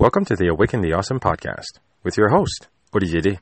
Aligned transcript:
Welcome 0.00 0.24
to 0.26 0.36
the 0.36 0.46
Awaken 0.46 0.80
the 0.80 0.92
Awesome 0.92 1.18
podcast 1.18 1.80
with 2.04 2.16
your 2.16 2.28
host, 2.28 2.68
Orijede. 2.94 3.40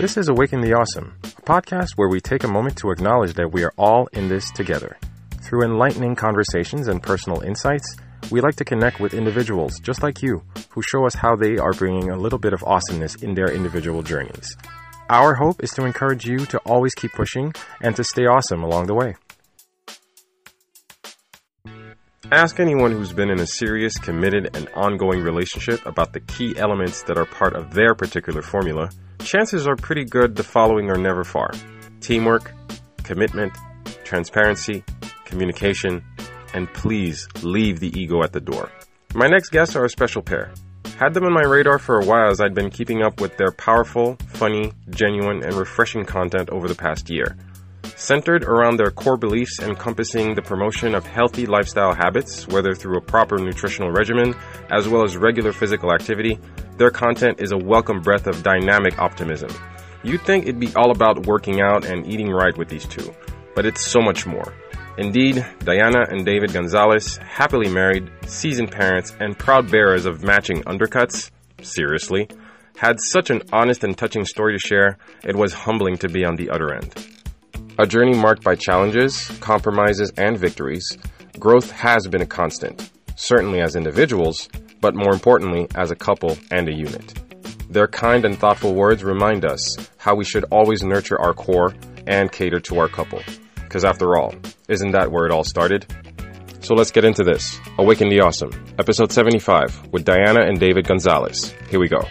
This 0.00 0.16
is 0.16 0.28
Awaken 0.28 0.62
the 0.62 0.74
Awesome, 0.74 1.14
a 1.22 1.28
podcast 1.42 1.90
where 1.94 2.08
we 2.08 2.20
take 2.20 2.42
a 2.42 2.48
moment 2.48 2.76
to 2.78 2.90
acknowledge 2.90 3.34
that 3.34 3.52
we 3.52 3.62
are 3.62 3.72
all 3.78 4.08
in 4.12 4.28
this 4.28 4.50
together. 4.50 4.98
Through 5.42 5.62
enlightening 5.66 6.16
conversations 6.16 6.88
and 6.88 7.00
personal 7.00 7.40
insights, 7.42 7.86
we 8.30 8.40
like 8.40 8.56
to 8.56 8.64
connect 8.64 9.00
with 9.00 9.14
individuals 9.14 9.78
just 9.80 10.02
like 10.02 10.22
you 10.22 10.42
who 10.70 10.82
show 10.82 11.06
us 11.06 11.14
how 11.14 11.36
they 11.36 11.58
are 11.58 11.72
bringing 11.72 12.10
a 12.10 12.16
little 12.16 12.38
bit 12.38 12.52
of 12.52 12.62
awesomeness 12.64 13.16
in 13.16 13.34
their 13.34 13.50
individual 13.50 14.02
journeys. 14.02 14.56
Our 15.08 15.34
hope 15.34 15.62
is 15.62 15.70
to 15.72 15.84
encourage 15.84 16.24
you 16.24 16.38
to 16.46 16.58
always 16.60 16.94
keep 16.94 17.12
pushing 17.12 17.52
and 17.80 17.94
to 17.96 18.04
stay 18.04 18.26
awesome 18.26 18.62
along 18.62 18.86
the 18.86 18.94
way. 18.94 19.16
Ask 22.30 22.60
anyone 22.60 22.92
who's 22.92 23.12
been 23.12 23.28
in 23.28 23.40
a 23.40 23.46
serious, 23.46 23.98
committed, 23.98 24.56
and 24.56 24.68
ongoing 24.74 25.20
relationship 25.20 25.84
about 25.84 26.12
the 26.12 26.20
key 26.20 26.54
elements 26.56 27.02
that 27.02 27.18
are 27.18 27.26
part 27.26 27.54
of 27.54 27.74
their 27.74 27.94
particular 27.94 28.40
formula 28.40 28.88
chances 29.22 29.66
are 29.66 29.76
pretty 29.76 30.04
good 30.04 30.34
the 30.36 30.42
following 30.42 30.90
are 30.90 30.98
never 30.98 31.24
far 31.24 31.50
teamwork, 32.00 32.52
commitment, 33.04 33.52
transparency, 34.02 34.82
communication, 35.24 36.04
and 36.54 36.72
please 36.72 37.28
leave 37.42 37.80
the 37.80 37.92
ego 37.98 38.22
at 38.22 38.32
the 38.32 38.40
door. 38.40 38.70
My 39.14 39.26
next 39.26 39.50
guests 39.50 39.76
are 39.76 39.84
a 39.84 39.90
special 39.90 40.22
pair. 40.22 40.52
Had 40.98 41.14
them 41.14 41.24
on 41.24 41.32
my 41.32 41.42
radar 41.42 41.78
for 41.78 42.00
a 42.00 42.04
while 42.04 42.30
as 42.30 42.40
I'd 42.40 42.54
been 42.54 42.70
keeping 42.70 43.02
up 43.02 43.20
with 43.20 43.36
their 43.36 43.50
powerful, 43.52 44.16
funny, 44.28 44.72
genuine, 44.90 45.42
and 45.42 45.54
refreshing 45.54 46.04
content 46.04 46.48
over 46.50 46.68
the 46.68 46.74
past 46.74 47.10
year. 47.10 47.36
Centered 47.96 48.44
around 48.44 48.76
their 48.76 48.90
core 48.90 49.16
beliefs 49.16 49.60
encompassing 49.60 50.34
the 50.34 50.42
promotion 50.42 50.94
of 50.94 51.06
healthy 51.06 51.46
lifestyle 51.46 51.94
habits, 51.94 52.48
whether 52.48 52.74
through 52.74 52.98
a 52.98 53.00
proper 53.00 53.38
nutritional 53.38 53.90
regimen 53.90 54.34
as 54.70 54.88
well 54.88 55.04
as 55.04 55.16
regular 55.16 55.52
physical 55.52 55.92
activity, 55.92 56.38
their 56.78 56.90
content 56.90 57.40
is 57.40 57.52
a 57.52 57.58
welcome 57.58 58.00
breath 58.00 58.26
of 58.26 58.42
dynamic 58.42 58.98
optimism. 58.98 59.50
You'd 60.02 60.22
think 60.22 60.44
it'd 60.44 60.58
be 60.58 60.74
all 60.74 60.90
about 60.90 61.26
working 61.26 61.60
out 61.60 61.84
and 61.84 62.06
eating 62.06 62.30
right 62.30 62.56
with 62.56 62.68
these 62.68 62.86
two, 62.86 63.14
but 63.54 63.66
it's 63.66 63.80
so 63.80 64.00
much 64.00 64.26
more. 64.26 64.52
Indeed, 64.98 65.44
Diana 65.60 66.04
and 66.10 66.26
David 66.26 66.52
Gonzalez, 66.52 67.16
happily 67.16 67.68
married, 67.68 68.10
seasoned 68.26 68.70
parents, 68.70 69.14
and 69.20 69.38
proud 69.38 69.70
bearers 69.70 70.04
of 70.04 70.22
matching 70.22 70.62
undercuts, 70.64 71.30
seriously, 71.62 72.28
had 72.76 73.00
such 73.00 73.30
an 73.30 73.42
honest 73.52 73.84
and 73.84 73.96
touching 73.96 74.24
story 74.26 74.54
to 74.54 74.58
share, 74.58 74.98
it 75.24 75.34
was 75.34 75.54
humbling 75.54 75.96
to 75.98 76.08
be 76.08 76.24
on 76.24 76.36
the 76.36 76.50
other 76.50 76.74
end. 76.74 76.94
A 77.78 77.86
journey 77.86 78.14
marked 78.14 78.44
by 78.44 78.54
challenges, 78.54 79.30
compromises, 79.40 80.12
and 80.18 80.36
victories, 80.38 80.98
growth 81.38 81.70
has 81.70 82.06
been 82.06 82.22
a 82.22 82.26
constant, 82.26 82.90
certainly 83.16 83.60
as 83.60 83.76
individuals, 83.76 84.48
but 84.80 84.94
more 84.94 85.14
importantly, 85.14 85.66
as 85.74 85.90
a 85.90 85.96
couple 85.96 86.36
and 86.50 86.68
a 86.68 86.74
unit. 86.74 87.14
Their 87.70 87.88
kind 87.88 88.26
and 88.26 88.38
thoughtful 88.38 88.74
words 88.74 89.02
remind 89.02 89.46
us 89.46 89.76
how 89.96 90.14
we 90.14 90.24
should 90.24 90.44
always 90.50 90.82
nurture 90.82 91.18
our 91.18 91.32
core 91.32 91.74
and 92.06 92.30
cater 92.30 92.60
to 92.60 92.78
our 92.78 92.88
couple. 92.88 93.22
Because 93.72 93.86
after 93.86 94.18
all, 94.18 94.34
isn't 94.68 94.90
that 94.90 95.10
where 95.10 95.24
it 95.24 95.32
all 95.32 95.44
started? 95.44 95.86
So 96.60 96.74
let's 96.74 96.90
get 96.90 97.06
into 97.06 97.24
this. 97.24 97.58
Awaken 97.78 98.10
the 98.10 98.20
Awesome, 98.20 98.50
episode 98.78 99.10
75, 99.10 99.88
with 99.90 100.04
Diana 100.04 100.42
and 100.42 100.60
David 100.60 100.86
Gonzalez. 100.86 101.54
Here 101.70 101.80
we 101.80 101.88
go. 101.88 102.02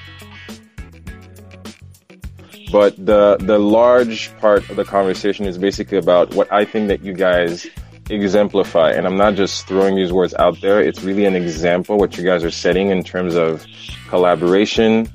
But 2.71 2.95
the 2.97 3.37
the 3.39 3.59
large 3.59 4.35
part 4.39 4.67
of 4.71 4.75
the 4.75 4.83
conversation 4.83 5.45
is 5.45 5.59
basically 5.59 5.99
about 5.99 6.33
what 6.33 6.51
I 6.51 6.65
think 6.65 6.87
that 6.87 7.03
you 7.03 7.13
guys 7.13 7.67
exemplify. 8.09 8.93
And 8.93 9.05
I'm 9.05 9.17
not 9.17 9.35
just 9.35 9.67
throwing 9.67 9.95
these 9.95 10.11
words 10.11 10.33
out 10.39 10.59
there. 10.61 10.81
It's 10.81 11.03
really 11.03 11.25
an 11.25 11.35
example 11.35 11.97
what 11.97 12.17
you 12.17 12.23
guys 12.23 12.43
are 12.43 12.49
setting 12.49 12.89
in 12.89 13.03
terms 13.03 13.35
of 13.35 13.67
collaboration, 14.09 15.07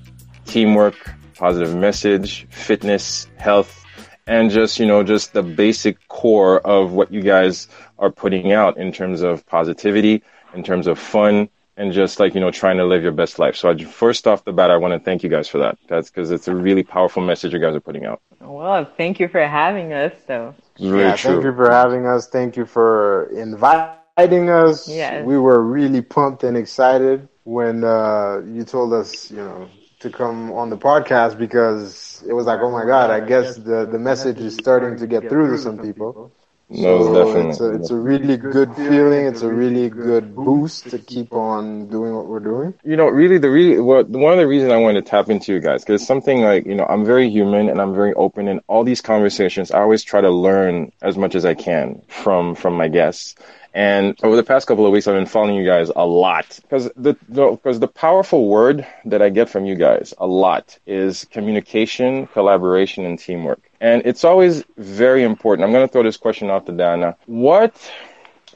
teamwork, 0.44 0.94
positive 1.34 1.74
message, 1.74 2.46
fitness, 2.50 3.26
health, 3.36 3.85
and 4.26 4.50
just, 4.50 4.78
you 4.78 4.86
know, 4.86 5.02
just 5.02 5.32
the 5.32 5.42
basic 5.42 6.08
core 6.08 6.60
of 6.60 6.92
what 6.92 7.12
you 7.12 7.22
guys 7.22 7.68
are 7.98 8.10
putting 8.10 8.52
out 8.52 8.76
in 8.76 8.92
terms 8.92 9.22
of 9.22 9.46
positivity, 9.46 10.22
in 10.54 10.62
terms 10.62 10.86
of 10.86 10.98
fun, 10.98 11.48
and 11.76 11.92
just 11.92 12.18
like, 12.18 12.34
you 12.34 12.40
know, 12.40 12.50
trying 12.50 12.78
to 12.78 12.84
live 12.84 13.02
your 13.02 13.12
best 13.12 13.38
life. 13.38 13.54
So 13.54 13.70
I, 13.70 13.76
first 13.84 14.26
off 14.26 14.44
the 14.44 14.52
bat, 14.52 14.70
I 14.70 14.78
want 14.78 14.94
to 14.94 14.98
thank 14.98 15.22
you 15.22 15.28
guys 15.28 15.48
for 15.48 15.58
that. 15.58 15.78
That's 15.88 16.10
because 16.10 16.30
it's 16.30 16.48
a 16.48 16.54
really 16.54 16.82
powerful 16.82 17.22
message 17.22 17.52
you 17.52 17.58
guys 17.58 17.74
are 17.74 17.80
putting 17.80 18.06
out. 18.06 18.20
Well, 18.40 18.84
thank 18.96 19.20
you 19.20 19.28
for 19.28 19.46
having 19.46 19.92
us. 19.92 20.12
So 20.26 20.54
really 20.80 21.00
yeah, 21.00 21.16
true. 21.16 21.32
Thank 21.34 21.44
you 21.44 21.54
for 21.54 21.70
having 21.70 22.06
us. 22.06 22.28
Thank 22.28 22.56
you 22.56 22.64
for 22.64 23.30
inviting 23.36 24.48
us. 24.48 24.88
Yes. 24.88 25.24
We 25.24 25.38
were 25.38 25.62
really 25.62 26.00
pumped 26.02 26.44
and 26.44 26.56
excited 26.56 27.28
when 27.44 27.84
uh, 27.84 28.42
you 28.46 28.64
told 28.64 28.92
us, 28.92 29.30
you 29.30 29.36
know, 29.36 29.68
to 30.06 30.16
come 30.16 30.52
on 30.52 30.70
the 30.70 30.78
podcast 30.78 31.38
because 31.38 32.22
it 32.28 32.32
was 32.32 32.46
like, 32.46 32.60
oh 32.60 32.70
my 32.70 32.84
God, 32.84 33.10
I 33.10 33.20
guess 33.20 33.56
the, 33.56 33.86
the 33.86 33.98
message 33.98 34.38
is 34.38 34.54
starting 34.54 34.98
to 34.98 35.06
get 35.06 35.28
through 35.28 35.50
to 35.52 35.58
some 35.58 35.78
people. 35.78 36.32
No, 36.68 36.98
so 37.04 37.24
definitely. 37.24 37.50
It's 37.50 37.60
a, 37.60 37.70
it's 37.74 37.90
a 37.90 37.96
really 37.96 38.36
good 38.36 38.74
feeling. 38.74 39.26
It's 39.26 39.42
a 39.42 39.52
really 39.52 39.88
good 39.88 40.34
boost 40.34 40.90
to 40.90 40.98
keep 40.98 41.32
on 41.32 41.88
doing 41.88 42.12
what 42.16 42.26
we're 42.26 42.40
doing. 42.40 42.74
You 42.82 42.96
know, 42.96 43.06
really, 43.06 43.38
the 43.38 43.50
really 43.50 43.78
what 43.80 44.08
one 44.08 44.32
of 44.32 44.38
the 44.38 44.48
reasons 44.48 44.72
I 44.72 44.78
wanted 44.78 45.04
to 45.04 45.10
tap 45.10 45.30
into 45.30 45.52
you 45.52 45.60
guys 45.60 45.84
because 45.84 46.04
something 46.04 46.40
like 46.40 46.66
you 46.66 46.74
know 46.74 46.84
I'm 46.86 47.04
very 47.04 47.30
human 47.30 47.68
and 47.68 47.80
I'm 47.80 47.94
very 47.94 48.14
open 48.14 48.48
in 48.48 48.60
all 48.66 48.82
these 48.82 49.00
conversations. 49.00 49.70
I 49.70 49.78
always 49.80 50.02
try 50.02 50.20
to 50.20 50.30
learn 50.30 50.90
as 51.02 51.16
much 51.16 51.36
as 51.36 51.44
I 51.44 51.54
can 51.54 52.02
from 52.08 52.56
from 52.56 52.74
my 52.74 52.88
guests. 52.88 53.36
And 53.76 54.18
over 54.22 54.36
the 54.36 54.42
past 54.42 54.66
couple 54.66 54.86
of 54.86 54.92
weeks, 54.92 55.06
I've 55.06 55.16
been 55.16 55.26
following 55.26 55.54
you 55.54 55.66
guys 55.66 55.90
a 55.94 56.06
lot 56.06 56.58
because 56.62 56.90
the 56.96 57.12
because 57.12 57.78
the, 57.78 57.86
the 57.86 57.92
powerful 57.92 58.48
word 58.48 58.86
that 59.04 59.20
I 59.20 59.28
get 59.28 59.50
from 59.50 59.66
you 59.66 59.74
guys 59.74 60.14
a 60.16 60.26
lot 60.26 60.78
is 60.86 61.26
communication, 61.30 62.26
collaboration, 62.28 63.04
and 63.04 63.18
teamwork. 63.18 63.60
And 63.82 64.00
it's 64.06 64.24
always 64.24 64.64
very 64.78 65.24
important. 65.24 65.66
I'm 65.66 65.72
going 65.72 65.86
to 65.86 65.92
throw 65.92 66.02
this 66.02 66.16
question 66.16 66.48
out 66.48 66.64
to 66.64 66.72
Dana. 66.72 67.16
What 67.26 67.92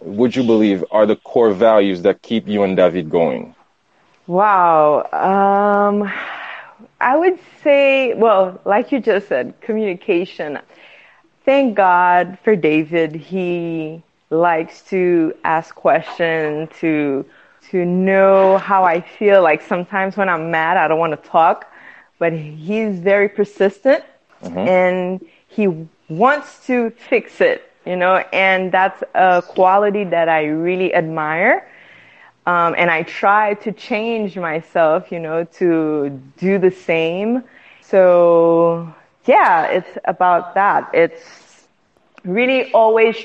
would 0.00 0.34
you 0.34 0.42
believe 0.42 0.86
are 0.90 1.04
the 1.04 1.16
core 1.16 1.52
values 1.52 2.00
that 2.00 2.22
keep 2.22 2.48
you 2.48 2.62
and 2.62 2.74
David 2.74 3.10
going? 3.10 3.54
Wow. 4.26 5.02
Um, 5.12 6.10
I 6.98 7.14
would 7.14 7.38
say, 7.62 8.14
well, 8.14 8.58
like 8.64 8.90
you 8.90 9.00
just 9.00 9.28
said, 9.28 9.60
communication. 9.60 10.60
Thank 11.44 11.74
God 11.74 12.38
for 12.42 12.56
David. 12.56 13.14
He 13.14 14.02
likes 14.30 14.82
to 14.82 15.34
ask 15.44 15.74
questions, 15.74 16.68
to 16.80 17.24
to 17.70 17.84
know 17.84 18.58
how 18.58 18.84
I 18.84 19.00
feel. 19.00 19.42
Like 19.42 19.62
sometimes 19.62 20.16
when 20.16 20.28
I'm 20.28 20.50
mad, 20.50 20.76
I 20.76 20.88
don't 20.88 20.98
want 20.98 21.22
to 21.22 21.28
talk, 21.28 21.72
but 22.18 22.32
he's 22.32 22.98
very 22.98 23.28
persistent 23.28 24.04
mm-hmm. 24.42 24.58
and 24.58 25.26
he 25.48 25.86
wants 26.08 26.66
to 26.66 26.90
fix 26.90 27.40
it, 27.40 27.70
you 27.86 27.96
know, 27.96 28.16
and 28.32 28.72
that's 28.72 29.02
a 29.14 29.42
quality 29.46 30.04
that 30.04 30.28
I 30.28 30.46
really 30.46 30.94
admire. 30.94 31.68
Um, 32.46 32.74
and 32.76 32.90
I 32.90 33.02
try 33.04 33.54
to 33.54 33.70
change 33.70 34.36
myself, 34.36 35.12
you 35.12 35.20
know, 35.20 35.44
to 35.44 36.08
do 36.38 36.58
the 36.58 36.70
same. 36.70 37.44
So 37.82 38.92
yeah, 39.26 39.66
it's 39.66 39.98
about 40.06 40.54
that. 40.54 40.90
It's 40.92 41.66
really 42.24 42.72
always 42.72 43.16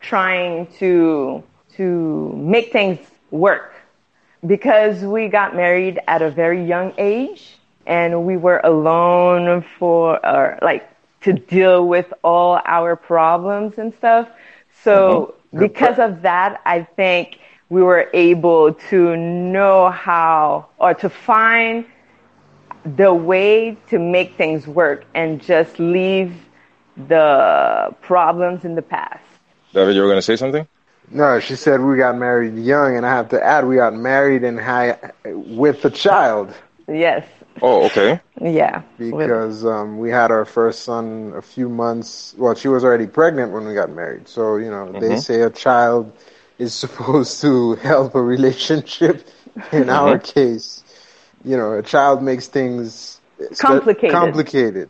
trying 0.00 0.66
to 0.78 1.42
to 1.76 2.32
make 2.36 2.72
things 2.72 2.98
work. 3.30 3.74
Because 4.46 5.02
we 5.02 5.28
got 5.28 5.54
married 5.54 6.00
at 6.08 6.22
a 6.22 6.30
very 6.30 6.64
young 6.64 6.94
age 6.96 7.58
and 7.86 8.24
we 8.24 8.36
were 8.36 8.60
alone 8.64 9.62
for 9.78 10.24
or 10.24 10.58
like 10.62 10.88
to 11.22 11.34
deal 11.34 11.86
with 11.86 12.10
all 12.24 12.60
our 12.64 12.96
problems 12.96 13.76
and 13.76 13.92
stuff. 13.94 14.28
So 14.82 15.34
mm-hmm. 15.52 15.58
because 15.58 15.98
of 15.98 16.22
that 16.22 16.60
i 16.64 16.82
think 16.82 17.38
we 17.68 17.82
were 17.82 18.08
able 18.12 18.72
to 18.74 19.16
know 19.16 19.90
how 19.90 20.66
or 20.78 20.94
to 20.94 21.08
find 21.08 21.84
the 22.96 23.12
way 23.12 23.76
to 23.88 23.98
make 23.98 24.34
things 24.36 24.66
work 24.66 25.04
and 25.14 25.40
just 25.40 25.78
leave 25.78 26.34
the 27.08 27.94
problems 28.00 28.64
in 28.64 28.74
the 28.74 28.82
past 28.82 29.22
David, 29.72 29.94
you 29.94 30.02
were 30.02 30.08
going 30.08 30.18
to 30.18 30.22
say 30.22 30.36
something? 30.36 30.66
No, 31.10 31.40
she 31.40 31.56
said 31.56 31.80
we 31.80 31.96
got 31.96 32.16
married 32.16 32.56
young, 32.56 32.96
and 32.96 33.04
I 33.04 33.10
have 33.10 33.28
to 33.30 33.42
add 33.42 33.66
we 33.66 33.76
got 33.76 33.94
married 33.94 34.44
and 34.44 34.60
high 34.60 34.96
with 35.24 35.84
a 35.84 35.90
child. 35.90 36.54
Yes. 36.86 37.26
Oh, 37.62 37.86
okay. 37.86 38.20
Yeah. 38.40 38.82
Because 38.96 39.64
um, 39.64 39.98
we 39.98 40.10
had 40.10 40.30
our 40.30 40.44
first 40.44 40.82
son 40.84 41.32
a 41.36 41.42
few 41.42 41.68
months. 41.68 42.34
Well, 42.38 42.54
she 42.54 42.68
was 42.68 42.84
already 42.84 43.06
pregnant 43.06 43.52
when 43.52 43.66
we 43.66 43.74
got 43.74 43.90
married. 43.90 44.28
So 44.28 44.56
you 44.56 44.70
know, 44.70 44.86
mm-hmm. 44.86 45.00
they 45.00 45.16
say 45.18 45.42
a 45.42 45.50
child 45.50 46.12
is 46.58 46.74
supposed 46.84 47.40
to 47.40 47.74
help 47.76 48.14
a 48.14 48.22
relationship. 48.22 49.28
In 49.56 49.62
mm-hmm. 49.62 49.90
our 49.90 50.16
case, 50.16 50.84
you 51.44 51.56
know, 51.56 51.72
a 51.72 51.82
child 51.82 52.22
makes 52.22 52.46
things 52.46 53.20
Complicated. 53.58 54.12
Complicated. 54.12 54.88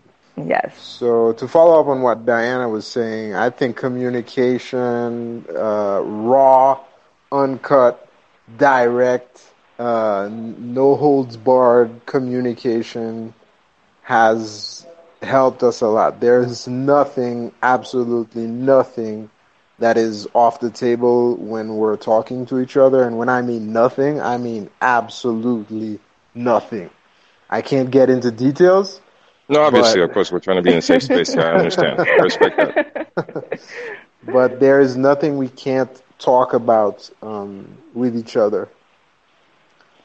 Yes. 0.48 0.78
So 0.78 1.32
to 1.34 1.48
follow 1.48 1.80
up 1.80 1.86
on 1.86 2.02
what 2.02 2.24
Diana 2.26 2.68
was 2.68 2.86
saying, 2.86 3.34
I 3.34 3.50
think 3.50 3.76
communication, 3.76 5.44
uh, 5.54 6.00
raw, 6.02 6.80
uncut, 7.32 8.08
direct, 8.58 9.42
uh, 9.78 10.28
no 10.30 10.96
holds 10.96 11.36
barred 11.36 12.04
communication 12.06 13.32
has 14.02 14.86
helped 15.22 15.62
us 15.62 15.80
a 15.80 15.86
lot. 15.86 16.20
There's 16.20 16.66
nothing, 16.68 17.52
absolutely 17.62 18.46
nothing 18.46 19.30
that 19.78 19.96
is 19.96 20.28
off 20.34 20.60
the 20.60 20.70
table 20.70 21.36
when 21.36 21.76
we're 21.76 21.96
talking 21.96 22.46
to 22.46 22.60
each 22.60 22.76
other. 22.76 23.02
And 23.02 23.16
when 23.16 23.28
I 23.28 23.42
mean 23.42 23.72
nothing, 23.72 24.20
I 24.20 24.36
mean 24.36 24.70
absolutely 24.82 25.98
nothing. 26.34 26.90
I 27.48 27.62
can't 27.62 27.90
get 27.90 28.10
into 28.10 28.30
details. 28.30 29.00
No, 29.50 29.62
obviously, 29.62 30.00
But- 30.00 30.10
of 30.10 30.12
course, 30.12 30.32
we're 30.32 30.40
trying 30.40 30.58
to 30.58 30.62
be 30.62 30.72
in 30.72 30.78
a 30.78 30.82
safe 30.82 31.02
space. 31.04 31.34
Yeah, 31.34 31.44
I 31.44 31.54
understand. 31.56 32.00
I 32.18 32.22
respect 32.22 32.58
that. 32.58 32.78
but 34.24 34.60
there 34.60 34.80
is 34.80 34.96
nothing 34.96 35.38
we 35.38 35.48
can't 35.48 36.02
talk 36.18 36.54
about 36.54 37.10
um, 37.22 37.78
with 37.94 38.16
each 38.16 38.36
other. 38.36 38.68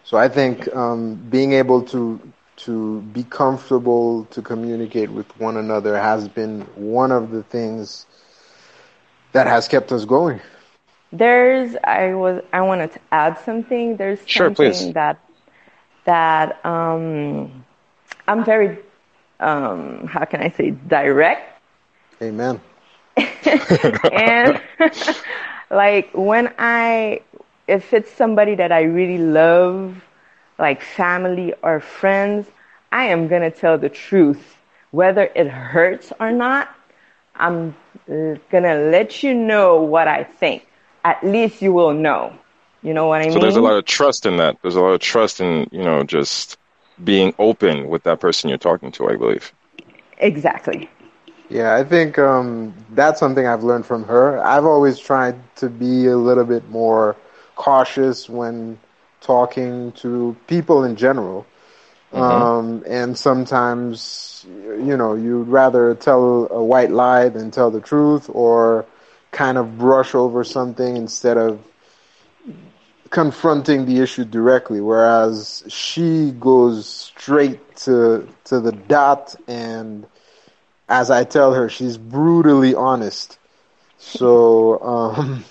So 0.04 0.18
I 0.18 0.30
think 0.30 0.74
um, 0.76 1.16
being 1.30 1.54
able 1.54 1.84
to 1.84 2.20
to 2.58 3.02
be 3.02 3.24
comfortable 3.24 4.26
to 4.26 4.42
communicate 4.42 5.12
with 5.12 5.28
one 5.40 5.58
another 5.58 5.98
has 5.98 6.28
been 6.28 6.62
one 6.76 7.12
of 7.12 7.32
the 7.32 7.44
things 7.44 8.08
that 9.34 9.48
has 9.48 9.68
kept 9.68 9.92
us 9.92 10.06
going. 10.06 10.42
There's 11.12 11.76
I 11.84 12.14
was 12.14 12.44
I 12.54 12.62
wanted 12.62 12.92
to 12.94 13.00
add 13.12 13.40
something. 13.40 13.98
There's 13.98 14.20
Sure, 14.26 14.50
something 14.50 14.56
please. 14.56 14.94
that 14.94 15.20
that 16.06 16.64
um 16.66 17.66
I'm 18.28 18.44
very 18.44 18.80
um 19.40 20.06
how 20.08 20.26
can 20.26 20.42
I 20.42 20.50
say 20.50 20.72
direct 20.72 21.60
Amen. 22.22 22.62
and 24.12 24.60
like 25.70 26.10
when 26.14 26.54
I 26.58 27.22
if 27.68 27.94
it's 27.94 28.12
somebody 28.12 28.56
that 28.56 28.72
I 28.72 28.82
really 28.84 29.18
love 29.18 30.04
like 30.58 30.82
family 30.82 31.54
or 31.64 31.80
friends, 31.80 32.48
I 32.92 33.06
am 33.06 33.28
going 33.28 33.42
to 33.42 33.52
tell 33.52 33.78
the 33.78 33.90
truth 33.90 34.58
whether 34.92 35.30
it 35.36 35.48
hurts 35.48 36.12
or 36.20 36.32
not. 36.32 36.70
I'm 37.36 37.76
uh, 38.10 38.36
going 38.50 38.64
to 38.64 38.76
let 38.92 39.24
you 39.24 39.34
know 39.34 39.82
what 39.82 40.08
I 40.08 40.24
think. 40.24 40.66
At 41.04 41.24
least 41.24 41.62
you 41.62 41.74
will 41.74 41.94
know. 41.94 42.34
You 42.82 42.94
know 42.94 43.08
what 43.08 43.22
I 43.22 43.30
So 43.30 43.40
mean? 43.40 43.54
there's 43.54 43.56
a 43.56 43.62
lot 43.62 43.76
of 43.78 43.86
trust 43.86 44.26
in 44.26 44.38
that. 44.38 44.58
There's 44.62 44.76
a 44.76 44.82
lot 44.82 44.94
of 44.94 45.00
trust 45.00 45.40
in, 45.42 45.68
you 45.72 45.84
know, 45.84 46.04
just 46.04 46.58
being 47.04 47.34
open 47.40 47.88
with 47.88 48.04
that 48.04 48.20
person 48.20 48.50
you're 48.50 48.58
talking 48.58 48.92
to, 48.94 49.10
I 49.10 49.16
believe. 49.16 49.54
exactly. 50.18 50.90
Yeah, 51.50 51.76
I 51.76 51.84
think 51.84 52.18
um, 52.18 52.74
that's 52.92 53.20
something 53.20 53.46
I've 53.46 53.64
learned 53.64 53.86
from 53.86 54.04
her. 54.06 54.44
I've 54.44 54.66
always 54.66 54.98
tried 54.98 55.36
to 55.58 55.70
be 55.70 56.08
a 56.08 56.18
little 56.18 56.46
bit 56.46 56.68
more 56.70 57.16
cautious 57.56 58.28
when 58.28 58.80
talking 59.22 59.92
to 59.94 60.36
people 60.48 60.84
in 60.84 60.96
general. 60.96 61.46
Um, 62.14 62.84
and 62.88 63.18
sometimes, 63.18 64.46
you 64.48 64.96
know, 64.96 65.16
you'd 65.16 65.48
rather 65.50 65.96
tell 65.96 66.48
a 66.50 66.64
white 66.64 66.92
lie 66.92 67.28
than 67.30 67.52
tell 67.52 67.72
the 67.72 67.82
truth 67.82 68.30
or 68.30 68.86
kind 69.32 69.58
of 69.58 69.78
brush 69.78 70.16
over 70.16 70.44
something 70.44 70.96
instead 70.96 71.38
of 71.38 71.60
confronting 73.16 73.86
the 73.86 74.00
issue 74.02 74.26
directly. 74.26 74.82
Whereas 74.82 75.64
she 75.70 76.32
goes 76.32 76.86
straight 76.88 77.76
to, 77.86 78.28
to 78.46 78.60
the 78.60 78.74
dot 78.74 79.36
and 79.48 80.08
as 80.90 81.10
I 81.12 81.24
tell 81.24 81.54
her, 81.54 81.70
she's 81.70 81.98
brutally 81.98 82.76
honest. 82.76 83.40
So 83.98 84.82
um, 84.94 85.46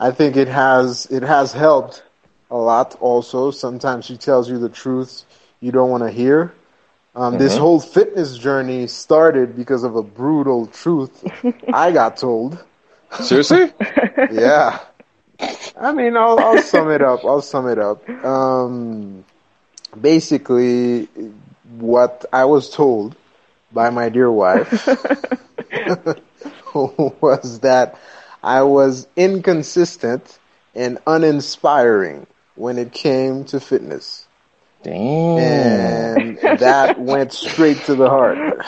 I 0.00 0.10
think 0.12 0.36
it 0.36 0.48
has 0.48 1.06
it 1.10 1.22
has 1.22 1.52
helped 1.52 2.02
a 2.50 2.56
lot. 2.56 2.96
Also, 3.00 3.50
sometimes 3.50 4.04
she 4.06 4.16
tells 4.16 4.50
you 4.50 4.58
the 4.58 4.68
truths 4.68 5.26
you 5.60 5.72
don't 5.72 5.90
want 5.90 6.02
to 6.04 6.10
hear. 6.10 6.52
Um, 7.14 7.38
This 7.38 7.56
whole 7.56 7.80
fitness 7.80 8.38
journey 8.38 8.86
started 8.88 9.56
because 9.56 9.84
of 9.84 9.96
a 9.96 10.02
brutal 10.02 10.66
truth 10.66 11.24
I 11.72 11.92
got 11.92 12.16
told. 12.16 12.62
Seriously? 13.20 13.72
Yeah. 14.30 14.80
I 15.78 15.92
mean, 15.92 16.16
I'll, 16.16 16.38
I'll 16.38 16.62
sum 16.62 16.90
it 16.90 17.02
up. 17.02 17.24
I'll 17.24 17.42
sum 17.42 17.68
it 17.68 17.78
up. 17.78 18.08
Um, 18.24 19.24
basically, 20.00 21.08
what 21.76 22.24
I 22.32 22.44
was 22.44 22.70
told 22.70 23.16
by 23.72 23.90
my 23.90 24.08
dear 24.08 24.30
wife 24.30 24.86
was 26.74 27.60
that 27.60 27.98
I 28.42 28.62
was 28.62 29.06
inconsistent 29.16 30.38
and 30.74 30.98
uninspiring 31.06 32.26
when 32.54 32.78
it 32.78 32.92
came 32.92 33.44
to 33.46 33.60
fitness. 33.60 34.26
Damn. 34.82 35.38
And 35.38 36.38
that 36.58 36.98
went 36.98 37.32
straight 37.32 37.78
to 37.84 37.94
the 37.94 38.08
heart. 38.08 38.66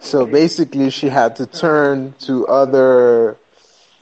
so 0.02 0.26
basically, 0.26 0.90
she 0.90 1.08
had 1.08 1.36
to 1.36 1.46
turn 1.46 2.14
to 2.20 2.46
other 2.48 3.36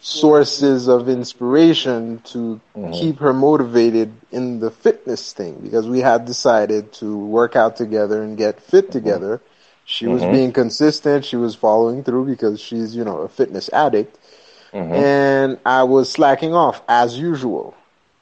sources 0.00 0.88
of 0.88 1.08
inspiration 1.08 2.20
to 2.25 2.61
mm-hmm. 2.75 2.93
keep 2.93 3.19
her 3.19 3.32
motivated 3.32 4.12
in 4.32 4.61
the 4.61 4.70
fitness 4.70 5.32
thing 5.32 5.58
because 5.61 5.87
we 5.87 6.00
had 6.00 6.25
decided 6.25 6.93
to 6.93 7.17
work 7.17 7.55
out 7.55 7.76
together 7.76 8.23
and 8.23 8.38
get 8.38 8.61
fit 8.61 8.85
mm-hmm. 8.85 8.93
together. 8.93 9.41
She 9.85 10.06
was 10.06 10.23
mm-hmm. 10.23 10.32
being 10.32 10.52
consistent. 10.52 11.25
She 11.25 11.37
was 11.37 11.55
following 11.55 12.05
through 12.05 12.26
because 12.26 12.61
she's, 12.61 12.94
you 12.94 13.05
know, 13.05 13.19
a 13.19 13.29
fitness 13.29 13.69
addict. 13.73 14.17
And 14.73 15.58
I 15.67 15.82
was 15.82 16.11
slacking 16.11 16.55
off 16.55 16.81
as 16.88 17.19
usual 17.19 17.75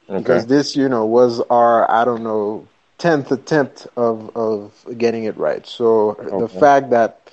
because 0.07 0.47
this, 0.47 0.75
you 0.75 0.89
know, 0.89 1.05
was 1.05 1.41
our, 1.41 1.89
I 1.89 2.05
don't 2.05 2.23
know, 2.23 2.67
10th 2.97 3.31
attempt 3.31 3.87
of, 3.95 4.35
of 4.35 4.73
getting 4.97 5.25
it 5.25 5.37
right. 5.37 5.65
So 5.65 6.17
the 6.39 6.49
fact 6.49 6.89
that 6.89 7.31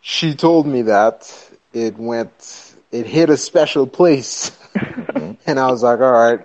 she 0.00 0.34
told 0.34 0.66
me 0.66 0.82
that 0.82 1.34
it 1.72 1.98
went, 1.98 2.67
it 2.90 3.06
hit 3.06 3.30
a 3.30 3.36
special 3.36 3.86
place. 3.86 4.50
Mm-hmm. 4.74 5.32
and 5.46 5.58
I 5.58 5.70
was 5.70 5.82
like, 5.82 6.00
all 6.00 6.12
right, 6.12 6.40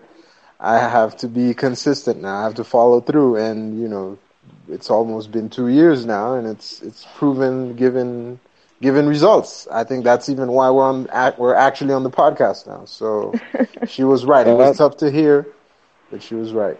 I 0.59 0.79
have 0.79 1.17
to 1.17 1.27
be 1.27 1.53
consistent 1.53 2.21
now. 2.21 2.37
I 2.37 2.43
have 2.43 2.55
to 2.55 2.63
follow 2.63 3.01
through. 3.01 3.37
And, 3.37 3.79
you 3.79 3.87
know, 3.87 4.17
it's 4.69 4.89
almost 4.89 5.31
been 5.31 5.49
two 5.49 5.67
years 5.67 6.05
now 6.05 6.35
and 6.35 6.47
it's, 6.47 6.81
it's 6.81 7.05
proven, 7.15 7.75
given, 7.75 8.39
given 8.81 9.07
results. 9.07 9.67
I 9.71 9.83
think 9.83 10.03
that's 10.03 10.29
even 10.29 10.51
why 10.51 10.69
we're 10.69 10.83
on, 10.83 11.07
we're 11.37 11.55
actually 11.55 11.93
on 11.93 12.03
the 12.03 12.11
podcast 12.11 12.67
now. 12.67 12.85
So 12.85 13.33
she 13.87 14.03
was 14.03 14.25
right. 14.25 14.47
It 14.47 14.53
was 14.53 14.77
tough 14.77 14.97
to 14.97 15.11
hear, 15.11 15.47
but 16.11 16.23
she 16.23 16.35
was 16.35 16.53
right. 16.53 16.79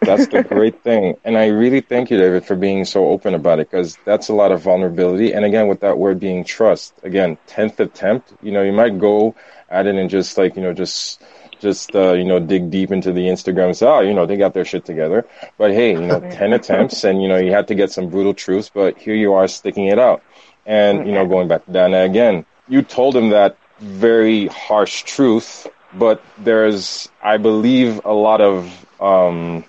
That's 0.00 0.26
the 0.28 0.42
great 0.42 0.82
thing. 0.82 1.16
And 1.24 1.36
I 1.36 1.46
really 1.46 1.80
thank 1.80 2.10
you, 2.10 2.18
David, 2.18 2.44
for 2.44 2.54
being 2.56 2.84
so 2.84 3.06
open 3.08 3.34
about 3.34 3.60
it 3.60 3.70
because 3.70 3.98
that's 4.04 4.28
a 4.28 4.34
lot 4.34 4.52
of 4.52 4.62
vulnerability. 4.62 5.32
And 5.32 5.44
again, 5.44 5.68
with 5.68 5.80
that 5.80 5.98
word 5.98 6.20
being 6.20 6.44
trust, 6.44 6.94
again, 7.02 7.38
10th 7.48 7.80
attempt, 7.80 8.32
you 8.42 8.52
know, 8.52 8.62
you 8.62 8.72
might 8.72 8.98
go 8.98 9.34
at 9.68 9.86
it 9.86 9.94
and 9.94 10.08
just 10.10 10.36
like, 10.38 10.56
you 10.56 10.62
know, 10.62 10.72
just, 10.72 11.22
just, 11.58 11.94
uh, 11.96 12.12
you 12.12 12.24
know, 12.24 12.38
dig 12.38 12.70
deep 12.70 12.92
into 12.92 13.12
the 13.12 13.22
Instagram 13.22 13.66
and 13.66 13.76
say, 13.76 13.86
oh, 13.86 14.00
you 14.00 14.14
know, 14.14 14.26
they 14.26 14.36
got 14.36 14.54
their 14.54 14.64
shit 14.64 14.84
together. 14.84 15.26
But 15.58 15.72
hey, 15.72 15.92
you 15.92 16.06
know, 16.06 16.20
10 16.20 16.52
attempts 16.52 17.04
and, 17.04 17.22
you 17.22 17.28
know, 17.28 17.38
you 17.38 17.52
had 17.52 17.68
to 17.68 17.74
get 17.74 17.90
some 17.90 18.08
brutal 18.08 18.34
truths, 18.34 18.70
but 18.72 18.98
here 18.98 19.14
you 19.14 19.34
are 19.34 19.48
sticking 19.48 19.86
it 19.86 19.98
out. 19.98 20.22
And, 20.66 21.06
you 21.06 21.12
know, 21.12 21.26
going 21.26 21.48
back 21.48 21.64
to 21.66 21.72
Dana 21.72 22.02
again, 22.02 22.44
you 22.68 22.82
told 22.82 23.16
him 23.16 23.30
that 23.30 23.56
very 23.78 24.48
harsh 24.48 25.02
truth, 25.04 25.66
but 25.94 26.22
there's, 26.38 27.08
I 27.22 27.36
believe, 27.36 28.00
a 28.04 28.12
lot 28.12 28.40
of, 28.40 28.86
um, 29.00 29.64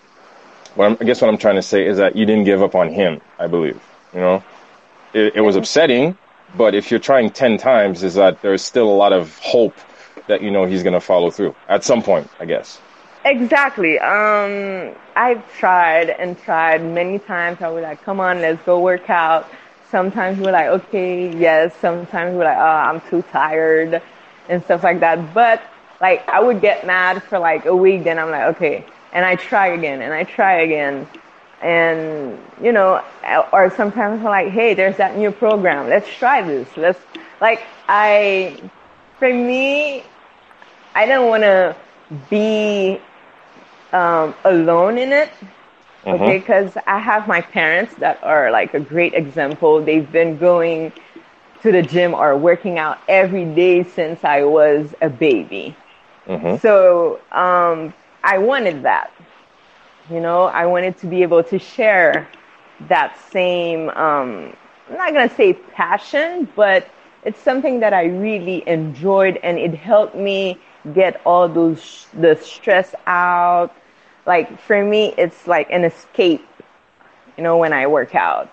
what 0.77 0.85
I'm, 0.85 0.97
I 1.01 1.05
guess 1.05 1.21
what 1.21 1.29
I'm 1.29 1.37
trying 1.37 1.55
to 1.55 1.61
say 1.61 1.85
is 1.85 1.97
that 1.97 2.15
you 2.15 2.25
didn't 2.25 2.45
give 2.45 2.61
up 2.61 2.75
on 2.75 2.89
him. 2.89 3.19
I 3.39 3.47
believe, 3.47 3.81
you 4.13 4.19
know, 4.19 4.43
it, 5.13 5.35
it 5.35 5.41
was 5.41 5.55
upsetting, 5.55 6.17
but 6.55 6.75
if 6.75 6.91
you're 6.91 6.99
trying 6.99 7.31
ten 7.31 7.57
times, 7.57 8.03
is 8.03 8.13
that 8.15 8.41
there's 8.41 8.61
still 8.61 8.89
a 8.89 8.95
lot 8.95 9.11
of 9.11 9.37
hope 9.39 9.75
that 10.27 10.41
you 10.41 10.51
know 10.51 10.65
he's 10.65 10.83
going 10.83 10.93
to 10.93 11.01
follow 11.01 11.31
through 11.31 11.55
at 11.67 11.83
some 11.83 12.01
point. 12.03 12.29
I 12.39 12.45
guess. 12.45 12.79
Exactly. 13.25 13.99
Um, 13.99 14.95
I've 15.15 15.43
tried 15.57 16.11
and 16.11 16.39
tried 16.39 16.83
many 16.83 17.19
times. 17.19 17.61
I 17.61 17.69
was 17.69 17.83
like, 17.83 18.01
come 18.03 18.19
on, 18.19 18.39
let's 18.41 18.63
go 18.63 18.79
work 18.79 19.09
out. 19.09 19.49
Sometimes 19.91 20.39
we're 20.39 20.51
like, 20.51 20.67
okay, 20.67 21.35
yes. 21.37 21.75
Sometimes 21.81 22.35
we're 22.37 22.45
like, 22.45 22.57
oh, 22.57 22.61
I'm 22.61 23.01
too 23.09 23.23
tired 23.23 24.01
and 24.47 24.63
stuff 24.63 24.83
like 24.83 24.99
that. 25.01 25.33
But 25.33 25.61
like, 25.99 26.27
I 26.29 26.41
would 26.41 26.61
get 26.61 26.85
mad 26.85 27.23
for 27.23 27.39
like 27.39 27.65
a 27.65 27.75
week. 27.75 28.03
Then 28.03 28.19
I'm 28.19 28.29
like, 28.29 28.55
okay. 28.55 28.85
And 29.17 29.25
I 29.25 29.35
try 29.35 29.69
again 29.69 30.03
and 30.03 30.13
I 30.13 30.25
try 30.25 30.61
again. 30.61 31.07
And, 31.63 32.37
you 32.61 32.71
know, 32.71 33.03
or 33.51 33.73
sometimes 33.75 34.19
I'm 34.19 34.25
like, 34.25 34.49
hey, 34.49 34.75
there's 34.75 34.97
that 34.97 35.17
new 35.17 35.31
program. 35.31 35.89
Let's 35.89 36.07
try 36.07 36.43
this. 36.43 36.67
Let's, 36.77 36.99
like, 37.41 37.63
I, 37.89 38.61
for 39.17 39.33
me, 39.33 40.03
I 40.93 41.07
don't 41.07 41.29
want 41.29 41.41
to 41.41 41.75
be 42.29 43.01
um, 43.91 44.35
alone 44.45 44.99
in 44.99 45.11
it. 45.11 45.31
Mm-hmm. 46.03 46.09
Okay, 46.09 46.37
because 46.37 46.77
I 46.85 46.99
have 46.99 47.27
my 47.27 47.41
parents 47.41 47.95
that 47.95 48.23
are 48.23 48.51
like 48.51 48.75
a 48.75 48.79
great 48.79 49.15
example. 49.15 49.81
They've 49.81 50.11
been 50.11 50.37
going 50.37 50.93
to 51.63 51.71
the 51.71 51.81
gym 51.81 52.13
or 52.13 52.37
working 52.37 52.77
out 52.77 52.99
every 53.07 53.45
day 53.45 53.83
since 53.83 54.23
I 54.23 54.43
was 54.43 54.93
a 55.01 55.09
baby. 55.09 55.75
Mm-hmm. 56.27 56.57
So 56.57 57.19
um, 57.31 57.95
I 58.23 58.37
wanted 58.37 58.83
that. 58.83 59.11
You 60.09 60.19
know, 60.19 60.43
I 60.45 60.65
wanted 60.65 60.97
to 60.99 61.07
be 61.07 61.21
able 61.21 61.43
to 61.43 61.59
share 61.59 62.27
that 62.87 63.17
same, 63.31 63.89
um, 63.89 64.55
I'm 64.89 64.97
not 64.97 65.13
going 65.13 65.27
to 65.27 65.35
say 65.35 65.53
passion, 65.53 66.47
but 66.55 66.87
it's 67.23 67.39
something 67.41 67.79
that 67.81 67.93
I 67.93 68.05
really 68.05 68.67
enjoyed 68.67 69.37
and 69.43 69.57
it 69.57 69.73
helped 69.73 70.15
me 70.15 70.57
get 70.93 71.19
all 71.25 71.49
those, 71.49 72.07
the 72.13 72.35
stress 72.35 72.95
out. 73.05 73.75
Like 74.25 74.59
for 74.61 74.83
me, 74.83 75.13
it's 75.17 75.47
like 75.47 75.69
an 75.71 75.83
escape, 75.83 76.47
you 77.37 77.43
know, 77.43 77.57
when 77.57 77.73
I 77.73 77.87
work 77.87 78.15
out. 78.15 78.49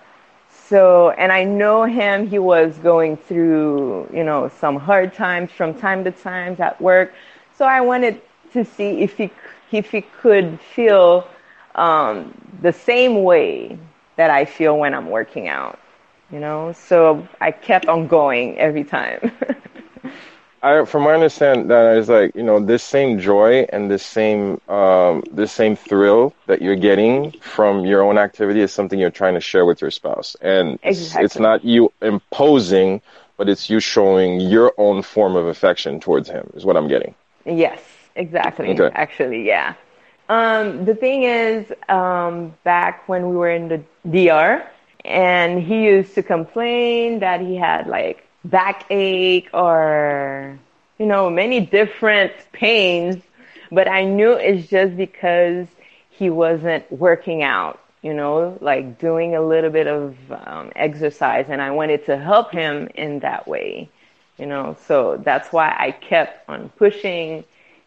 So, 0.49 1.11
and 1.11 1.31
I 1.31 1.43
know 1.43 1.83
him, 1.83 2.27
he 2.27 2.39
was 2.39 2.77
going 2.79 3.17
through, 3.17 4.09
you 4.11 4.23
know, 4.23 4.49
some 4.59 4.77
hard 4.77 5.13
times 5.13 5.51
from 5.51 5.75
time 5.75 6.03
to 6.05 6.11
time 6.11 6.55
at 6.59 6.81
work. 6.81 7.13
So 7.55 7.65
I 7.65 7.81
wanted 7.81 8.21
to 8.53 8.65
see 8.65 9.01
if 9.01 9.15
he, 9.15 9.31
if 9.77 9.91
he 9.91 10.01
could 10.01 10.59
feel 10.59 11.27
um, 11.75 12.33
the 12.61 12.73
same 12.73 13.23
way 13.23 13.77
that 14.15 14.29
I 14.29 14.45
feel 14.45 14.77
when 14.77 14.93
I'm 14.93 15.09
working 15.09 15.47
out, 15.47 15.79
you 16.31 16.39
know? 16.39 16.73
So 16.73 17.27
I 17.41 17.51
kept 17.51 17.87
on 17.87 18.07
going 18.07 18.57
every 18.57 18.83
time. 18.83 19.31
I, 20.65 20.83
from 20.85 21.03
my 21.03 21.13
understand 21.13 21.69
that 21.69 21.95
is 21.95 22.09
like 22.09 22.35
you 22.35 22.41
know 22.41 22.59
this 22.59 22.83
same 22.83 23.19
joy 23.19 23.67
and 23.69 23.91
this 23.91 24.03
same 24.03 24.59
um, 24.67 25.23
this 25.31 25.51
same 25.51 25.75
thrill 25.75 26.33
that 26.47 26.59
you're 26.59 26.75
getting 26.75 27.33
from 27.33 27.85
your 27.85 28.01
own 28.01 28.17
activity 28.17 28.61
is 28.61 28.73
something 28.73 28.97
you're 28.99 29.11
trying 29.11 29.35
to 29.35 29.39
share 29.39 29.63
with 29.63 29.79
your 29.79 29.91
spouse, 29.91 30.35
and 30.41 30.79
exactly. 30.81 31.25
it's, 31.25 31.35
it's 31.35 31.39
not 31.39 31.63
you 31.63 31.91
imposing, 32.01 32.99
but 33.37 33.47
it's 33.47 33.69
you 33.69 33.79
showing 33.79 34.39
your 34.39 34.73
own 34.79 35.03
form 35.03 35.35
of 35.35 35.45
affection 35.45 35.99
towards 35.99 36.29
him. 36.29 36.49
Is 36.55 36.65
what 36.65 36.77
I'm 36.77 36.87
getting. 36.87 37.13
Yes, 37.45 37.79
exactly. 38.15 38.69
Okay. 38.69 38.89
Actually, 38.93 39.45
yeah. 39.45 39.75
Um, 40.27 40.85
the 40.85 40.95
thing 40.95 41.23
is, 41.23 41.71
um, 41.87 42.55
back 42.63 43.07
when 43.07 43.29
we 43.29 43.35
were 43.35 43.51
in 43.51 43.67
the 43.67 43.83
DR, 44.09 44.65
and 45.03 45.61
he 45.61 45.83
used 45.83 46.15
to 46.15 46.23
complain 46.23 47.19
that 47.19 47.41
he 47.41 47.55
had 47.55 47.87
like 47.87 48.27
backache 48.43 49.49
or, 49.53 50.57
you 50.97 51.05
know, 51.05 51.29
many 51.29 51.59
different 51.59 52.33
pains. 52.51 53.21
But 53.71 53.87
I 53.87 54.03
knew 54.05 54.33
it's 54.33 54.67
just 54.67 54.97
because 54.97 55.67
he 56.09 56.29
wasn't 56.29 56.91
working 56.91 57.43
out, 57.43 57.79
you 58.01 58.13
know, 58.13 58.57
like 58.61 58.99
doing 58.99 59.35
a 59.35 59.41
little 59.41 59.69
bit 59.69 59.87
of 59.87 60.15
um, 60.31 60.71
exercise. 60.75 61.45
And 61.49 61.61
I 61.61 61.71
wanted 61.71 62.05
to 62.05 62.17
help 62.17 62.51
him 62.51 62.89
in 62.95 63.19
that 63.19 63.47
way, 63.47 63.89
you 64.37 64.47
know. 64.47 64.75
So 64.87 65.21
that's 65.23 65.51
why 65.53 65.75
I 65.77 65.91
kept 65.91 66.49
on 66.49 66.69
pushing 66.77 67.43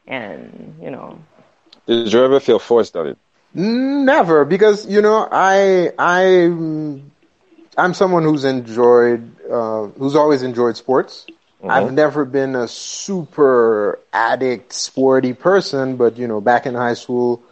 and, 0.08 0.74
you 0.82 0.90
know. 0.90 1.18
Did 1.86 2.12
you 2.12 2.24
ever 2.24 2.40
feel 2.40 2.58
forced 2.58 2.96
on 2.96 3.06
it? 3.06 3.18
Never, 3.54 4.44
because 4.44 4.86
you 4.86 5.00
know 5.00 5.26
I 5.30 5.90
I 5.98 6.44
I'm 7.78 7.94
someone 7.94 8.24
who's 8.24 8.44
enjoyed, 8.44 9.22
uh, 9.48 9.86
who's 9.98 10.14
always 10.16 10.42
enjoyed 10.42 10.76
sports. 10.76 11.26
Mm-hmm. 11.30 11.70
I've 11.70 11.92
never 11.92 12.24
been 12.24 12.54
a 12.54 12.68
super 12.68 13.98
addict, 14.12 14.72
sporty 14.72 15.32
person, 15.32 15.96
but 15.96 16.18
you 16.18 16.28
know, 16.28 16.40
back 16.40 16.66
in 16.66 16.74
high 16.74 16.94
school, 16.94 17.42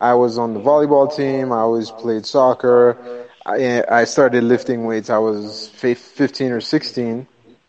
I 0.00 0.14
was 0.14 0.36
on 0.36 0.52
the 0.52 0.60
volleyball 0.60 1.14
team. 1.14 1.52
I 1.52 1.58
always 1.58 1.90
played 1.90 2.26
soccer. 2.26 3.26
I, 3.46 3.84
I 3.88 4.04
started 4.04 4.44
lifting 4.44 4.84
weights. 4.84 5.10
I 5.10 5.18
was 5.18 5.68
15 5.68 6.52
or 6.52 6.60
16. 6.60 7.26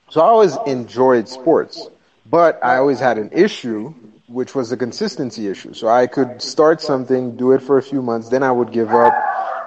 So 0.09 0.21
I 0.21 0.25
always 0.25 0.57
enjoyed 0.65 1.29
sports, 1.29 1.87
but 2.25 2.63
I 2.63 2.77
always 2.77 2.99
had 2.99 3.17
an 3.17 3.29
issue, 3.31 3.93
which 4.27 4.53
was 4.53 4.69
the 4.69 4.77
consistency 4.77 5.47
issue. 5.47 5.73
So 5.73 5.87
I 5.87 6.07
could 6.07 6.41
start 6.41 6.81
something, 6.81 7.35
do 7.37 7.53
it 7.53 7.61
for 7.61 7.77
a 7.77 7.83
few 7.83 8.01
months, 8.01 8.29
then 8.29 8.43
I 8.43 8.51
would 8.51 8.71
give 8.71 8.91
up, 8.91 9.13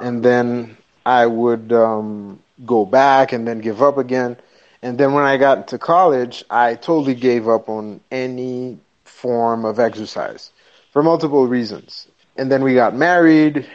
and 0.00 0.23
then 0.23 0.76
I 1.05 1.26
would 1.26 1.73
um, 1.73 2.40
go 2.64 2.85
back 2.85 3.33
and 3.33 3.47
then 3.47 3.61
give 3.61 3.83
up 3.83 3.99
again. 3.99 4.37
And 4.83 4.99
then 4.99 5.12
when 5.12 5.25
I 5.25 5.37
got 5.37 5.69
to 5.69 5.79
college, 5.79 6.45
I 6.49 6.75
totally 6.75 7.14
gave 7.14 7.49
up 7.49 7.69
on 7.69 8.00
any 8.11 8.79
form 9.05 9.64
of 9.64 9.79
exercise 9.79 10.50
for 10.93 11.02
multiple 11.02 11.47
reasons. 11.47 12.07
And 12.37 12.50
then 12.50 12.62
we 12.62 12.75
got 12.75 12.95
married 12.95 13.67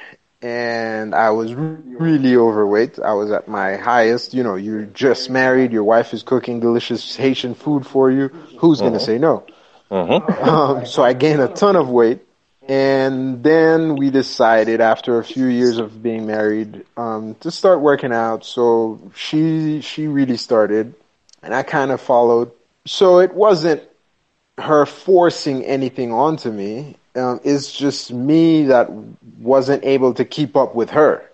and 0.42 1.16
I 1.16 1.32
was 1.32 1.54
really 1.54 2.36
overweight. 2.36 3.00
I 3.00 3.14
was 3.14 3.32
at 3.32 3.48
my 3.48 3.78
highest. 3.78 4.34
You 4.34 4.44
know, 4.44 4.56
you're 4.56 4.86
just 4.86 5.30
married, 5.30 5.72
your 5.72 5.84
wife 5.84 6.14
is 6.14 6.24
cooking 6.24 6.60
delicious 6.60 7.16
Haitian 7.16 7.56
food 7.56 7.86
for 7.86 8.12
you. 8.12 8.28
Who's 8.60 8.80
uh-huh. 8.80 8.90
going 8.90 9.00
to 9.00 9.06
say 9.06 9.18
no? 9.18 9.46
Uh-huh. 9.92 10.20
Um, 10.52 10.86
so 10.86 11.04
I 11.04 11.14
gained 11.14 11.42
a 11.42 11.48
ton 11.48 11.76
of 11.76 11.90
weight 11.90 12.22
and 12.68 13.44
then 13.44 13.96
we 13.96 14.10
decided 14.10 14.82
after 14.82 15.20
a 15.20 15.24
few 15.24 15.46
years 15.46 15.78
of 15.78 16.02
being 16.02 16.26
married 16.26 16.84
um, 16.98 17.36
to 17.42 17.52
start 17.52 17.80
working 17.82 18.12
out. 18.12 18.44
So 18.44 19.00
she 19.14 19.82
she 19.82 20.08
really 20.08 20.38
started, 20.38 20.96
and 21.44 21.54
I 21.54 21.62
kind 21.62 21.92
of 21.92 22.02
followed. 22.02 22.52
So 22.86 23.20
it 23.20 23.34
wasn't 23.34 23.84
her 24.58 24.86
forcing 24.86 25.64
anything 25.64 26.12
onto 26.12 26.50
me. 26.50 26.96
Um, 27.16 27.40
it's 27.44 27.72
just 27.72 28.12
me 28.12 28.64
that 28.66 28.90
wasn't 29.40 29.86
able 29.86 30.14
to 30.16 30.26
keep 30.26 30.56
up 30.56 30.76
with 30.76 30.90
her 30.90 31.30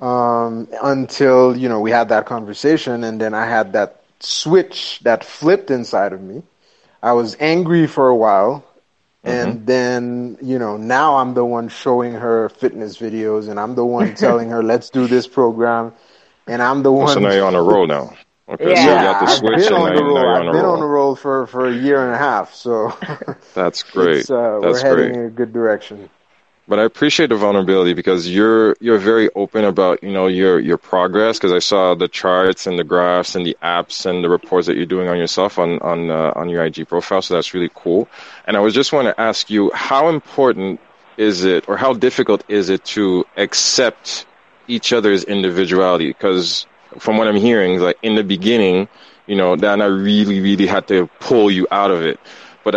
um, 0.00 0.68
until 0.82 1.56
you 1.56 1.68
know 1.70 1.80
we 1.80 1.92
had 1.92 2.10
that 2.10 2.26
conversation, 2.26 3.04
and 3.04 3.18
then 3.18 3.32
I 3.32 3.46
had 3.46 3.72
that 3.72 4.02
switch 4.20 5.00
that 5.02 5.24
flipped 5.24 5.70
inside 5.70 6.12
of 6.12 6.20
me. 6.20 6.42
I 7.04 7.12
was 7.12 7.36
angry 7.38 7.86
for 7.86 8.08
a 8.08 8.16
while 8.16 8.64
Mm-hmm. 9.24 9.48
And 9.48 9.66
then, 9.66 10.38
you 10.42 10.58
know, 10.58 10.76
now 10.76 11.16
I'm 11.16 11.32
the 11.32 11.44
one 11.44 11.68
showing 11.68 12.12
her 12.12 12.50
fitness 12.50 12.98
videos 12.98 13.48
and 13.48 13.58
I'm 13.58 13.74
the 13.74 13.84
one 13.84 14.14
telling 14.26 14.50
her, 14.50 14.62
let's 14.62 14.90
do 14.90 15.06
this 15.06 15.26
program. 15.26 15.92
And 16.46 16.62
I'm 16.62 16.82
the 16.82 16.92
one. 16.92 17.08
So 17.08 17.20
now 17.20 17.32
you're 17.32 17.46
on 17.46 17.54
a 17.54 17.62
roll 17.62 17.86
now. 17.86 18.14
Okay, 18.46 18.72
yeah, 18.72 18.84
so 18.84 18.90
you 18.90 19.00
got 19.00 19.20
the 19.20 19.26
switch 19.28 19.52
I've 19.54 19.68
been 19.70 19.72
on 19.72 19.96
the 19.96 20.04
roll. 20.04 20.18
I've 20.18 20.52
been 20.52 20.62
roll. 20.62 20.72
on 20.74 20.80
the 20.80 20.86
roll 20.86 21.16
for, 21.16 21.46
for 21.46 21.66
a 21.66 21.74
year 21.74 22.04
and 22.04 22.14
a 22.14 22.18
half. 22.18 22.52
So 22.52 22.92
that's 23.54 23.82
great. 23.90 24.30
Uh, 24.30 24.60
that's 24.60 24.82
we're 24.82 24.90
heading 24.90 25.12
great. 25.14 25.20
in 25.20 25.26
a 25.26 25.30
good 25.30 25.54
direction 25.54 26.10
but 26.66 26.78
I 26.78 26.84
appreciate 26.84 27.28
the 27.28 27.36
vulnerability 27.36 27.92
because 27.92 28.28
you're 28.28 28.76
you're 28.80 28.98
very 28.98 29.28
open 29.34 29.64
about 29.64 30.02
you 30.02 30.12
know 30.12 30.26
your 30.26 30.58
your 30.58 30.78
progress 30.78 31.38
because 31.38 31.52
I 31.52 31.58
saw 31.58 31.94
the 31.94 32.08
charts 32.08 32.66
and 32.66 32.78
the 32.78 32.84
graphs 32.84 33.34
and 33.34 33.44
the 33.44 33.56
apps 33.62 34.06
and 34.06 34.24
the 34.24 34.28
reports 34.28 34.66
that 34.66 34.76
you're 34.76 34.86
doing 34.86 35.08
on 35.08 35.18
yourself 35.18 35.58
on 35.58 35.78
on 35.80 36.10
uh, 36.10 36.32
on 36.34 36.48
your 36.48 36.64
IG 36.64 36.88
profile 36.88 37.22
so 37.22 37.34
that's 37.34 37.52
really 37.54 37.70
cool. 37.74 38.08
And 38.46 38.56
I 38.56 38.60
was 38.60 38.74
just 38.74 38.92
want 38.92 39.06
to 39.08 39.20
ask 39.20 39.50
you 39.50 39.70
how 39.74 40.08
important 40.08 40.80
is 41.16 41.44
it 41.44 41.68
or 41.68 41.76
how 41.76 41.92
difficult 41.92 42.44
is 42.48 42.70
it 42.70 42.84
to 42.84 43.24
accept 43.36 44.26
each 44.66 44.92
other's 44.92 45.24
individuality? 45.24 46.08
Because 46.08 46.66
from 46.98 47.18
what 47.18 47.28
I'm 47.28 47.36
hearing 47.36 47.78
like 47.80 47.98
in 48.02 48.14
the 48.14 48.24
beginning 48.24 48.88
you 49.26 49.34
know 49.36 49.56
Dana 49.56 49.90
really 49.90 50.40
really 50.40 50.66
had 50.66 50.86
to 50.88 51.08
pull 51.18 51.50
you 51.50 51.66
out 51.70 51.90
of 51.90 52.02
it 52.02 52.20
but 52.64 52.74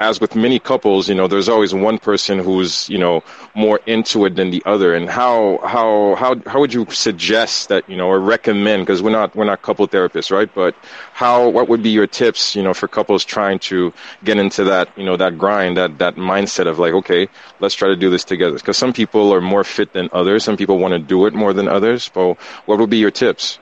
as 0.00 0.20
with 0.20 0.34
many 0.34 0.58
couples, 0.58 1.08
you 1.08 1.14
know, 1.14 1.28
there's 1.28 1.48
always 1.48 1.72
one 1.72 1.98
person 1.98 2.40
who's, 2.40 2.88
you 2.88 2.98
know, 2.98 3.22
more 3.54 3.80
into 3.86 4.26
it 4.26 4.34
than 4.34 4.50
the 4.50 4.62
other. 4.66 4.94
And 4.94 5.08
how 5.08 5.58
how 5.62 6.16
how 6.16 6.34
how 6.46 6.60
would 6.60 6.74
you 6.74 6.86
suggest 6.90 7.68
that, 7.68 7.88
you 7.88 7.96
know, 7.96 8.08
or 8.08 8.18
recommend? 8.18 8.82
Because 8.82 9.02
we're 9.02 9.10
not 9.10 9.34
we're 9.36 9.44
not 9.44 9.62
couple 9.62 9.86
therapists, 9.86 10.30
right? 10.30 10.52
But 10.52 10.74
how 11.12 11.48
what 11.48 11.68
would 11.68 11.82
be 11.82 11.90
your 11.90 12.08
tips, 12.08 12.56
you 12.56 12.62
know, 12.62 12.74
for 12.74 12.88
couples 12.88 13.24
trying 13.24 13.60
to 13.70 13.92
get 14.24 14.38
into 14.38 14.64
that, 14.64 14.88
you 14.98 15.04
know, 15.04 15.16
that 15.16 15.38
grind, 15.38 15.76
that 15.76 15.98
that 15.98 16.16
mindset 16.16 16.66
of 16.66 16.78
like, 16.78 16.92
okay, 16.92 17.28
let's 17.60 17.74
try 17.74 17.88
to 17.88 17.96
do 17.96 18.10
this 18.10 18.24
together. 18.24 18.56
Because 18.56 18.76
some 18.76 18.92
people 18.92 19.32
are 19.32 19.40
more 19.40 19.62
fit 19.62 19.92
than 19.92 20.08
others. 20.12 20.42
Some 20.42 20.56
people 20.56 20.78
want 20.78 20.92
to 20.92 20.98
do 20.98 21.26
it 21.26 21.32
more 21.32 21.52
than 21.52 21.68
others. 21.68 22.10
But 22.12 22.34
what 22.66 22.78
would 22.78 22.90
be 22.90 22.98
your 22.98 23.12
tips? 23.12 23.60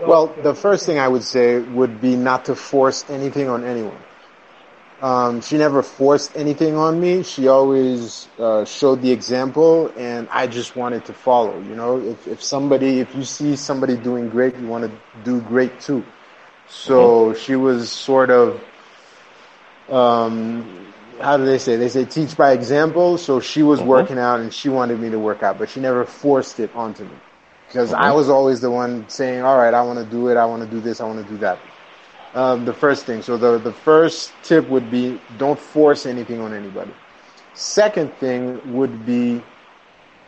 Well, 0.00 0.28
the 0.42 0.54
first 0.54 0.86
thing 0.86 0.98
I 0.98 1.08
would 1.08 1.22
say 1.22 1.58
would 1.58 2.00
be 2.00 2.16
not 2.16 2.46
to 2.46 2.54
force 2.54 3.04
anything 3.10 3.48
on 3.48 3.64
anyone. 3.64 3.96
Um, 5.02 5.40
she 5.40 5.56
never 5.56 5.82
forced 5.82 6.36
anything 6.36 6.76
on 6.76 7.00
me. 7.00 7.22
She 7.22 7.48
always 7.48 8.28
uh, 8.38 8.66
showed 8.66 9.00
the 9.00 9.10
example, 9.10 9.90
and 9.96 10.28
I 10.30 10.46
just 10.46 10.76
wanted 10.76 11.06
to 11.06 11.14
follow. 11.14 11.58
You 11.58 11.74
know, 11.74 12.00
if 12.00 12.28
if 12.28 12.42
somebody, 12.42 13.00
if 13.00 13.14
you 13.14 13.24
see 13.24 13.56
somebody 13.56 13.96
doing 13.96 14.28
great, 14.28 14.56
you 14.56 14.66
want 14.66 14.84
to 14.84 14.92
do 15.24 15.40
great 15.40 15.80
too. 15.80 16.04
So 16.68 17.30
mm-hmm. 17.30 17.38
she 17.40 17.56
was 17.56 17.90
sort 17.90 18.30
of, 18.30 18.60
um, 19.88 20.92
how 21.18 21.38
do 21.38 21.46
they 21.46 21.58
say? 21.58 21.76
They 21.76 21.88
say 21.88 22.04
teach 22.04 22.36
by 22.36 22.52
example. 22.52 23.16
So 23.16 23.40
she 23.40 23.62
was 23.62 23.80
mm-hmm. 23.80 23.88
working 23.88 24.18
out, 24.18 24.40
and 24.40 24.52
she 24.52 24.68
wanted 24.68 25.00
me 25.00 25.08
to 25.10 25.18
work 25.18 25.42
out, 25.42 25.58
but 25.58 25.70
she 25.70 25.80
never 25.80 26.04
forced 26.04 26.60
it 26.60 26.76
onto 26.76 27.04
me 27.04 27.16
because 27.68 27.90
mm-hmm. 27.90 28.02
I 28.02 28.12
was 28.12 28.28
always 28.28 28.60
the 28.60 28.70
one 28.70 29.08
saying, 29.08 29.44
"All 29.44 29.56
right, 29.56 29.72
I 29.72 29.80
want 29.80 29.98
to 29.98 30.04
do 30.04 30.28
it. 30.28 30.36
I 30.36 30.44
want 30.44 30.62
to 30.62 30.68
do 30.68 30.80
this. 30.80 31.00
I 31.00 31.06
want 31.06 31.24
to 31.26 31.32
do 31.32 31.38
that." 31.38 31.58
Um, 32.34 32.64
the 32.64 32.72
first 32.74 33.06
thing. 33.06 33.22
So 33.22 33.36
the 33.36 33.58
the 33.58 33.72
first 33.72 34.32
tip 34.42 34.68
would 34.68 34.90
be 34.90 35.18
don't 35.36 35.58
force 35.58 36.06
anything 36.06 36.40
on 36.40 36.52
anybody. 36.54 36.92
Second 37.54 38.12
thing 38.14 38.60
would 38.74 39.04
be 39.04 39.42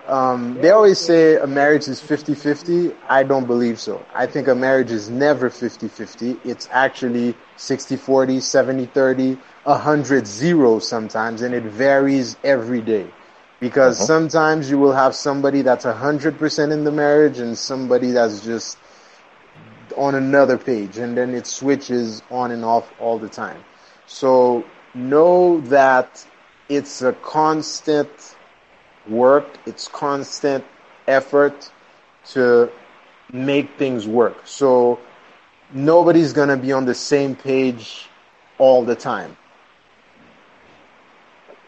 Um, 0.06 0.60
they 0.60 0.70
always 0.70 0.98
say 1.00 1.36
a 1.36 1.46
marriage 1.46 1.86
is 1.88 2.00
50-50. 2.00 2.92
I 3.08 3.22
don't 3.22 3.46
believe 3.46 3.78
so. 3.78 4.04
I 4.14 4.26
think 4.26 4.48
a 4.48 4.54
marriage 4.54 4.90
is 4.90 5.08
never 5.10 5.50
50-50. 5.50 6.38
It's 6.44 6.68
actually 6.72 7.34
60-40, 7.56 8.40
70-30, 8.40 9.38
100-0 9.64 10.80
sometimes, 10.82 11.42
and 11.42 11.54
it 11.54 11.62
varies 11.64 12.36
every 12.42 12.80
day. 12.80 13.06
Because 13.60 13.98
Mhm. 13.98 14.04
sometimes 14.04 14.70
you 14.70 14.78
will 14.78 14.92
have 14.92 15.14
somebody 15.14 15.62
that's 15.62 15.84
100% 15.84 16.72
in 16.72 16.84
the 16.84 16.92
marriage 16.92 17.38
and 17.38 17.56
somebody 17.56 18.10
that's 18.10 18.40
just 18.44 18.78
on 19.92 20.14
another 20.14 20.58
page 20.58 20.98
and 20.98 21.16
then 21.16 21.34
it 21.34 21.46
switches 21.46 22.22
on 22.30 22.50
and 22.50 22.64
off 22.64 22.92
all 23.00 23.18
the 23.18 23.28
time. 23.28 23.62
So 24.06 24.64
know 24.94 25.60
that 25.62 26.24
it's 26.68 27.02
a 27.02 27.12
constant 27.12 28.10
work, 29.08 29.46
it's 29.66 29.88
constant 29.88 30.64
effort 31.06 31.70
to 32.26 32.70
make 33.32 33.70
things 33.78 34.06
work. 34.06 34.46
So 34.46 35.00
nobody's 35.72 36.32
going 36.32 36.48
to 36.48 36.56
be 36.56 36.72
on 36.72 36.84
the 36.84 36.94
same 36.94 37.34
page 37.34 38.08
all 38.58 38.84
the 38.84 38.94
time. 38.94 39.36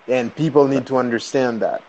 And 0.06 0.34
people 0.34 0.68
need 0.68 0.86
to 0.88 0.98
understand 0.98 1.62
that. 1.62 1.82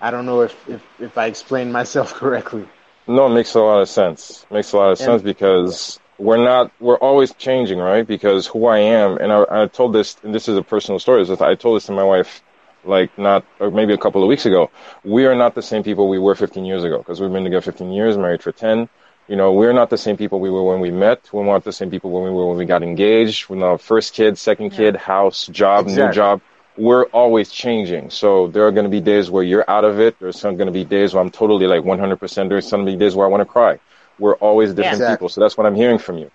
I 0.00 0.10
don't 0.10 0.26
know 0.26 0.42
if, 0.42 0.68
if, 0.68 0.82
if 0.98 1.18
I 1.18 1.26
explained 1.26 1.72
myself 1.72 2.14
correctly. 2.22 2.66
No, 3.06 3.26
it 3.26 3.30
makes 3.30 3.54
a 3.54 3.60
lot 3.60 3.80
of 3.80 3.88
sense. 3.88 4.44
It 4.50 4.54
Makes 4.54 4.72
a 4.72 4.76
lot 4.76 4.92
of 4.92 4.98
sense 4.98 5.22
because 5.22 5.98
we're 6.18 6.36
not, 6.36 6.70
we're 6.80 6.98
always 6.98 7.32
changing, 7.34 7.78
right? 7.78 8.06
Because 8.06 8.46
who 8.46 8.66
I 8.66 8.78
am, 8.78 9.16
and 9.18 9.32
I, 9.32 9.44
I 9.50 9.66
told 9.66 9.92
this, 9.92 10.16
and 10.22 10.34
this 10.34 10.48
is 10.48 10.56
a 10.56 10.62
personal 10.62 10.98
story, 10.98 11.22
is 11.22 11.28
that 11.28 11.40
I 11.40 11.54
told 11.54 11.76
this 11.76 11.86
to 11.86 11.92
my 11.92 12.04
wife, 12.04 12.42
like 12.84 13.16
not, 13.18 13.44
or 13.58 13.70
maybe 13.70 13.94
a 13.94 13.98
couple 13.98 14.22
of 14.22 14.28
weeks 14.28 14.46
ago. 14.46 14.70
We 15.02 15.26
are 15.26 15.34
not 15.34 15.54
the 15.54 15.62
same 15.62 15.82
people 15.82 16.08
we 16.08 16.18
were 16.18 16.34
15 16.34 16.64
years 16.64 16.84
ago 16.84 16.98
because 16.98 17.20
we've 17.20 17.32
been 17.32 17.44
together 17.44 17.62
15 17.62 17.90
years, 17.90 18.16
married 18.16 18.42
for 18.42 18.52
10. 18.52 18.88
You 19.28 19.36
know, 19.36 19.52
we're 19.52 19.72
not 19.72 19.90
the 19.90 19.98
same 19.98 20.16
people 20.16 20.40
we 20.40 20.50
were 20.50 20.64
when 20.64 20.80
we 20.80 20.90
met. 20.90 21.28
We're 21.32 21.44
not 21.44 21.62
the 21.64 21.72
same 21.72 21.90
people 21.90 22.10
when 22.10 22.24
we 22.24 22.30
were 22.30 22.48
when 22.48 22.58
we 22.58 22.64
got 22.64 22.82
engaged. 22.82 23.48
When 23.48 23.62
our 23.62 23.78
first 23.78 24.14
kid, 24.14 24.38
second 24.38 24.70
kid, 24.70 24.96
house, 24.96 25.46
job, 25.46 25.86
new 25.86 26.10
job. 26.10 26.40
We're 26.80 27.04
always 27.20 27.50
changing. 27.50 28.10
So 28.10 28.48
there 28.48 28.66
are 28.66 28.72
going 28.72 28.84
to 28.84 28.90
be 28.90 29.00
days 29.00 29.30
where 29.30 29.44
you're 29.44 29.64
out 29.68 29.84
of 29.84 30.00
it. 30.00 30.18
There's 30.18 30.38
some 30.40 30.56
going 30.56 30.66
to 30.66 30.72
be 30.72 30.84
days 30.84 31.14
where 31.14 31.22
I'm 31.22 31.30
totally 31.30 31.66
like 31.66 31.84
100%. 31.84 32.48
There's 32.50 32.68
some 32.68 32.84
be 32.84 32.96
days 32.96 33.14
where 33.16 33.26
I 33.26 33.30
want 33.30 33.42
to 33.42 33.46
cry. 33.46 33.78
We're 34.18 34.36
always 34.36 34.74
different 34.74 35.04
Exactly. 35.04 35.18
people. 35.18 35.28
So 35.28 35.40
that's 35.40 35.56
what 35.58 35.66
I'm 35.66 35.76
hearing 35.76 35.98
from 35.98 36.18
you. 36.18 36.30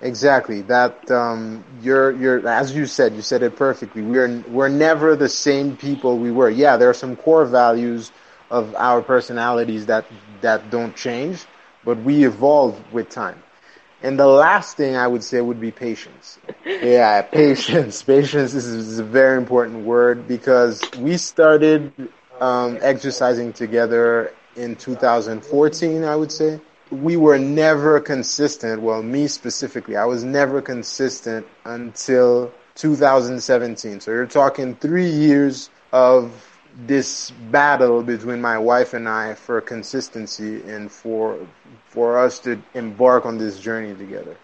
Exactly. 0.00 0.62
That 0.62 1.10
um, 1.10 1.64
you're 1.80 2.12
you're 2.12 2.46
as 2.48 2.74
you 2.74 2.86
said, 2.86 3.14
you 3.14 3.22
said 3.22 3.42
it 3.42 3.56
perfectly. 3.56 4.02
We're 4.02 4.42
we're 4.48 4.68
never 4.68 5.16
the 5.16 5.28
same 5.28 5.76
people 5.76 6.18
we 6.18 6.30
were. 6.30 6.50
Yeah, 6.50 6.76
there 6.76 6.90
are 6.90 6.94
some 6.94 7.16
core 7.16 7.44
values 7.46 8.12
of 8.50 8.74
our 8.76 9.02
personalities 9.02 9.86
that 9.86 10.06
that 10.40 10.70
don't 10.70 10.94
change, 10.96 11.46
but 11.84 11.98
we 11.98 12.24
evolve 12.24 12.92
with 12.92 13.08
time. 13.10 13.42
And 14.02 14.18
the 14.18 14.26
last 14.26 14.76
thing 14.76 14.96
I 14.96 15.06
would 15.06 15.24
say 15.24 15.40
would 15.40 15.60
be 15.60 15.70
patience. 15.70 16.38
Yeah, 16.64 17.22
patience. 17.22 18.02
Patience 18.02 18.54
is, 18.54 18.66
is 18.66 18.98
a 18.98 19.04
very 19.04 19.36
important 19.36 19.84
word 19.84 20.28
because 20.28 20.80
we 20.98 21.16
started 21.16 21.92
um, 22.40 22.78
exercising 22.82 23.52
together 23.52 24.32
in 24.54 24.76
2014, 24.76 26.04
I 26.04 26.14
would 26.14 26.30
say. 26.30 26.60
We 26.90 27.16
were 27.16 27.38
never 27.38 28.00
consistent. 28.00 28.82
Well, 28.82 29.02
me 29.02 29.26
specifically, 29.28 29.96
I 29.96 30.04
was 30.04 30.24
never 30.24 30.62
consistent 30.62 31.46
until 31.64 32.52
2017. 32.76 34.00
So 34.00 34.10
you're 34.12 34.26
talking 34.26 34.76
three 34.76 35.10
years 35.10 35.70
of 35.92 36.32
this 36.86 37.30
battle 37.50 38.02
between 38.02 38.40
my 38.40 38.58
wife 38.58 38.94
and 38.94 39.08
I 39.08 39.34
for 39.34 39.60
consistency 39.60 40.62
and 40.62 40.90
for 40.90 41.38
for 41.88 42.18
us 42.18 42.38
to 42.40 42.60
embark 42.74 43.26
on 43.26 43.38
this 43.38 43.58
journey 43.58 43.94
together. 43.94 44.36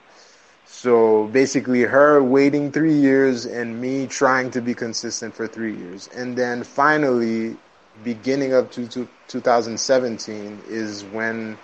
So 0.67 1.29
basically, 1.29 1.83
her 1.83 2.23
waiting 2.23 2.73
three 2.73 2.95
years 2.95 3.47
and 3.47 3.81
me 3.81 4.07
trying 4.07 4.51
to 4.53 4.61
be 4.61 4.75
consistent 4.75 5.35
for 5.35 5.47
three 5.47 5.75
years. 5.77 6.09
And 6.09 6.37
then 6.37 6.65
finally, 6.65 7.57
beginning 8.03 8.53
of 8.55 8.71
two, 8.71 8.87
two, 8.87 9.09
2017 9.29 10.63
is 10.69 11.05
when 11.05 11.57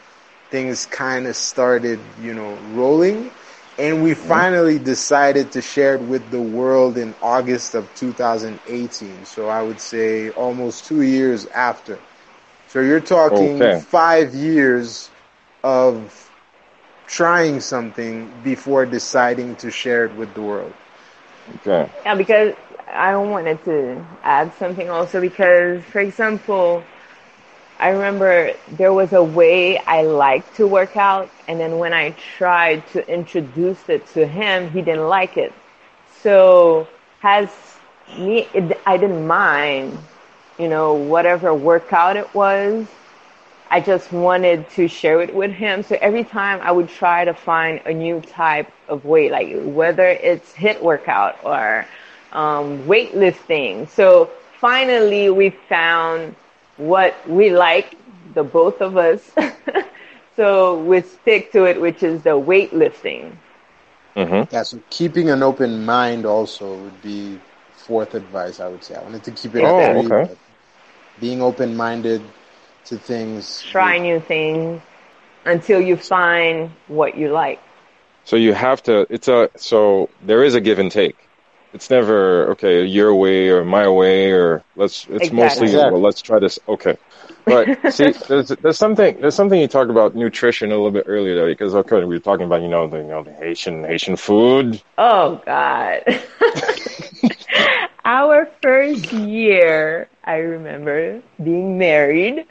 things 0.51 0.87
kind 0.87 1.27
of 1.27 1.37
started, 1.37 1.99
you 2.23 2.35
know, 2.35 2.55
rolling. 2.75 3.31
And 3.81 4.03
we 4.05 4.15
finally 4.15 4.79
decided 4.79 5.53
to 5.53 5.63
share 5.63 5.97
it 5.97 6.03
with 6.03 6.31
the 6.31 6.41
world 6.41 6.99
in 6.99 7.15
August 7.23 7.75
of 7.75 7.95
2018. 7.95 9.25
So 9.27 9.49
I 9.49 9.63
would 9.63 9.81
say 9.81 10.31
almost 10.31 10.87
two 10.87 11.03
years 11.03 11.47
after. 11.49 11.99
So 12.69 12.81
you're 12.81 13.01
talking 13.01 13.71
Okay. 13.71 13.85
five 13.91 14.35
years 14.35 15.11
of 15.65 16.31
trying 17.07 17.61
something 17.61 18.31
before 18.43 18.87
deciding 18.87 19.57
to 19.57 19.71
share 19.71 20.05
it 20.07 20.15
with 20.15 20.35
the 20.35 20.43
world. 20.43 20.75
Okay. 21.57 21.91
Yeah, 22.05 22.15
because 22.15 22.55
I 22.93 23.17
wanted 23.17 23.63
to 23.65 24.05
add 24.23 24.53
something 24.55 24.91
also 24.91 25.21
because, 25.21 25.83
for 25.85 26.01
example, 26.01 26.83
I 27.81 27.89
remember 27.89 28.53
there 28.73 28.93
was 28.93 29.15
a 29.15 29.23
way 29.23 29.79
I 29.79 30.03
liked 30.03 30.57
to 30.57 30.67
work 30.67 30.97
out, 30.97 31.31
and 31.49 31.59
then 31.59 31.79
when 31.79 31.95
I 31.95 32.11
tried 32.37 32.87
to 32.89 33.09
introduce 33.11 33.89
it 33.89 34.07
to 34.09 34.27
him, 34.27 34.71
he 34.71 34.83
didn't 34.83 35.09
like 35.09 35.39
it. 35.39 35.53
So, 36.23 36.87
has 37.21 37.49
me, 38.19 38.49
it, 38.53 38.79
I 38.87 38.99
didn't 38.99 39.27
mind, 39.27 39.99
you 40.59 40.69
know, 40.69 40.95
whatever 40.95 41.55
workout 41.55 42.17
it 42.17 42.33
was. 42.35 42.87
I 43.71 43.81
just 43.81 44.13
wanted 44.13 44.69
to 44.71 44.89
share 44.89 45.23
it 45.23 45.35
with 45.35 45.53
him. 45.53 45.83
So 45.83 45.97
every 46.01 46.25
time 46.25 46.61
I 46.63 46.73
would 46.73 46.89
try 46.89 47.25
to 47.25 47.33
find 47.33 47.81
a 47.87 47.95
new 47.95 48.21
type 48.21 48.71
of 48.89 49.05
weight, 49.05 49.31
like 49.31 49.57
whether 49.63 50.07
it's 50.07 50.53
HIIT 50.53 50.83
workout 50.83 51.39
or 51.45 51.87
um, 52.33 52.83
weightlifting. 52.85 53.89
So 53.89 54.29
finally, 54.59 55.31
we 55.31 55.51
found 55.51 56.35
what 56.81 57.15
we 57.29 57.51
like, 57.51 57.95
the 58.35 58.43
both 58.43 58.81
of 58.81 58.97
us. 58.97 59.31
so 60.37 60.81
we 60.83 61.01
stick 61.03 61.53
to 61.53 61.65
it, 61.65 61.81
which 61.81 62.03
is 62.03 62.23
the 62.23 62.31
weightlifting. 62.31 63.33
Mm-hmm. 64.17 64.53
Yeah, 64.55 64.63
so 64.63 64.81
keeping 64.91 65.31
an 65.31 65.43
open 65.43 65.85
mind 65.85 66.27
also 66.27 66.75
would 66.75 67.03
be 67.03 67.39
fourth 67.73 68.15
advice, 68.15 68.61
I 68.61 68.69
would 68.69 68.83
say. 68.83 68.95
I 68.95 69.03
wanted 69.03 69.25
to 69.25 69.31
keep 69.33 69.55
it 69.55 69.63
Oh, 69.63 69.77
very, 69.77 70.07
okay. 70.07 70.31
being 71.21 71.43
open 71.43 71.77
minded 71.77 72.23
to 72.87 72.97
things. 72.97 73.63
Try 73.71 73.99
new 73.99 74.21
things 74.21 74.81
until 75.45 75.81
you 75.81 75.97
find 75.97 76.71
what 76.89 77.17
you 77.17 77.31
like. 77.31 77.61
So 78.25 78.37
you 78.37 78.53
have 78.53 78.83
to. 78.85 79.07
It's 79.11 79.29
a. 79.29 79.51
So 79.57 80.11
there 80.25 80.45
is 80.45 80.55
a 80.55 80.61
give 80.61 80.79
and 80.79 80.91
take. 80.91 81.30
It's 81.73 81.91
never 81.91 82.51
okay 82.53 82.85
your 82.85 83.15
way 83.15 83.49
or 83.49 83.65
my 83.65 83.89
way 83.89 84.31
or 84.33 84.65
let's. 84.75 85.07
It's 85.09 85.31
Exactly. 85.31 85.33
mostly 85.33 85.69
Exactly. 85.69 85.89
well. 85.89 86.01
Let's 86.01 86.21
try 86.23 86.39
this. 86.39 86.59
Okay. 86.69 86.97
But 87.47 87.71
see, 87.89 88.15
there's 88.29 88.49
there's 88.61 88.79
something 88.79 89.21
there's 89.21 89.35
something 89.35 89.61
you 89.61 89.69
talked 89.69 89.91
about 89.91 90.15
nutrition 90.15 90.71
a 90.71 90.75
little 90.75 90.91
bit 90.91 91.05
earlier 91.07 91.35
though, 91.37 91.47
because 91.47 91.75
okay, 91.75 91.99
we 92.05 92.17
were 92.17 92.21
talking 92.21 92.47
about 92.47 92.63
you 92.63 92.69
know 92.69 92.87
the 92.89 92.99
you 92.99 93.05
know 93.05 93.23
the 93.23 93.33
Haitian 93.33 93.85
Haitian 93.85 94.17
food. 94.17 94.83
Oh 94.99 95.41
God. 95.45 96.03
Our 98.05 98.47
first 98.63 99.13
year, 99.13 100.09
I 100.25 100.37
remember 100.37 101.23
being 101.43 101.79
married. 101.79 102.47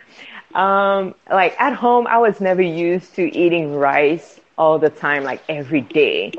Um, 0.54 1.16
like 1.32 1.60
at 1.60 1.74
home, 1.74 2.08
I 2.08 2.18
was 2.18 2.40
never 2.42 2.62
used 2.62 3.16
to 3.16 3.24
eating 3.36 3.76
rice 3.76 4.40
all 4.58 4.80
the 4.80 4.90
time, 4.90 5.24
like 5.24 5.42
every 5.50 5.82
day. 5.82 6.34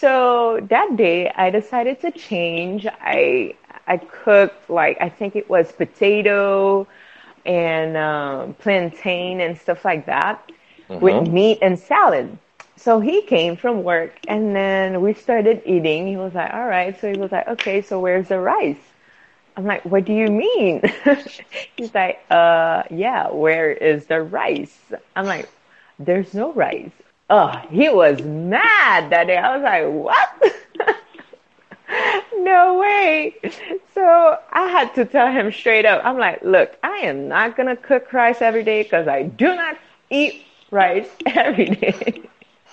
So 0.00 0.60
that 0.70 0.96
day, 0.96 1.30
I 1.30 1.50
decided 1.50 2.00
to 2.02 2.10
change. 2.12 2.86
I 2.86 3.54
I 3.86 3.98
cooked 3.98 4.70
like 4.70 4.96
I 5.00 5.08
think 5.08 5.36
it 5.36 5.48
was 5.48 5.72
potato 5.72 6.86
and 7.44 7.96
um, 7.96 8.54
plantain 8.54 9.40
and 9.40 9.58
stuff 9.58 9.84
like 9.84 10.06
that 10.06 10.42
with 11.00 11.20
meat 11.20 11.58
and 11.62 11.78
salad. 11.78 12.38
So 12.76 13.00
he 13.00 13.22
came 13.22 13.56
from 13.56 13.82
work 13.84 14.12
and 14.28 14.54
then 14.56 15.00
we 15.02 15.14
started 15.14 15.62
eating. 15.66 16.06
He 16.06 16.16
was 16.16 16.34
like, 16.34 16.52
all 16.52 16.66
right. 16.66 16.98
So 17.00 17.10
he 17.10 17.16
was 17.16 17.32
like, 17.32 17.48
okay, 17.48 17.82
so 17.82 18.00
where's 18.00 18.28
the 18.28 18.40
rice? 18.40 18.82
I'm 19.56 19.66
like, 19.66 19.84
what 19.84 20.04
do 20.04 20.12
you 20.12 20.30
mean? 20.30 20.82
He's 21.76 21.94
like, 21.94 22.20
uh, 22.30 22.84
yeah, 22.90 23.28
where 23.30 23.70
is 23.72 24.06
the 24.06 24.22
rice? 24.22 24.78
I'm 25.16 25.26
like, 25.26 25.50
there's 25.98 26.34
no 26.34 26.52
rice. 26.52 26.92
Oh, 27.30 27.50
he 27.70 27.88
was 27.88 28.20
mad 28.22 29.10
that 29.10 29.28
day. 29.28 29.36
I 29.36 29.56
was 29.56 29.62
like, 29.62 29.86
what? 29.86 30.96
no 32.38 32.78
way. 32.80 33.36
So 33.94 34.36
I 34.52 34.66
had 34.66 34.92
to 34.96 35.04
tell 35.04 35.30
him 35.30 35.52
straight 35.52 35.86
up. 35.86 36.04
I'm 36.04 36.18
like, 36.18 36.42
look, 36.42 36.76
I 36.82 36.98
am 36.98 37.28
not 37.28 37.56
going 37.56 37.68
to 37.68 37.76
cook 37.76 38.12
rice 38.12 38.42
every 38.42 38.64
day 38.64 38.82
because 38.82 39.06
I 39.06 39.22
do 39.22 39.54
not 39.54 39.78
eat 40.10 40.44
rice 40.72 41.08
every 41.26 41.66
day. 41.66 42.22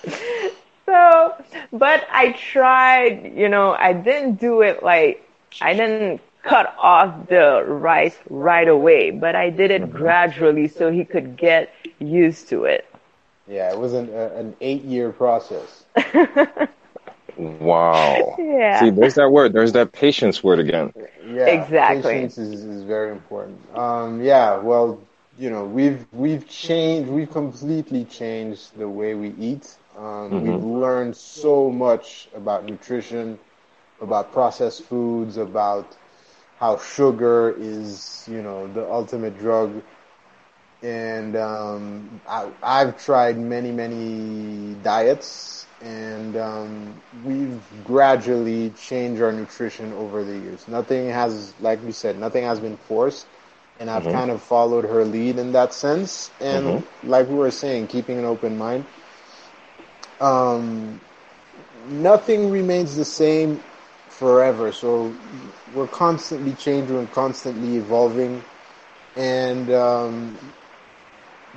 so, 0.86 1.34
but 1.72 2.08
I 2.10 2.32
tried, 2.32 3.32
you 3.36 3.48
know, 3.48 3.76
I 3.78 3.92
didn't 3.92 4.40
do 4.40 4.62
it 4.62 4.82
like, 4.82 5.24
I 5.60 5.72
didn't 5.74 6.20
cut 6.42 6.74
off 6.78 7.28
the 7.28 7.64
rice 7.64 8.16
right 8.28 8.68
away, 8.68 9.12
but 9.12 9.36
I 9.36 9.50
did 9.50 9.70
it 9.70 9.82
mm-hmm. 9.82 9.96
gradually 9.96 10.66
so 10.66 10.90
he 10.90 11.04
could 11.04 11.36
get 11.36 11.72
used 12.00 12.48
to 12.48 12.64
it. 12.64 12.86
Yeah, 13.48 13.72
it 13.72 13.78
was 13.78 13.94
an, 13.94 14.10
uh, 14.12 14.30
an 14.34 14.54
eight 14.60 14.84
year 14.84 15.12
process. 15.12 15.84
Wow. 17.36 18.36
Yeah. 18.38 18.80
See, 18.80 18.90
there's 18.90 19.14
that 19.14 19.30
word. 19.30 19.52
There's 19.52 19.72
that 19.72 19.92
patience 19.92 20.42
word 20.42 20.58
again. 20.58 20.92
Yeah, 21.26 21.46
Exactly. 21.46 22.02
Patience 22.02 22.38
is, 22.38 22.64
is 22.64 22.82
very 22.82 23.10
important. 23.12 23.58
Um, 23.76 24.22
yeah, 24.22 24.56
well, 24.58 25.00
you 25.38 25.50
know, 25.50 25.64
we've 25.64 26.04
we've 26.12 26.48
changed, 26.48 27.10
we've 27.10 27.30
completely 27.30 28.04
changed 28.04 28.76
the 28.76 28.88
way 28.88 29.14
we 29.14 29.30
eat. 29.38 29.76
Um, 29.96 30.40
We've 30.42 30.62
learned 30.62 31.16
so 31.16 31.70
much 31.70 32.28
about 32.34 32.64
nutrition, 32.64 33.38
about 34.00 34.32
processed 34.32 34.82
foods, 34.84 35.36
about 35.36 35.96
how 36.58 36.78
sugar 36.78 37.54
is, 37.58 38.24
you 38.30 38.42
know, 38.42 38.66
the 38.68 38.88
ultimate 38.90 39.38
drug. 39.38 39.82
And 40.82 41.36
um, 41.36 42.20
I, 42.28 42.48
I've 42.62 43.02
tried 43.04 43.36
many, 43.36 43.72
many 43.72 44.74
diets, 44.82 45.66
and 45.82 46.36
um, 46.36 46.94
we've 47.24 47.60
gradually 47.84 48.70
changed 48.70 49.20
our 49.20 49.32
nutrition 49.32 49.92
over 49.94 50.22
the 50.22 50.38
years. 50.38 50.68
Nothing 50.68 51.08
has, 51.08 51.52
like 51.60 51.82
we 51.84 51.90
said, 51.90 52.16
nothing 52.18 52.44
has 52.44 52.60
been 52.60 52.76
forced, 52.76 53.26
and 53.80 53.90
I've 53.90 54.08
kind 54.08 54.30
of 54.30 54.40
followed 54.40 54.84
her 54.84 55.04
lead 55.04 55.38
in 55.38 55.52
that 55.52 55.74
sense. 55.74 56.30
And 56.40 56.84
like 57.02 57.28
we 57.28 57.34
were 57.34 57.50
saying, 57.50 57.88
keeping 57.88 58.18
an 58.18 58.24
open 58.24 58.56
mind. 58.56 58.84
Um, 60.20 61.00
nothing 61.88 62.50
remains 62.50 62.96
the 62.96 63.04
same 63.04 63.62
forever. 64.08 64.72
So 64.72 65.12
we're 65.72 65.86
constantly 65.88 66.52
changing 66.54 66.96
and 66.96 67.10
constantly 67.10 67.76
evolving. 67.76 68.42
And 69.16 69.70
um, 69.72 70.38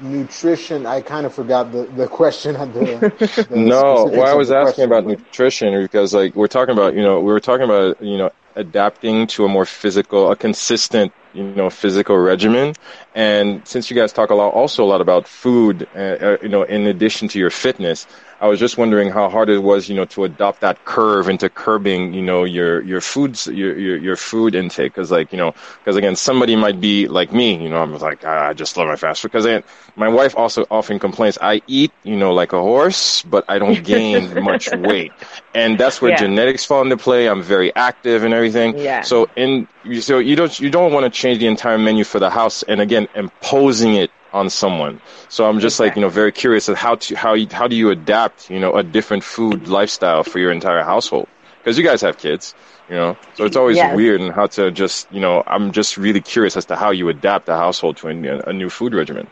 nutrition, 0.01 0.85
I 0.85 1.01
kind 1.01 1.25
of 1.25 1.33
forgot 1.33 1.71
the, 1.71 1.83
the 1.83 2.07
question 2.07 2.53
the. 2.53 3.13
the 3.49 3.55
No, 3.55 4.05
well, 4.11 4.25
I 4.25 4.33
was 4.33 4.51
asking 4.51 4.65
question, 4.65 4.91
about 4.91 5.05
nutrition 5.05 5.81
because, 5.81 6.13
like, 6.13 6.35
we're 6.35 6.47
talking 6.47 6.73
about, 6.73 6.95
you 6.95 7.01
know, 7.01 7.19
we 7.19 7.31
were 7.31 7.39
talking 7.39 7.65
about, 7.65 8.01
you 8.01 8.17
know, 8.17 8.31
adapting 8.55 9.27
to 9.27 9.45
a 9.45 9.47
more 9.47 9.65
physical, 9.65 10.31
a 10.31 10.35
consistent, 10.35 11.13
you 11.33 11.43
know, 11.43 11.69
physical 11.69 12.17
regimen. 12.17 12.75
And 13.13 13.67
since 13.67 13.89
you 13.89 13.95
guys 13.95 14.11
talk 14.11 14.29
a 14.29 14.35
lot, 14.35 14.49
also 14.49 14.83
a 14.83 14.85
lot 14.85 15.01
about 15.01 15.27
food, 15.27 15.87
uh, 15.95 15.97
uh, 15.97 16.37
you 16.41 16.49
know, 16.49 16.63
in 16.63 16.87
addition 16.87 17.27
to 17.29 17.39
your 17.39 17.49
fitness, 17.49 18.07
I 18.41 18.47
was 18.47 18.59
just 18.59 18.77
wondering 18.77 19.11
how 19.11 19.29
hard 19.29 19.49
it 19.49 19.59
was, 19.59 19.87
you 19.87 19.95
know, 19.95 20.05
to 20.05 20.25
adopt 20.25 20.61
that 20.61 20.83
curve 20.83 21.29
into 21.29 21.49
curbing, 21.49 22.13
you 22.13 22.23
know, 22.23 22.43
your 22.43 22.83
your 22.83 23.01
foods, 23.01 23.47
your 23.47 23.77
your, 23.77 23.97
your 23.97 24.15
food 24.17 24.55
intake. 24.55 24.93
Because, 24.93 25.11
like, 25.11 25.31
you 25.31 25.37
know, 25.37 25.53
because 25.83 25.95
again, 25.95 26.15
somebody 26.15 26.55
might 26.55 26.81
be 26.81 27.07
like 27.07 27.31
me, 27.31 27.61
you 27.63 27.69
know, 27.69 27.81
I'm 27.81 27.93
like, 27.99 28.23
"Ah, 28.25 28.47
I 28.49 28.53
just 28.53 28.77
love 28.77 28.87
my 28.87 28.97
fast 28.97 29.21
food. 29.21 29.31
Because 29.31 29.63
my 29.95 30.09
wife 30.09 30.35
also 30.35 30.65
often 30.71 30.99
complains, 30.99 31.37
I 31.41 31.61
eat, 31.67 31.93
you 32.03 32.17
know, 32.17 32.33
like 32.33 32.53
a 32.53 32.61
horse, 32.61 33.23
but 33.23 33.45
I 33.47 33.59
don't 33.59 33.83
gain 33.83 34.35
much 34.41 34.73
weight, 34.73 35.13
and 35.53 35.79
that's 35.79 36.01
where 36.01 36.11
Yeah. 36.11 36.11
genetics 36.11 36.65
fall 36.65 36.81
into 36.81 36.97
play. 36.97 37.27
I'm 37.29 37.43
very 37.43 37.75
active 37.75 38.23
and 38.23 38.33
everything. 38.33 38.75
Yeah. 38.75 39.01
So 39.01 39.27
in 39.35 39.67
so 40.01 40.19
you 40.19 40.35
don't 40.35 40.59
you 40.59 40.69
don't 40.69 40.93
want 40.93 41.05
to 41.05 41.09
change 41.09 41.39
the 41.39 41.47
entire 41.47 41.77
menu 41.77 42.03
for 42.03 42.19
the 42.19 42.29
house, 42.29 42.63
and 42.63 42.81
again, 42.81 43.07
imposing 43.13 43.95
it 43.95 44.11
on 44.31 44.49
someone. 44.49 45.01
So 45.29 45.47
I'm 45.47 45.59
just 45.59 45.79
like, 45.79 45.95
you 45.95 46.01
know, 46.01 46.09
very 46.09 46.31
curious 46.31 46.67
of 46.69 46.77
how 46.77 46.95
to 46.95 47.15
how 47.15 47.33
you, 47.33 47.47
how 47.51 47.67
do 47.67 47.75
you 47.75 47.89
adapt, 47.91 48.49
you 48.49 48.59
know, 48.59 48.73
a 48.73 48.83
different 48.83 49.23
food 49.23 49.67
lifestyle 49.67 50.23
for 50.23 50.39
your 50.39 50.51
entire 50.51 50.83
household? 50.83 51.29
Because 51.63 51.77
you 51.77 51.83
guys 51.83 52.01
have 52.01 52.17
kids, 52.17 52.55
you 52.87 52.95
know, 52.95 53.17
so 53.33 53.45
it's 53.45 53.55
always 53.55 53.83
Yes. 53.83 53.83
weird 53.83 54.21
and 54.21 54.33
how 54.33 54.47
to 54.47 54.71
just, 54.71 55.11
you 55.11 55.19
know, 55.19 55.43
I'm 55.45 55.71
just 55.71 55.97
really 55.97 56.21
curious 56.21 56.57
as 56.57 56.65
to 56.67 56.75
how 56.75 56.91
you 56.91 57.09
adapt 57.09 57.45
the 57.45 57.55
household 57.55 57.97
to 57.97 58.07
a, 58.07 58.49
a 58.49 58.53
new 58.53 58.69
food 58.69 58.93
regimen. 58.93 59.31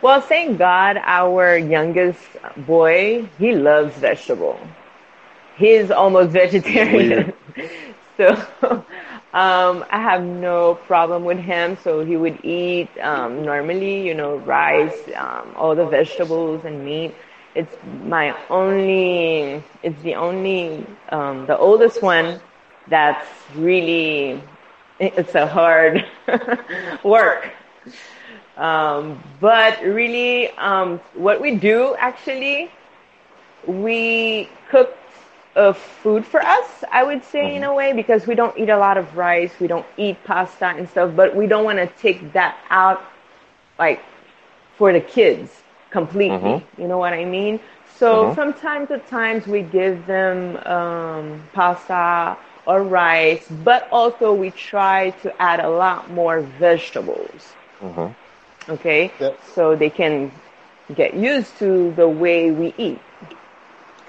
Well, 0.00 0.20
thank 0.20 0.58
God 0.58 0.98
our 1.02 1.56
youngest 1.56 2.36
boy, 2.56 3.28
he 3.38 3.52
loves 3.54 3.96
vegetable. 3.98 4.58
He's 5.56 5.90
almost 5.90 6.30
vegetarian. 6.30 7.32
so 8.16 8.84
um, 9.32 9.84
I 9.90 10.00
have 10.00 10.22
no 10.22 10.74
problem 10.74 11.24
with 11.24 11.38
him. 11.38 11.76
So 11.76 12.04
he 12.04 12.16
would 12.16 12.44
eat 12.44 12.88
um, 13.00 13.42
normally, 13.44 14.06
you 14.06 14.14
know, 14.14 14.36
rice, 14.36 15.08
um, 15.16 15.52
all 15.56 15.74
the 15.74 15.86
vegetables 15.86 16.64
and 16.64 16.84
meat. 16.84 17.14
It's 17.54 17.76
my 18.04 18.34
only, 18.50 19.62
it's 19.82 20.00
the 20.02 20.14
only, 20.14 20.86
um, 21.10 21.46
the 21.46 21.56
oldest 21.56 22.02
one 22.02 22.40
that's 22.88 23.26
really, 23.56 24.42
it's 24.98 25.34
a 25.34 25.46
hard 25.46 26.04
work. 27.04 27.50
Um, 28.56 29.22
but 29.40 29.80
really, 29.82 30.50
um, 30.58 31.00
what 31.14 31.40
we 31.40 31.56
do 31.56 31.94
actually, 31.98 32.70
we 33.66 34.48
cook 34.70 34.96
uh, 35.56 35.72
food 35.72 36.24
for 36.24 36.40
us, 36.42 36.84
I 36.90 37.02
would 37.04 37.24
say, 37.24 37.54
in 37.56 37.62
a 37.64 37.72
way, 37.74 37.92
because 37.92 38.26
we 38.26 38.34
don't 38.34 38.56
eat 38.58 38.68
a 38.68 38.76
lot 38.78 38.96
of 38.96 39.16
rice, 39.16 39.52
we 39.60 39.66
don't 39.66 39.86
eat 39.96 40.22
pasta 40.24 40.66
and 40.66 40.88
stuff, 40.88 41.12
but 41.16 41.34
we 41.34 41.46
don't 41.46 41.64
want 41.64 41.78
to 41.78 41.86
take 42.00 42.32
that 42.32 42.56
out, 42.70 43.02
like, 43.78 44.00
for 44.76 44.92
the 44.92 45.00
kids 45.00 45.62
completely. 45.90 46.64
You 46.78 46.86
know 46.88 46.98
what 46.98 47.12
I 47.12 47.24
mean? 47.24 47.60
So 47.96 48.26
from 48.28 48.52
time 48.54 48.86
to 48.88 48.98
time, 48.98 49.42
we 49.46 49.62
give 49.62 50.06
them 50.06 50.56
um, 50.66 51.42
pasta 51.52 52.36
or 52.66 52.82
rice, 52.82 53.48
but 53.64 53.88
also 53.90 54.32
we 54.32 54.50
try 54.50 55.10
to 55.22 55.42
add 55.42 55.60
a 55.60 55.68
lot 55.68 56.10
more 56.10 56.40
vegetables 56.40 57.54
okay 58.68 59.12
Yep. 59.20 59.38
so 59.54 59.74
they 59.74 59.90
can 59.90 60.30
get 60.94 61.14
used 61.14 61.56
to 61.58 61.92
the 61.96 62.08
way 62.08 62.50
we 62.50 62.74
eat 62.78 62.98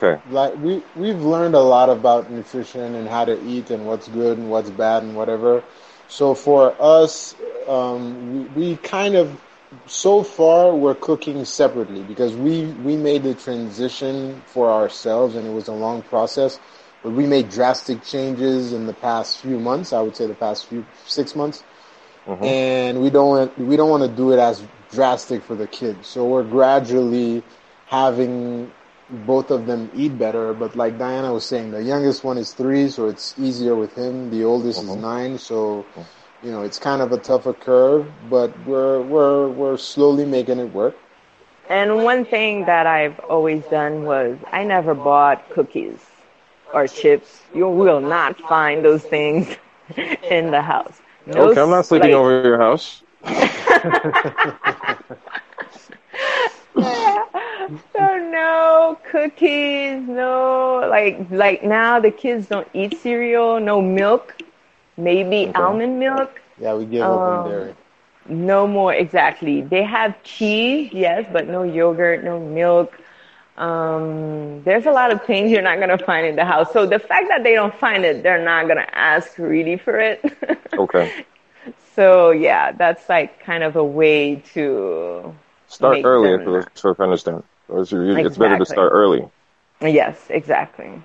Okay. 0.04 0.22
like 0.30 0.56
we 0.58 0.84
we've 0.96 1.22
learned 1.22 1.56
a 1.56 1.62
lot 1.62 1.90
about 1.90 2.32
nutrition 2.32 2.96
and 2.96 3.08
how 3.08 3.26
to 3.26 3.42
eat 3.46 3.72
and 3.72 3.86
what's 3.88 4.10
good 4.10 4.40
and 4.40 4.50
what's 4.50 4.72
bad 4.72 5.04
and 5.04 5.16
whatever. 5.16 5.64
So 6.10 6.36
for 6.36 6.76
us, 6.82 7.36
um, 7.68 8.56
we, 8.56 8.72
we 8.72 8.78
kind 8.78 9.16
of 9.16 9.42
so 9.88 10.24
far 10.24 10.76
we're 10.76 10.96
cooking 10.96 11.46
separately 11.46 12.04
because 12.04 12.36
we 12.36 12.66
we 12.74 12.98
made 12.98 13.24
the 13.24 13.36
transition 13.36 14.42
for 14.48 14.72
ourselves 14.72 15.36
and 15.36 15.48
it 15.48 15.52
was 15.52 15.70
a 15.70 15.74
long 15.74 16.04
process. 16.04 16.60
But 17.04 17.12
we 17.14 17.28
made 17.28 17.50
drastic 17.52 18.04
changes 18.04 18.74
in 18.74 18.88
the 18.88 18.94
past 18.94 19.42
few 19.42 19.60
months. 19.60 19.94
I 19.94 20.02
would 20.02 20.18
say 20.18 20.28
the 20.28 20.36
past 20.36 20.68
few 20.70 20.86
six 21.06 21.36
months 21.36 21.64
and 22.44 23.02
we 23.02 23.10
don't 23.12 23.30
want, 23.30 23.60
we 23.60 23.78
don't 23.78 23.90
want 23.92 24.04
to 24.04 24.10
do 24.16 24.34
it 24.34 24.40
as 24.40 24.68
drastic 24.92 25.44
for 25.44 25.56
the 25.56 25.68
kids. 25.68 26.08
So 26.08 26.28
we're 26.28 26.44
gradually 26.44 27.44
having 27.88 28.72
both 29.26 29.52
of 29.52 29.66
them 29.66 29.90
eat 29.96 30.18
better. 30.18 30.54
But 30.54 30.76
like 30.76 30.98
Diana 30.98 31.34
was 31.34 31.46
saying, 31.46 31.72
the 31.72 31.84
youngest 31.84 32.24
one 32.24 32.38
is 32.38 32.54
three, 32.54 32.90
so 32.90 33.08
it's 33.08 33.36
easier 33.38 33.76
with 33.76 33.94
him. 33.96 34.30
The 34.32 34.44
oldest 34.44 34.84
is 34.84 34.90
uh-huh. 34.90 35.00
nine, 35.00 35.38
so 35.38 35.86
uh-huh. 35.96 36.04
you 36.44 36.52
know 36.52 36.64
it's 36.64 36.80
kind 36.80 37.02
of 37.02 37.12
a 37.12 37.18
tougher 37.18 37.54
curve. 37.54 38.08
But 38.30 38.52
we're 38.66 39.02
we're 39.02 39.50
we're 39.50 39.78
slowly 39.78 40.26
making 40.26 40.60
it 40.60 40.74
work. 40.74 40.96
and 41.70 42.04
one 42.04 42.26
thing 42.26 42.66
that 42.66 42.86
i've 42.88 43.18
always 43.34 43.64
done 43.72 44.04
was 44.04 44.38
i 44.52 44.64
never 44.64 44.94
bought 44.94 45.40
cookies 45.56 46.00
or 46.74 46.88
chips 46.88 47.42
you 47.54 47.68
will 47.70 48.02
not 48.02 48.38
find 48.52 48.84
those 48.84 49.02
things 49.04 49.48
in 50.30 50.52
the 50.52 50.62
house 50.62 51.00
No 51.26 51.52
Okay, 51.52 51.62
I'm 51.62 51.70
not 51.70 51.86
sleeping 51.86 52.12
like- 52.12 52.20
over 52.20 52.44
your 52.44 52.58
house. 52.60 53.02
So 57.94 58.18
no 58.18 58.98
cookies, 59.10 60.02
no 60.08 60.88
like 60.90 61.28
like 61.30 61.64
now 61.64 62.00
the 62.00 62.12
kids 62.12 62.48
don't 62.48 62.68
eat 62.74 62.98
cereal, 62.98 63.60
no 63.60 63.82
milk, 63.82 64.36
maybe 64.98 65.52
almond 65.56 66.00
milk, 66.00 66.42
Yeah, 66.58 66.76
we 66.76 66.86
give 66.86 67.10
up 67.10 67.26
on 67.28 67.42
Um, 67.42 67.44
dairy. 67.44 67.76
no 68.28 68.68
more 68.68 68.94
exactly. 68.94 69.62
They 69.62 69.84
have 69.84 70.22
cheese, 70.24 70.90
yes, 70.94 71.26
but 71.32 71.48
no 71.48 71.64
yogurt, 71.64 72.24
no 72.24 72.40
milk. 72.40 72.98
Um, 73.58 74.64
there's 74.64 74.86
a 74.86 74.92
lot 74.92 75.12
of 75.12 75.24
things 75.26 75.52
you're 75.52 75.62
not 75.62 75.80
gonna 75.80 75.98
find 75.98 76.26
in 76.26 76.36
the 76.36 76.46
house. 76.46 76.72
So 76.74 76.86
the 76.86 77.00
fact 77.00 77.28
that 77.30 77.44
they 77.44 77.54
don't 77.54 77.74
find 77.76 78.04
it, 78.06 78.24
they're 78.24 78.44
not 78.44 78.68
gonna 78.68 78.88
ask 78.94 79.38
really 79.38 79.78
for 79.78 79.98
it. 80.00 80.22
Okay. 80.78 81.12
so 81.96 82.32
yeah, 82.32 82.72
that's 82.72 83.08
like 83.10 83.40
kind 83.44 83.64
of 83.64 83.76
a 83.76 83.84
way 83.84 84.38
to 84.54 85.34
Start 85.68 85.98
Make 85.98 86.06
early, 86.06 86.34
them- 86.34 86.56
if, 86.76 86.86
if 86.86 87.00
understand. 87.00 87.44
It's, 87.82 87.92
really- 87.94 88.22
it's 88.24 88.38
better 88.38 88.58
to 88.58 88.66
start 88.66 88.92
early. 88.94 89.30
yes, 89.82 90.28
exactly. 90.30 91.02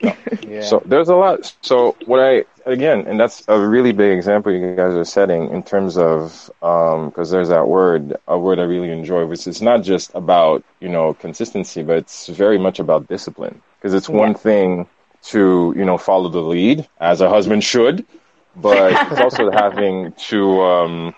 Yeah. 0.42 0.78
So 0.78 0.82
there's 0.84 1.08
a 1.08 1.16
lot. 1.16 1.52
So 1.62 1.96
what 2.04 2.20
I 2.20 2.44
again, 2.66 3.06
and 3.06 3.18
that's 3.20 3.42
a 3.48 3.58
really 3.58 3.92
big 3.92 4.16
example 4.16 4.52
you 4.52 4.60
guys 4.60 4.80
are 4.82 4.92
setting 4.92 5.38
in 5.38 5.50
terms 5.52 5.86
of 5.86 6.50
because 6.60 7.20
there's 7.22 7.42
that 7.42 7.60
word, 7.60 8.16
a 8.26 8.38
word 8.38 8.58
I 8.58 8.62
really 8.62 8.90
enjoy, 8.90 9.24
which 9.26 9.46
is 9.46 9.60
not 9.60 9.82
just 9.82 10.10
about 10.14 10.62
you 10.80 10.88
know 10.88 11.14
consistency, 11.14 11.82
but 11.82 11.96
it's 11.96 12.26
very 12.28 12.58
much 12.58 12.78
about 12.78 13.06
discipline. 13.08 13.62
Because 13.78 13.94
it's 13.94 14.08
one 14.08 14.34
Yeah. 14.34 14.34
thing 14.34 14.86
to 15.30 15.72
you 15.76 15.84
know 15.84 15.96
follow 15.98 16.28
the 16.28 16.40
lead 16.40 16.86
as 17.00 17.20
a 17.20 17.28
husband 17.28 17.64
should, 17.64 18.06
but 18.54 18.98
it's 19.08 19.20
also 19.20 19.50
having 19.52 20.12
to 20.28 20.60
um, 20.62 21.14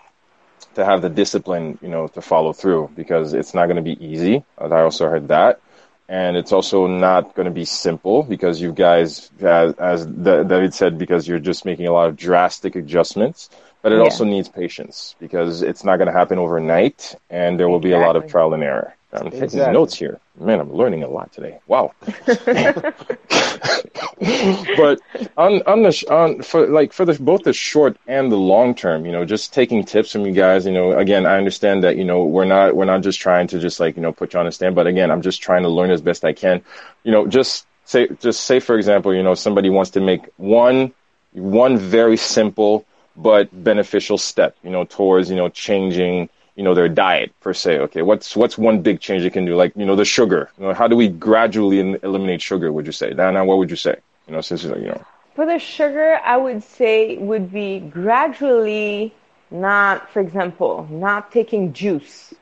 to 0.77 0.85
have 0.85 1.03
the 1.03 1.09
discipline, 1.09 1.79
you 1.83 1.89
know, 1.89 2.07
to 2.09 2.23
follow 2.23 2.53
through 2.53 2.91
because 2.95 3.33
it's 3.33 3.55
not 3.55 3.67
going 3.67 3.77
to 3.77 3.83
be 3.83 4.03
easy. 4.05 4.45
Uh, 4.59 4.69
I 4.69 4.83
also 4.83 5.09
heard 5.09 5.29
that, 5.29 5.61
and 6.09 6.37
it's 6.37 6.53
also 6.53 6.87
not 6.87 7.35
going 7.35 7.47
to 7.47 7.53
be 7.53 7.65
simple 7.65 8.23
because 8.23 8.61
you 8.61 8.73
guys, 8.73 9.31
as, 9.41 9.73
as 9.75 10.07
David 10.07 10.75
said, 10.75 10.99
because 10.99 11.27
you're 11.27 11.39
just 11.39 11.65
making 11.65 11.87
a 11.87 11.93
lot 11.93 12.09
of 12.09 12.17
drastic 12.17 12.77
adjustments. 12.77 13.51
But 13.83 13.93
it 13.93 13.97
yeah. 13.97 14.03
also 14.03 14.25
needs 14.25 14.49
patience 14.49 15.15
because 15.21 15.63
it's 15.63 15.85
not 15.85 15.99
going 15.99 16.09
to 16.09 16.13
happen 16.13 16.39
overnight, 16.39 17.15
and 17.31 17.59
there 17.59 17.69
will 17.69 17.77
exactly. 17.77 17.91
be 17.91 18.03
a 18.03 18.07
lot 18.07 18.17
of 18.17 18.27
trial 18.27 18.53
and 18.53 18.63
error. 18.63 18.96
I'm 19.17 19.31
taking 19.31 19.45
exactly. 19.45 19.73
notes 19.73 19.95
here. 19.95 20.21
Man, 20.39 20.61
I'm 20.61 20.73
learning 20.73 21.03
a 21.03 21.09
lot 21.09 21.33
today. 21.33 21.59
Wow. 21.67 21.93
but 24.77 25.01
on 25.37 25.63
on 25.63 25.83
the 25.83 26.07
on 26.11 26.43
for 26.43 26.67
like 26.67 26.93
for 26.93 27.05
the 27.05 27.15
both 27.15 27.43
the 27.43 27.53
short 27.53 27.97
and 28.07 28.31
the 28.31 28.37
long 28.37 28.75
term, 28.75 29.07
you 29.07 29.13
know, 29.13 29.25
just 29.25 29.53
taking 29.53 29.85
tips 29.85 30.13
from 30.13 30.27
you 30.27 30.33
guys. 30.33 30.67
You 30.67 30.73
know, 30.73 30.93
again, 30.93 31.27
I 31.27 31.37
understand 31.37 31.85
that 31.85 31.97
you 31.97 32.05
know 32.05 32.25
we're 32.25 32.45
not 32.45 32.77
we're 32.77 32.85
not 32.85 33.03
just 33.03 33.21
trying 33.21 33.47
to 33.49 33.59
just 33.59 33.81
like 33.81 33.97
you 33.97 34.03
know 34.03 34.13
put 34.13 34.35
you 34.35 34.41
on 34.41 34.47
a 34.47 34.53
stand, 34.53 34.75
but 34.75 34.87
again, 34.87 35.11
I'm 35.11 35.23
just 35.23 35.43
trying 35.43 35.63
to 35.63 35.69
learn 35.69 35.91
as 35.91 36.01
best 36.01 36.25
I 36.25 36.33
can. 36.33 36.63
You 37.05 37.13
know, 37.13 37.27
just 37.27 37.67
say 37.85 38.09
just 38.21 38.45
say 38.45 38.61
for 38.61 38.77
example, 38.77 39.15
you 39.15 39.23
know, 39.23 39.35
somebody 39.35 39.71
wants 39.71 39.91
to 39.93 40.01
make 40.01 40.23
one 40.37 40.93
one 41.33 41.79
very 41.79 42.17
simple 42.17 42.87
but 43.17 43.49
beneficial 43.65 44.19
step, 44.19 44.57
you 44.63 44.71
know, 44.71 44.85
towards 44.85 45.31
you 45.31 45.37
know 45.37 45.49
changing 45.49 46.29
you 46.57 46.65
know 46.65 46.75
their 46.75 46.89
diet 46.89 47.33
per 47.41 47.53
se. 47.55 47.79
Okay 47.81 48.03
what's 48.03 48.35
what's 48.35 48.59
one 48.59 48.83
big 48.83 49.01
change 49.01 49.23
you 49.23 49.31
can 49.31 49.45
do? 49.45 49.55
Like 49.55 49.73
you 49.77 49.87
know 49.87 49.97
the 49.97 50.05
sugar. 50.05 50.51
You 50.59 50.65
know 50.65 50.75
how 50.75 50.89
do 50.89 50.97
we 50.97 51.09
gradually 51.09 51.79
eliminate 51.79 52.43
sugar 52.43 52.73
would 52.73 52.87
you 52.87 52.93
say? 52.93 53.13
Dana 53.13 53.45
what 53.45 53.59
would 53.59 53.71
you 53.71 53.77
say? 53.77 53.97
You 54.27 54.35
know 54.35 54.41
since 54.41 54.65
you 54.65 54.71
know. 54.71 55.05
For 55.35 55.47
the 55.47 55.59
sugar 55.59 56.19
I 56.25 56.37
would 56.37 56.63
say 56.65 57.17
would 57.19 57.53
be 57.53 57.81
gradually 57.81 59.15
not 59.51 60.11
for 60.11 60.21
example 60.21 60.89
not 60.91 61.31
taking 61.31 61.73
juice. 61.73 62.35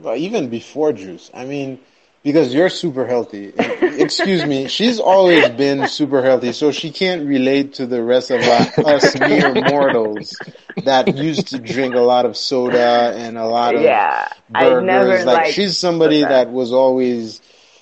Well 0.00 0.16
even 0.16 0.50
before 0.50 0.92
juice. 0.92 1.30
I 1.32 1.44
mean 1.44 1.80
because 2.22 2.54
you're 2.54 2.68
super 2.68 3.06
healthy. 3.06 3.52
Excuse 3.56 4.44
me, 4.44 4.68
she's 4.68 4.98
always 4.98 5.48
been 5.50 5.88
super 5.88 6.22
healthy, 6.22 6.52
so 6.52 6.72
she 6.72 6.90
can't 6.90 7.26
relate 7.26 7.74
to 7.74 7.86
the 7.86 8.02
rest 8.02 8.30
of 8.30 8.40
us 8.40 9.18
mere 9.18 9.52
mortals 9.54 10.36
that 10.84 11.16
used 11.16 11.48
to 11.48 11.58
drink 11.58 11.94
a 11.94 12.00
lot 12.00 12.24
of 12.26 12.36
soda 12.36 13.12
and 13.16 13.36
a 13.36 13.46
lot 13.46 13.74
of 13.74 13.82
yeah, 13.82 14.28
burgers. 14.48 14.84
Never 14.84 15.24
like 15.24 15.52
she's 15.52 15.76
somebody 15.76 16.20
that 16.22 16.50
was 16.50 16.72
always 16.72 17.40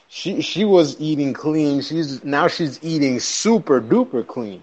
she 0.09 0.41
she 0.41 0.65
was 0.65 1.01
eating 1.01 1.35
clean. 1.35 1.83
She's 1.83 2.25
now 2.25 2.49
she's 2.49 2.83
eating 2.83 3.21
super 3.21 3.81
duper 3.81 4.27
clean. 4.27 4.63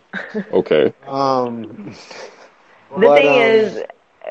Okay. 0.52 0.94
Um. 1.08 1.94
The 2.92 3.02
but, 3.02 3.18
thing 3.18 3.28
um, 3.28 3.42
is, 3.42 3.84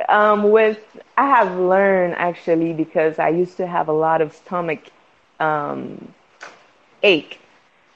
um, 0.09 0.51
with 0.51 0.79
I 1.17 1.29
have 1.29 1.59
learned 1.59 2.15
actually 2.15 2.73
because 2.73 3.19
I 3.19 3.29
used 3.29 3.59
to 3.59 3.67
have 3.67 3.89
a 3.89 3.93
lot 3.93 4.23
of 4.23 4.33
stomach 4.33 4.81
um, 5.45 6.15
ache 7.03 7.39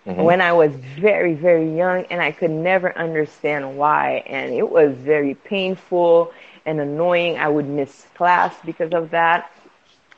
mm-hmm. 0.06 0.22
when 0.22 0.40
I 0.40 0.52
was 0.52 0.72
very, 1.00 1.34
very 1.34 1.76
young, 1.76 2.04
and 2.10 2.20
I 2.20 2.32
could 2.32 2.50
never 2.50 2.96
understand 2.96 3.76
why. 3.76 4.22
And 4.26 4.52
it 4.52 4.68
was 4.68 4.96
very 4.96 5.34
painful 5.34 6.32
and 6.66 6.80
annoying. 6.80 7.38
I 7.38 7.48
would 7.48 7.68
miss 7.68 8.06
class 8.14 8.54
because 8.64 8.92
of 8.92 9.10
that. 9.10 9.50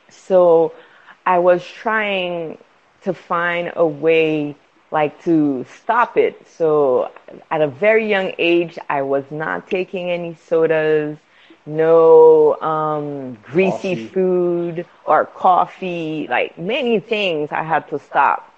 So 0.09 0.73
I 1.27 1.39
was 1.39 1.65
trying 1.65 2.59
to 3.03 3.15
find 3.15 3.73
a 3.77 3.87
way 3.87 4.57
like 4.91 5.23
to 5.23 5.65
stop 5.83 6.17
it. 6.17 6.35
So 6.49 7.13
at 7.51 7.61
a 7.61 7.69
very 7.69 8.09
young 8.09 8.33
age, 8.39 8.77
I 8.89 9.03
was 9.03 9.25
not 9.31 9.71
taking 9.71 10.11
any 10.11 10.35
sodas 10.35 11.17
no 11.67 12.61
um, 12.61 13.35
greasy 13.43 13.95
coffee. 13.95 14.07
food 14.09 14.87
or 15.05 15.27
coffee, 15.27 16.27
like 16.29 16.59
many 16.59 17.01
things 17.01 17.51
I 17.53 17.63
had 17.63 17.89
to 17.89 17.99
stop, 17.99 18.53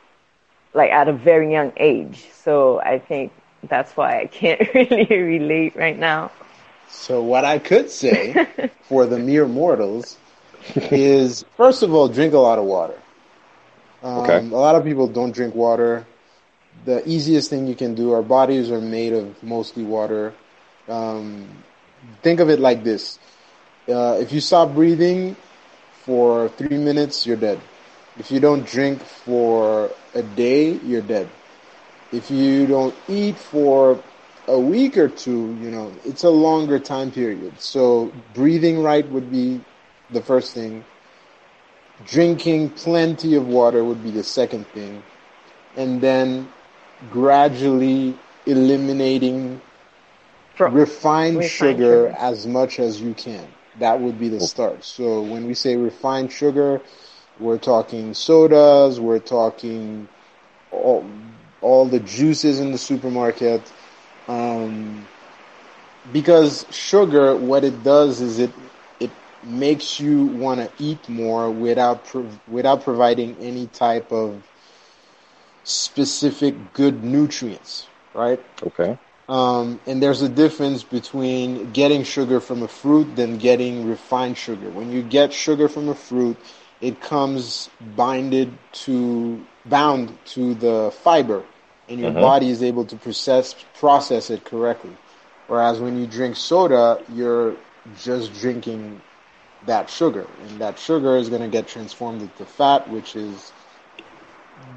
like 0.74 0.90
at 0.90 1.08
a 1.08 1.12
very 1.12 1.52
young 1.52 1.72
age. 1.76 2.28
So 2.32 2.80
I 2.80 2.98
think 2.98 3.32
that's 3.68 3.96
why 3.96 4.20
I 4.20 4.26
can't 4.26 4.60
really 4.74 5.06
relate 5.18 5.76
right 5.76 5.98
now. 5.98 6.30
So 6.88 7.22
what 7.22 7.44
I 7.44 7.58
could 7.58 7.90
say 7.90 8.46
for 8.82 9.06
the 9.06 9.18
mere 9.18 9.46
mortals 9.46 10.16
is, 10.74 11.44
first 11.56 11.82
of 11.82 11.92
all, 11.94 12.08
drink 12.08 12.34
a 12.34 12.38
lot 12.38 12.58
of 12.58 12.64
water. 12.64 12.98
Um, 14.02 14.18
okay. 14.18 14.38
A 14.38 14.42
lot 14.42 14.74
of 14.74 14.84
people 14.84 15.06
don't 15.06 15.32
drink 15.32 15.54
water. 15.54 16.04
The 16.84 17.08
easiest 17.08 17.50
thing 17.50 17.66
you 17.66 17.74
can 17.74 17.94
do, 17.94 18.12
our 18.12 18.22
bodies 18.22 18.70
are 18.70 18.80
made 18.80 19.12
of 19.12 19.42
mostly 19.42 19.84
water. 19.84 20.34
Um, 20.88 21.48
think 22.22 22.40
of 22.40 22.50
it 22.50 22.60
like 22.60 22.84
this. 22.84 23.18
Uh, 23.88 24.18
if 24.20 24.32
you 24.32 24.40
stop 24.40 24.74
breathing 24.74 25.36
for 26.04 26.48
three 26.50 26.78
minutes, 26.78 27.26
you're 27.26 27.36
dead. 27.36 27.60
If 28.18 28.30
you 28.30 28.40
don't 28.40 28.66
drink 28.66 29.00
for 29.02 29.90
a 30.14 30.22
day, 30.22 30.72
you're 30.72 31.02
dead. 31.02 31.28
If 32.12 32.30
you 32.30 32.66
don't 32.66 32.94
eat 33.08 33.36
for 33.38 34.02
a 34.48 34.58
week 34.58 34.96
or 34.96 35.08
two, 35.08 35.56
you 35.60 35.70
know, 35.70 35.92
it's 36.04 36.24
a 36.24 36.30
longer 36.30 36.78
time 36.78 37.10
period. 37.10 37.60
So 37.60 38.12
breathing 38.34 38.82
right 38.82 39.06
would 39.08 39.30
be 39.30 39.60
the 40.10 40.20
first 40.20 40.54
thing. 40.54 40.84
Drinking 42.04 42.70
plenty 42.70 43.34
of 43.34 43.46
water 43.46 43.84
would 43.84 44.02
be 44.02 44.10
the 44.10 44.24
second 44.24 44.66
thing. 44.66 45.02
And 45.76 46.00
then 46.00 46.48
gradually 47.10 48.18
eliminating 48.46 49.60
refined 50.66 51.44
sugar, 51.44 51.44
sugar 51.44 52.14
as 52.16 52.46
much 52.46 52.78
as 52.78 53.00
you 53.00 53.14
can. 53.14 53.46
That 53.76 54.00
would 54.00 54.18
be 54.18 54.28
the 54.28 54.40
start. 54.40 54.84
So 54.84 55.22
when 55.22 55.46
we 55.46 55.54
say 55.54 55.76
refined 55.76 56.32
sugar, 56.32 56.82
we're 57.38 57.58
talking 57.58 58.14
sodas, 58.14 59.00
we're 59.00 59.18
talking 59.18 60.08
all, 60.70 61.10
all 61.60 61.86
the 61.86 62.00
juices 62.00 62.60
in 62.60 62.72
the 62.72 62.78
supermarket. 62.78 63.72
Um, 64.28 65.08
because 66.10 66.66
sugar, 66.70 67.36
what 67.36 67.64
it 67.64 67.82
does 67.82 68.20
is 68.20 68.38
it 68.38 68.52
it 69.00 69.10
makes 69.42 70.00
you 70.00 70.24
want 70.26 70.60
to 70.60 70.70
eat 70.82 71.08
more 71.08 71.50
without 71.50 72.12
without 72.46 72.82
providing 72.82 73.36
any 73.38 73.66
type 73.66 74.12
of 74.12 74.42
specific 75.64 76.72
good 76.72 77.02
nutrients, 77.04 77.88
right? 78.14 78.40
Okay. 78.62 78.98
Um, 79.28 79.80
and 79.86 80.02
there's 80.02 80.22
a 80.22 80.28
difference 80.28 80.82
between 80.82 81.72
getting 81.72 82.02
sugar 82.02 82.40
from 82.40 82.62
a 82.62 82.68
fruit 82.68 83.14
than 83.14 83.38
getting 83.38 83.88
refined 83.88 84.36
sugar. 84.36 84.68
When 84.70 84.90
you 84.90 85.02
get 85.02 85.32
sugar 85.32 85.68
from 85.68 85.88
a 85.88 85.94
fruit, 85.94 86.36
it 86.80 87.00
comes 87.00 87.70
binded 87.96 88.52
to 88.72 89.44
bound 89.64 90.18
to 90.26 90.54
the 90.54 90.92
fiber, 91.02 91.44
and 91.88 92.00
your 92.00 92.10
uh-huh. 92.10 92.20
body 92.20 92.50
is 92.50 92.62
able 92.62 92.84
to 92.86 92.96
process 92.96 93.54
process 93.78 94.30
it 94.30 94.44
correctly. 94.44 94.96
Whereas 95.46 95.78
when 95.78 95.98
you 95.98 96.06
drink 96.06 96.36
soda, 96.36 97.00
you're 97.12 97.56
just 98.02 98.34
drinking 98.34 99.00
that 99.66 99.88
sugar, 99.88 100.26
and 100.42 100.60
that 100.60 100.78
sugar 100.78 101.16
is 101.16 101.28
going 101.28 101.42
to 101.42 101.48
get 101.48 101.68
transformed 101.68 102.22
into 102.22 102.44
fat, 102.44 102.88
which 102.90 103.14
is 103.14 103.52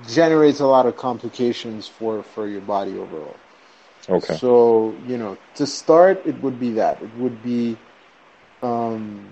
generates 0.08 0.60
a 0.60 0.67
lot 0.67 0.86
of 0.86 0.95
complications 0.95 1.88
for 1.88 2.21
for 2.21 2.47
your 2.47 2.62
body 2.62 2.97
overall. 2.97 3.36
Okay. 4.09 4.39
So, 4.39 4.95
you 5.07 5.17
know, 5.17 5.37
to 5.55 5.65
start, 5.65 6.25
it 6.25 6.35
would 6.41 6.59
be 6.59 6.71
that. 6.71 7.01
It 7.01 7.09
would 7.17 7.41
be 7.43 7.77
um, 8.61 9.25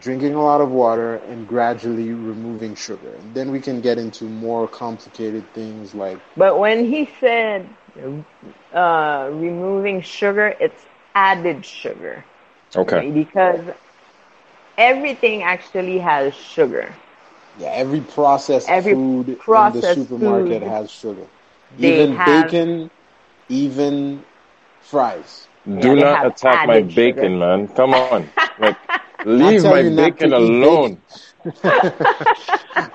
drinking 0.00 0.34
a 0.34 0.42
lot 0.42 0.60
of 0.60 0.70
water 0.70 1.16
and 1.16 1.46
gradually 1.46 2.12
removing 2.12 2.74
sugar. 2.74 3.14
And 3.14 3.34
then 3.34 3.50
we 3.50 3.60
can 3.60 3.80
get 3.80 3.98
into 3.98 4.24
more 4.24 4.66
complicated 4.68 5.44
things 5.54 5.94
like. 5.94 6.18
But 6.36 6.58
when 6.58 6.84
he 6.84 7.08
said 7.20 7.68
uh, 8.72 9.28
removing 9.32 10.00
sugar, 10.02 10.54
it's 10.60 10.84
added 11.14 11.64
sugar. 11.64 12.24
Okay. 12.76 13.04
Because 13.12 13.60
everything 14.78 15.42
actually 15.42 15.98
has 15.98 16.34
sugar. 16.34 16.94
Yeah, 17.58 17.68
every 17.72 18.00
processed 18.00 18.68
every 18.68 18.94
food 18.94 19.38
processed 19.38 19.54
in 19.54 19.72
the 19.72 19.82
supermarket 19.82 20.62
food, 20.62 20.62
has 20.62 20.90
sugar. 20.90 21.26
Even 21.78 22.16
bacon 22.22 22.90
even 23.50 24.24
fries. 24.80 25.48
Do 25.78 25.96
yeah, 25.96 26.16
not 26.16 26.24
attack 26.24 26.64
my 26.64 26.80
bacon, 26.82 27.20
sugar. 27.20 27.30
man. 27.38 27.68
Come 27.68 27.94
on. 27.94 28.16
Like, 28.58 28.76
leave 29.24 29.64
my 29.64 29.82
bacon 29.82 30.32
alone. 30.32 30.82
Bacon. 30.82 31.02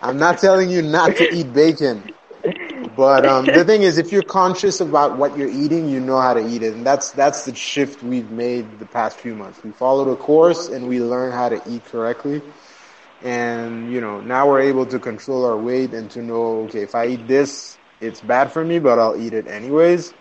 I'm 0.01 0.17
not 0.17 0.37
telling 0.39 0.69
you 0.69 0.81
not 0.81 1.15
to 1.17 1.33
eat 1.33 1.53
bacon. 1.53 2.03
But 2.95 3.25
um, 3.25 3.51
the 3.53 3.63
thing 3.65 3.83
is, 3.83 3.97
if 3.97 4.11
you're 4.11 4.23
conscious 4.23 4.79
about 4.79 5.17
what 5.17 5.37
you're 5.37 5.49
eating, 5.49 5.87
you 5.89 5.99
know 5.99 6.19
how 6.19 6.33
to 6.33 6.45
eat 6.45 6.61
it, 6.63 6.73
and 6.73 6.85
that's 6.85 7.11
that's 7.11 7.45
the 7.45 7.55
shift 7.55 8.03
we've 8.03 8.31
made 8.31 8.79
the 8.79 8.85
past 8.85 9.19
few 9.19 9.35
months. 9.35 9.63
We 9.63 9.71
followed 9.71 10.11
a 10.11 10.15
course 10.15 10.69
and 10.69 10.87
we 10.87 10.99
learn 11.01 11.31
how 11.31 11.49
to 11.49 11.61
eat 11.67 11.85
correctly, 11.85 12.41
and 13.21 13.91
you 13.91 14.01
know 14.01 14.21
now 14.21 14.47
we're 14.49 14.61
able 14.61 14.85
to 14.87 14.99
control 14.99 15.45
our 15.45 15.57
weight 15.57 15.93
and 15.93 16.09
to 16.11 16.21
know, 16.21 16.63
okay, 16.65 16.81
if 16.81 16.95
I 16.95 17.07
eat 17.07 17.27
this, 17.27 17.77
it's 17.99 18.21
bad 18.21 18.51
for 18.51 18.63
me, 18.63 18.79
but 18.79 18.99
I'll 18.99 19.19
eat 19.19 19.33
it 19.33 19.47
anyways. 19.47 20.13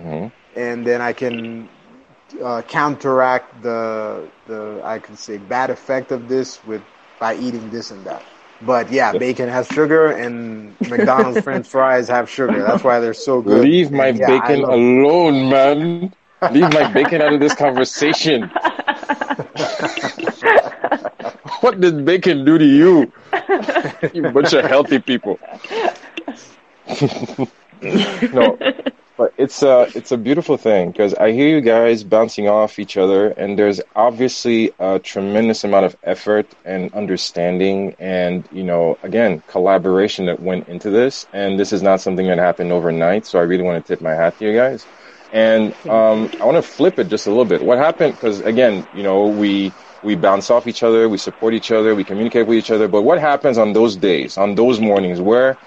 Mm-hmm. 0.00 0.58
And 0.58 0.86
then 0.86 1.00
I 1.00 1.12
can 1.12 1.68
uh, 2.42 2.62
counteract 2.62 3.62
the 3.62 4.28
the 4.46 4.80
I 4.84 4.98
can 4.98 5.16
say 5.16 5.38
bad 5.38 5.70
effect 5.70 6.12
of 6.12 6.28
this 6.28 6.62
with 6.64 6.82
by 7.18 7.36
eating 7.36 7.70
this 7.70 7.90
and 7.90 8.04
that. 8.06 8.22
But 8.62 8.92
yeah, 8.92 9.12
bacon 9.12 9.48
has 9.48 9.66
sugar, 9.68 10.12
and 10.12 10.76
McDonald's 10.88 11.40
French 11.40 11.66
fries 11.66 12.08
have 12.08 12.28
sugar. 12.28 12.62
That's 12.62 12.84
why 12.84 13.00
they're 13.00 13.14
so 13.14 13.40
good. 13.40 13.62
Leave 13.62 13.90
my 13.90 14.08
yeah, 14.08 14.26
bacon 14.26 14.64
alone, 14.64 15.48
man. 15.48 16.12
Leave 16.50 16.72
my 16.72 16.92
bacon 16.98 17.22
out 17.22 17.32
of 17.32 17.40
this 17.40 17.54
conversation. 17.54 18.42
what 21.60 21.80
did 21.80 22.04
bacon 22.04 22.44
do 22.44 22.58
to 22.58 22.64
you? 22.64 23.12
You 24.12 24.30
bunch 24.30 24.52
of 24.52 24.64
healthy 24.64 24.98
people. 24.98 25.38
no, 28.32 28.58
but 29.20 29.34
it's 29.36 29.62
a 29.62 29.86
it's 29.94 30.12
a 30.12 30.16
beautiful 30.16 30.56
thing 30.56 30.90
because 30.90 31.12
I 31.12 31.32
hear 31.32 31.50
you 31.50 31.60
guys 31.60 32.04
bouncing 32.04 32.48
off 32.48 32.78
each 32.78 32.96
other, 32.96 33.28
and 33.28 33.58
there's 33.58 33.78
obviously 33.94 34.72
a 34.78 34.98
tremendous 34.98 35.62
amount 35.62 35.84
of 35.84 35.94
effort 36.02 36.46
and 36.64 36.90
understanding, 36.94 37.94
and 37.98 38.48
you 38.50 38.64
know, 38.64 38.98
again, 39.02 39.42
collaboration 39.46 40.24
that 40.24 40.40
went 40.40 40.68
into 40.68 40.88
this. 40.88 41.26
And 41.34 41.60
this 41.60 41.70
is 41.70 41.82
not 41.82 42.00
something 42.00 42.28
that 42.28 42.38
happened 42.38 42.72
overnight, 42.72 43.26
so 43.26 43.38
I 43.38 43.42
really 43.42 43.62
want 43.62 43.84
to 43.84 43.92
tip 43.92 44.00
my 44.00 44.12
hat 44.14 44.38
to 44.38 44.46
you 44.46 44.54
guys. 44.54 44.86
And 45.30 45.74
um, 45.86 46.30
I 46.40 46.46
want 46.46 46.56
to 46.56 46.62
flip 46.62 46.98
it 46.98 47.08
just 47.08 47.26
a 47.26 47.30
little 47.30 47.44
bit. 47.44 47.62
What 47.62 47.76
happened? 47.76 48.14
Because 48.14 48.40
again, 48.40 48.88
you 48.90 49.02
know, 49.02 49.28
we 49.28 49.74
we 50.02 50.14
bounce 50.14 50.48
off 50.48 50.66
each 50.66 50.82
other, 50.82 51.10
we 51.10 51.18
support 51.18 51.52
each 51.52 51.70
other, 51.70 51.94
we 51.94 52.04
communicate 52.04 52.46
with 52.46 52.56
each 52.56 52.70
other. 52.70 52.88
But 52.88 53.02
what 53.02 53.18
happens 53.20 53.58
on 53.58 53.74
those 53.74 53.96
days, 53.96 54.38
on 54.38 54.54
those 54.54 54.80
mornings, 54.80 55.20
where 55.20 55.58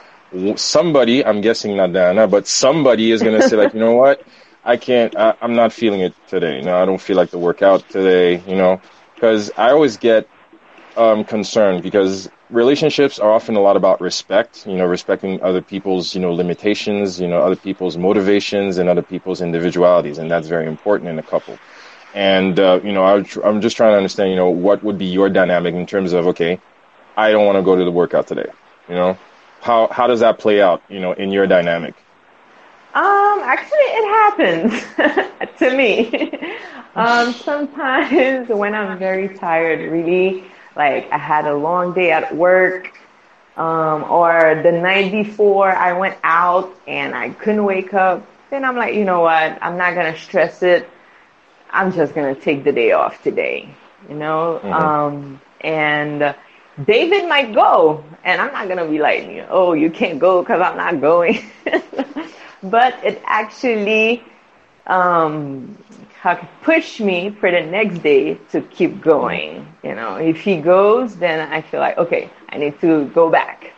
somebody, 0.55 1.25
I'm 1.25 1.41
guessing 1.41 1.75
not 1.77 1.93
Diana, 1.93 2.27
but 2.27 2.47
somebody 2.47 3.11
is 3.11 3.21
going 3.23 3.35
to 3.35 3.41
say 3.41 3.55
like, 3.57 3.73
you 3.73 3.79
know 3.79 3.93
what, 3.95 4.23
I 4.63 4.77
can't, 4.77 5.15
I, 5.15 5.35
I'm 5.41 5.55
not 5.55 5.73
feeling 5.73 6.01
it 6.01 6.15
today. 6.27 6.61
No, 6.61 6.75
I 6.81 6.85
don't 6.85 7.01
feel 7.01 7.17
like 7.17 7.31
the 7.31 7.39
workout 7.39 7.89
today. 7.89 8.41
You 8.47 8.55
know, 8.55 8.81
because 9.15 9.51
I 9.57 9.71
always 9.71 9.97
get 9.97 10.29
um, 10.95 11.23
concerned 11.25 11.83
because 11.83 12.29
relationships 12.49 13.19
are 13.19 13.31
often 13.31 13.55
a 13.55 13.61
lot 13.61 13.77
about 13.77 14.01
respect. 14.01 14.65
You 14.65 14.75
know, 14.77 14.85
respecting 14.85 15.41
other 15.41 15.61
people's 15.61 16.13
you 16.15 16.21
know 16.21 16.33
limitations, 16.33 17.19
you 17.19 17.27
know, 17.27 17.41
other 17.41 17.55
people's 17.55 17.97
motivations 17.97 18.77
and 18.77 18.89
other 18.89 19.03
people's 19.03 19.41
individualities, 19.41 20.17
and 20.17 20.29
that's 20.31 20.47
very 20.47 20.67
important 20.67 21.09
in 21.09 21.19
a 21.19 21.23
couple. 21.23 21.61
And 22.13 22.59
uh, 22.59 22.79
you 22.83 22.93
know, 22.93 23.03
I, 23.03 23.25
I'm 23.43 23.61
just 23.61 23.77
trying 23.77 23.93
to 23.93 23.97
understand, 23.97 24.31
you 24.31 24.35
know, 24.35 24.49
what 24.49 24.83
would 24.83 24.97
be 24.97 25.05
your 25.05 25.29
dynamic 25.29 25.75
in 25.75 25.85
terms 25.87 26.13
of 26.13 26.27
okay, 26.27 26.61
I 27.15 27.31
don't 27.31 27.45
want 27.45 27.57
to 27.57 27.63
go 27.63 27.75
to 27.75 27.83
the 27.83 27.91
workout 27.91 28.27
today. 28.27 28.51
You 28.87 28.95
know, 28.95 29.19
how 29.63 29.87
how 29.91 30.07
does 30.07 30.19
that 30.21 30.39
play 30.39 30.61
out? 30.61 30.83
You 30.89 30.99
know, 30.99 31.13
in 31.13 31.31
your 31.31 31.47
dynamic. 31.47 31.95
Um, 32.93 33.41
actually, 33.43 33.77
it 33.79 34.05
happens 34.19 35.57
to 35.59 35.71
me. 35.75 36.31
um, 36.95 37.33
sometimes 37.33 38.49
when 38.49 38.75
I'm 38.75 38.99
very 38.99 39.29
tired, 39.37 39.79
really, 39.91 40.45
like 40.75 41.11
I 41.11 41.17
had 41.17 41.47
a 41.47 41.55
long 41.55 41.93
day 41.93 42.11
at 42.11 42.35
work, 42.35 42.91
um, 43.57 44.03
or 44.09 44.61
the 44.63 44.71
night 44.71 45.11
before 45.11 45.71
I 45.71 45.93
went 45.93 46.17
out 46.23 46.75
and 46.87 47.15
I 47.15 47.29
couldn't 47.31 47.63
wake 47.65 47.93
up, 47.93 48.25
then 48.51 48.63
I'm 48.65 48.75
like, 48.77 48.95
you 48.95 49.05
know 49.05 49.21
what? 49.21 49.57
I'm 49.61 49.77
not 49.77 49.95
gonna 49.95 50.17
stress 50.17 50.61
it. 50.63 50.89
I'm 51.71 51.91
just 51.91 52.13
gonna 52.13 52.35
take 52.35 52.63
the 52.63 52.71
day 52.71 52.91
off 52.91 53.21
today, 53.23 53.69
you 54.09 54.15
know. 54.15 54.61
Mhm. 54.63 54.73
Um, 54.73 55.41
and 55.61 56.35
David 56.85 57.27
might 57.29 57.53
go, 57.53 58.03
and 58.23 58.41
I'm 58.41 58.51
not 58.51 58.67
gonna 58.67 58.87
be 58.87 58.99
like, 58.99 59.45
oh, 59.49 59.73
you 59.73 59.89
can't 59.89 60.19
go 60.19 60.41
because 60.41 60.61
I'm 60.61 60.77
not 60.77 60.99
going. 61.01 61.39
but 62.63 62.97
it 63.03 63.21
actually 63.25 64.23
um, 64.87 65.77
how 66.19 66.35
can- 66.35 66.49
push 66.61 66.99
me 66.99 67.29
for 67.29 67.51
the 67.51 67.61
next 67.61 67.99
day 67.99 68.35
to 68.51 68.61
keep 68.61 69.01
going. 69.01 69.67
You 69.83 69.95
know, 69.95 70.15
if 70.15 70.41
he 70.41 70.57
goes, 70.57 71.15
then 71.15 71.51
I 71.51 71.61
feel 71.61 71.79
like 71.79 71.97
okay, 71.97 72.29
I 72.49 72.57
need 72.57 72.79
to 72.81 73.05
go 73.09 73.29
back. 73.29 73.71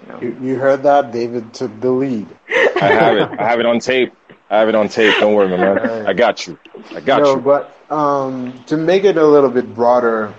You 0.00 0.12
know. 0.12 0.20
You, 0.20 0.36
you 0.40 0.56
heard 0.56 0.82
that? 0.84 1.12
David 1.12 1.52
took 1.54 1.80
the 1.80 1.90
lead. 1.90 2.28
I 2.48 2.88
have 2.88 3.16
it. 3.16 3.40
I 3.40 3.48
have 3.48 3.60
it 3.60 3.66
on 3.66 3.78
tape. 3.78 4.12
I 4.50 4.58
have 4.58 4.68
it 4.68 4.74
on 4.74 4.88
tape. 4.88 5.14
Don't 5.18 5.34
worry, 5.34 5.48
my 5.48 5.56
man. 5.56 6.06
I 6.06 6.12
got 6.12 6.46
you. 6.46 6.58
I 6.94 7.00
got 7.00 7.22
no, 7.22 7.34
you. 7.36 7.40
but 7.40 7.74
um, 7.90 8.62
to 8.66 8.76
make 8.76 9.04
it 9.04 9.16
a 9.16 9.26
little 9.26 9.50
bit 9.50 9.74
broader, 9.74 10.34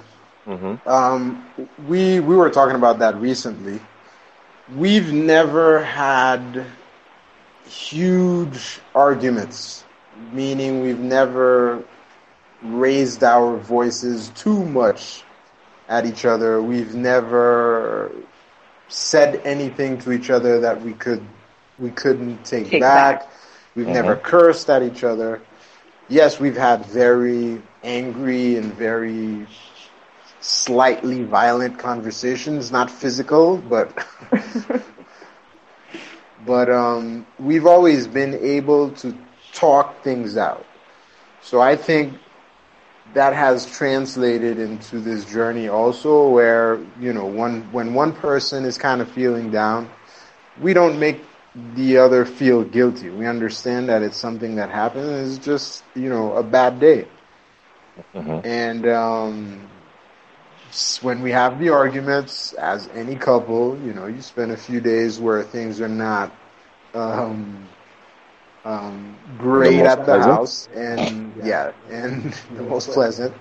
hmm 0.45 0.75
um, 0.85 1.43
we 1.87 2.19
we 2.19 2.35
were 2.35 2.49
talking 2.49 2.75
about 2.75 2.99
that 2.99 3.15
recently. 3.15 3.79
We've 4.75 5.11
never 5.13 5.83
had 5.83 6.65
huge 7.67 8.79
arguments, 8.93 9.83
meaning 10.33 10.81
we've 10.81 10.99
never 10.99 11.83
raised 12.63 13.23
our 13.23 13.57
voices 13.57 14.29
too 14.29 14.63
much 14.65 15.23
at 15.87 16.05
each 16.05 16.25
other. 16.25 16.61
We've 16.61 16.93
never 16.95 18.11
said 18.87 19.41
anything 19.45 19.97
to 19.99 20.11
each 20.11 20.29
other 20.29 20.61
that 20.61 20.81
we 20.81 20.93
could 20.93 21.23
we 21.79 21.89
couldn't 21.91 22.43
take, 22.45 22.69
Take 22.69 22.81
back. 22.81 23.21
back. 23.21 23.29
We've 23.75 23.87
never 23.87 24.15
cursed 24.15 24.69
at 24.69 24.83
each 24.83 25.03
other. 25.03 25.41
Yes, 26.07 26.39
we've 26.39 26.55
had 26.55 26.85
very 26.85 27.61
angry 27.83 28.55
and 28.57 28.73
very 28.73 29.45
slightly 30.45 31.23
violent 31.23 31.79
conversations, 31.79 32.71
not 32.71 32.91
physical, 32.91 33.57
but 33.57 33.91
but 36.45 36.69
um, 36.69 37.25
we've 37.39 37.65
always 37.65 38.07
been 38.07 38.33
able 38.35 38.89
to 38.91 39.15
talk 39.53 40.03
things 40.03 40.37
out. 40.37 40.65
So 41.41 41.61
I 41.61 41.75
think 41.75 42.13
that 43.13 43.33
has 43.33 43.65
translated 43.65 44.59
into 44.59 44.99
this 44.99 45.25
journey 45.25 45.67
also 45.67 46.29
where, 46.29 46.79
you 46.99 47.13
know, 47.13 47.25
one 47.25 47.61
when 47.71 47.93
one 47.93 48.13
person 48.13 48.65
is 48.65 48.77
kind 48.77 49.01
of 49.01 49.09
feeling 49.09 49.51
down, 49.51 49.89
we 50.61 50.73
don't 50.73 50.99
make 50.99 51.21
the 51.75 51.97
other 51.97 52.25
feel 52.25 52.63
guilty. 52.63 53.09
We 53.09 53.25
understand 53.25 53.89
that 53.89 54.01
it's 54.01 54.17
something 54.17 54.55
that 54.55 54.69
happens. 54.69 55.37
It's 55.37 55.45
just, 55.45 55.83
you 55.95 56.09
know, 56.09 56.33
a 56.33 56.43
bad 56.43 56.79
day. 56.79 57.05
Mhm. 58.13 58.43
And 58.43 58.87
um, 58.87 59.59
s- 59.74 59.74
when 60.83 61.05
we 61.05 61.31
have 61.31 61.59
the 61.59 61.69
arguments, 61.69 62.53
as 62.53 62.87
any 62.89 63.15
couple, 63.15 63.77
you 63.79 63.93
know, 63.93 64.05
you 64.05 64.21
spend 64.21 64.51
a 64.51 64.57
few 64.57 64.79
days 64.79 65.19
where 65.19 65.41
things 65.43 65.79
are 65.81 65.87
not 65.87 66.31
um, 66.93 67.67
um, 68.63 69.15
great 69.37 69.71
most 69.71 69.85
at 69.85 70.05
the 70.05 70.15
pleasant. 70.15 70.15
house, 70.15 70.67
and 70.73 71.33
yeah, 71.43 71.71
and 71.89 72.33
the 72.55 72.63
most 72.63 72.91
pleasant. 72.91 73.33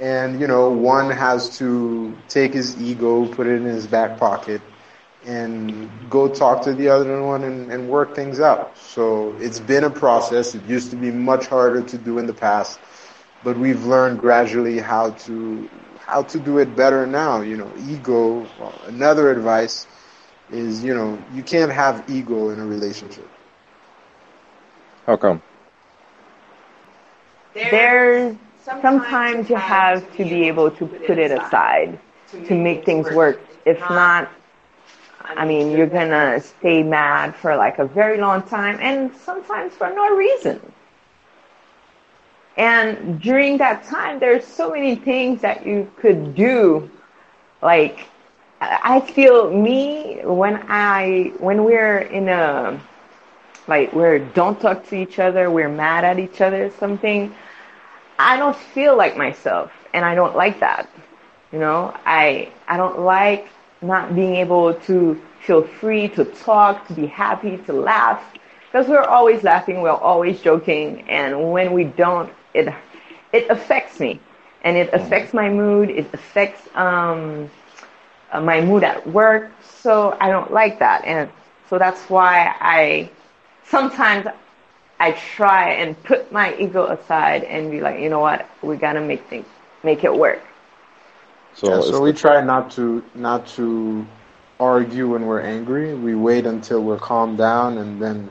And 0.00 0.40
you 0.40 0.46
know, 0.46 0.70
one 0.70 1.10
has 1.10 1.58
to 1.58 2.16
take 2.28 2.52
his 2.52 2.80
ego, 2.80 3.26
put 3.26 3.46
it 3.46 3.54
in 3.56 3.64
his 3.64 3.86
back 3.86 4.18
pocket, 4.18 4.60
and 5.24 5.88
go 6.10 6.28
talk 6.28 6.62
to 6.62 6.74
the 6.74 6.88
other 6.88 7.22
one 7.22 7.44
and, 7.44 7.70
and 7.70 7.88
work 7.88 8.14
things 8.14 8.40
out. 8.40 8.76
So 8.76 9.34
it's 9.38 9.60
been 9.60 9.84
a 9.84 9.90
process. 9.90 10.54
It 10.54 10.64
used 10.64 10.90
to 10.90 10.96
be 10.96 11.10
much 11.10 11.46
harder 11.46 11.82
to 11.82 11.98
do 11.98 12.18
in 12.18 12.26
the 12.26 12.34
past, 12.34 12.80
but 13.42 13.56
we've 13.58 13.84
learned 13.84 14.20
gradually 14.20 14.78
how 14.78 15.10
to 15.10 15.68
how 16.06 16.22
to 16.22 16.38
do 16.40 16.58
it 16.58 16.76
better 16.76 17.06
now. 17.06 17.40
You 17.42 17.56
know, 17.56 17.72
ego. 17.88 18.46
Well, 18.58 18.74
another 18.86 19.30
advice 19.30 19.86
is 20.50 20.84
you 20.84 20.94
know 20.94 21.18
you 21.34 21.42
can't 21.42 21.72
have 21.72 22.08
ego 22.10 22.50
in 22.50 22.60
a 22.60 22.66
relationship. 22.66 23.28
How 25.06 25.16
come? 25.16 25.42
There's 27.70 28.36
sometimes 28.80 29.50
you 29.50 29.56
have 29.56 30.10
to 30.16 30.24
be 30.24 30.48
able 30.48 30.70
to 30.72 30.86
put 30.86 31.18
it 31.18 31.30
aside 31.32 31.98
to 32.44 32.54
make 32.54 32.84
things 32.84 33.10
work. 33.10 33.40
If 33.64 33.88
not, 33.90 34.30
I 35.36 35.46
mean, 35.46 35.70
you're 35.72 35.86
gonna 35.86 36.40
stay 36.40 36.82
mad 36.82 37.36
for 37.36 37.56
like 37.56 37.78
a 37.78 37.86
very 37.86 38.18
long 38.18 38.42
time 38.42 38.78
and 38.80 39.14
sometimes 39.16 39.74
for 39.76 39.90
no 39.94 40.16
reason. 40.16 40.73
And 42.56 43.20
during 43.20 43.58
that 43.58 43.84
time, 43.84 44.20
there's 44.20 44.46
so 44.46 44.70
many 44.70 44.94
things 44.94 45.40
that 45.42 45.66
you 45.66 45.90
could 45.96 46.34
do. 46.34 46.90
Like, 47.62 48.06
I 48.60 49.00
feel 49.00 49.50
me 49.50 50.20
when 50.22 50.64
I, 50.68 51.32
when 51.38 51.64
we're 51.64 51.98
in 51.98 52.28
a, 52.28 52.80
like, 53.66 53.92
we're 53.92 54.20
don't 54.20 54.60
talk 54.60 54.86
to 54.88 54.96
each 54.96 55.18
other, 55.18 55.50
we're 55.50 55.68
mad 55.68 56.04
at 56.04 56.18
each 56.18 56.40
other, 56.40 56.70
something, 56.78 57.34
I 58.18 58.36
don't 58.36 58.56
feel 58.56 58.96
like 58.96 59.16
myself. 59.16 59.72
And 59.92 60.04
I 60.04 60.14
don't 60.14 60.36
like 60.36 60.60
that. 60.60 60.88
You 61.52 61.58
know, 61.60 61.96
I, 62.04 62.50
I 62.68 62.76
don't 62.76 63.00
like 63.00 63.48
not 63.80 64.14
being 64.14 64.36
able 64.36 64.74
to 64.74 65.20
feel 65.44 65.62
free 65.62 66.08
to 66.08 66.24
talk, 66.24 66.86
to 66.88 66.94
be 66.94 67.06
happy, 67.06 67.58
to 67.58 67.72
laugh. 67.72 68.22
Because 68.66 68.88
we're 68.88 69.02
always 69.02 69.44
laughing, 69.44 69.82
we're 69.82 69.90
always 69.90 70.40
joking, 70.40 71.08
and 71.08 71.52
when 71.52 71.72
we 71.72 71.84
don't, 71.84 72.32
it 72.54 72.72
it 73.32 73.50
affects 73.50 74.00
me, 74.00 74.20
and 74.62 74.76
it 74.76 74.92
affects 74.94 75.34
my 75.34 75.50
mood. 75.50 75.90
It 75.90 76.06
affects 76.14 76.68
um, 76.74 77.50
uh, 78.32 78.40
my 78.40 78.60
mood 78.60 78.84
at 78.84 79.06
work. 79.06 79.52
So 79.62 80.16
I 80.20 80.30
don't 80.30 80.52
like 80.52 80.78
that, 80.80 81.04
and 81.04 81.30
so 81.68 81.78
that's 81.78 82.08
why 82.10 82.54
I 82.60 83.10
sometimes 83.64 84.26
I 85.00 85.12
try 85.12 85.72
and 85.72 86.00
put 86.04 86.32
my 86.32 86.54
ego 86.56 86.86
aside 86.86 87.44
and 87.44 87.70
be 87.70 87.80
like, 87.80 88.00
you 88.00 88.08
know 88.10 88.20
what, 88.20 88.48
we 88.62 88.76
gotta 88.76 89.00
make 89.00 89.26
things 89.28 89.46
make 89.82 90.04
it 90.04 90.14
work. 90.14 90.42
So, 91.54 91.68
yeah, 91.68 91.80
so 91.80 92.00
we 92.00 92.12
try 92.12 92.40
not 92.42 92.70
to 92.72 93.02
not 93.14 93.46
to 93.58 94.06
argue 94.60 95.08
when 95.12 95.26
we're 95.26 95.40
angry. 95.40 95.94
We 95.94 96.14
wait 96.14 96.46
until 96.46 96.82
we're 96.82 96.98
calmed 96.98 97.38
down, 97.38 97.78
and 97.78 98.00
then, 98.00 98.30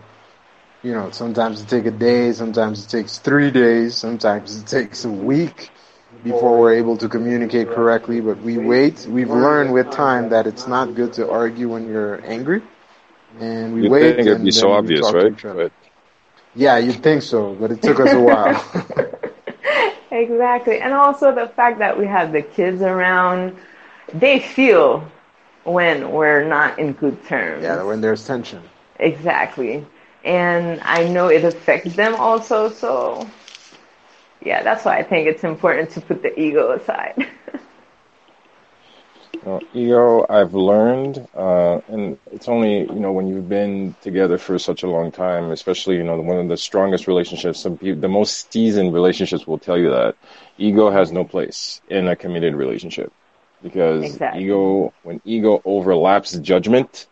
you 0.84 0.93
know, 0.93 1.09
sometimes 1.11 1.61
it 1.61 1.69
takes 1.69 1.88
a 1.88 1.91
day, 1.91 2.34
sometimes 2.34 2.86
it 2.86 2.89
takes 2.89 3.17
three 3.17 3.51
days, 3.51 3.95
sometimes 3.95 4.57
it 4.59 4.67
takes 4.67 5.05
a 5.05 5.09
week 5.09 5.71
before 6.23 6.59
we're 6.59 6.73
able 6.73 6.97
to 6.97 7.07
communicate 7.07 7.69
correctly. 7.69 8.19
But 8.19 8.38
we 8.41 8.57
wait. 8.57 9.05
We've 9.09 9.29
learned 9.29 9.73
with 9.73 9.91
time 9.91 10.29
that 10.29 10.45
it's 10.45 10.67
not 10.67 10.93
good 10.93 11.13
to 11.13 11.29
argue 11.29 11.69
when 11.69 11.88
you're 11.88 12.23
angry, 12.25 12.61
and 13.39 13.73
we 13.73 13.84
You'd 13.84 13.91
wait. 13.91 14.15
think 14.15 14.27
it'd 14.27 14.43
be 14.43 14.51
so 14.51 14.71
obvious, 14.71 15.11
right? 15.13 15.34
But 15.41 15.71
yeah, 16.55 16.77
you'd 16.77 17.01
think 17.01 17.23
so, 17.23 17.53
but 17.55 17.71
it 17.71 17.81
took 17.81 17.99
us 17.99 18.13
a 18.13 18.19
while. 18.19 18.63
exactly. 20.11 20.79
And 20.81 20.93
also 20.93 21.34
the 21.34 21.47
fact 21.47 21.79
that 21.79 21.97
we 21.97 22.05
have 22.07 22.34
the 22.34 22.41
kids 22.41 22.81
around, 22.81 23.55
they 24.13 24.39
feel 24.39 25.09
when 25.63 26.11
we're 26.11 26.43
not 26.43 26.77
in 26.77 26.91
good 26.91 27.23
terms. 27.25 27.63
Yeah, 27.63 27.84
when 27.84 28.01
there's 28.01 28.27
tension. 28.27 28.61
Exactly. 28.99 29.86
And 30.24 30.80
I 30.82 31.07
know 31.07 31.28
it 31.28 31.43
affects 31.43 31.95
them 31.95 32.15
also, 32.15 32.69
so 32.69 33.30
yeah, 34.41 34.63
that's 34.63 34.86
why 34.86 34.97
I 34.97 35.03
think 35.03 35.28
it's 35.28 35.43
important 35.43 35.89
to 35.91 36.01
put 36.01 36.21
the 36.21 36.38
ego 36.39 36.71
aside. 36.71 37.28
Well, 39.45 39.61
ego, 39.74 40.26
I've 40.30 40.53
learned, 40.53 41.28
uh, 41.34 41.82
and 41.89 42.17
it's 42.32 42.47
only 42.47 42.80
you 42.80 42.99
know 42.99 43.11
when 43.11 43.28
you've 43.28 43.49
been 43.49 43.93
together 43.99 44.38
for 44.38 44.57
such 44.57 44.84
a 44.84 44.88
long 44.88 45.11
time, 45.11 45.51
especially 45.51 45.97
you 45.97 46.03
know 46.03 46.21
one 46.21 46.38
of 46.38 46.47
the 46.47 46.55
strongest 46.55 47.07
relationships, 47.07 47.59
some 47.59 47.78
people, 47.78 47.99
the 47.99 48.07
most 48.07 48.53
seasoned 48.53 48.93
relationships 48.93 49.45
will 49.45 49.59
tell 49.59 49.78
you 49.78 49.89
that 49.89 50.15
ego 50.57 50.89
has 50.89 51.11
no 51.11 51.26
place 51.26 51.82
in 51.89 52.07
a 52.07 52.15
committed 52.15 52.55
relationship 52.55 53.11
because 53.61 54.03
exactly. 54.03 54.45
ego, 54.45 54.93
when 55.03 55.19
ego 55.26 55.61
overlaps 55.65 56.38
judgment, 56.38 57.07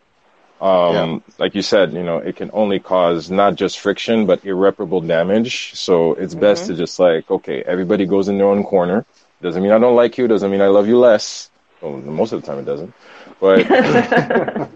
um, 0.61 0.95
yeah. 0.95 1.33
like 1.39 1.55
you 1.55 1.61
said, 1.61 1.93
you 1.93 2.03
know, 2.03 2.17
it 2.17 2.35
can 2.35 2.51
only 2.53 2.79
cause 2.79 3.31
not 3.31 3.55
just 3.55 3.79
friction 3.79 4.25
but 4.25 4.45
irreparable 4.45 5.01
damage. 5.01 5.73
So 5.75 6.13
it's 6.13 6.33
mm-hmm. 6.33 6.41
best 6.41 6.67
to 6.67 6.75
just 6.75 6.99
like, 6.99 7.29
okay, 7.29 7.63
everybody 7.63 8.05
goes 8.05 8.27
in 8.27 8.37
their 8.37 8.47
own 8.47 8.63
corner. 8.63 9.05
Doesn't 9.41 9.63
mean 9.63 9.71
I 9.71 9.79
don't 9.79 9.95
like 9.95 10.17
you. 10.17 10.27
Doesn't 10.27 10.51
mean 10.51 10.61
I 10.61 10.67
love 10.67 10.87
you 10.87 10.99
less 10.99 11.49
well, 11.81 11.97
most 11.97 12.31
of 12.31 12.41
the 12.41 12.47
time 12.47 12.59
it 12.59 12.65
doesn't. 12.65 12.93
But 13.39 13.67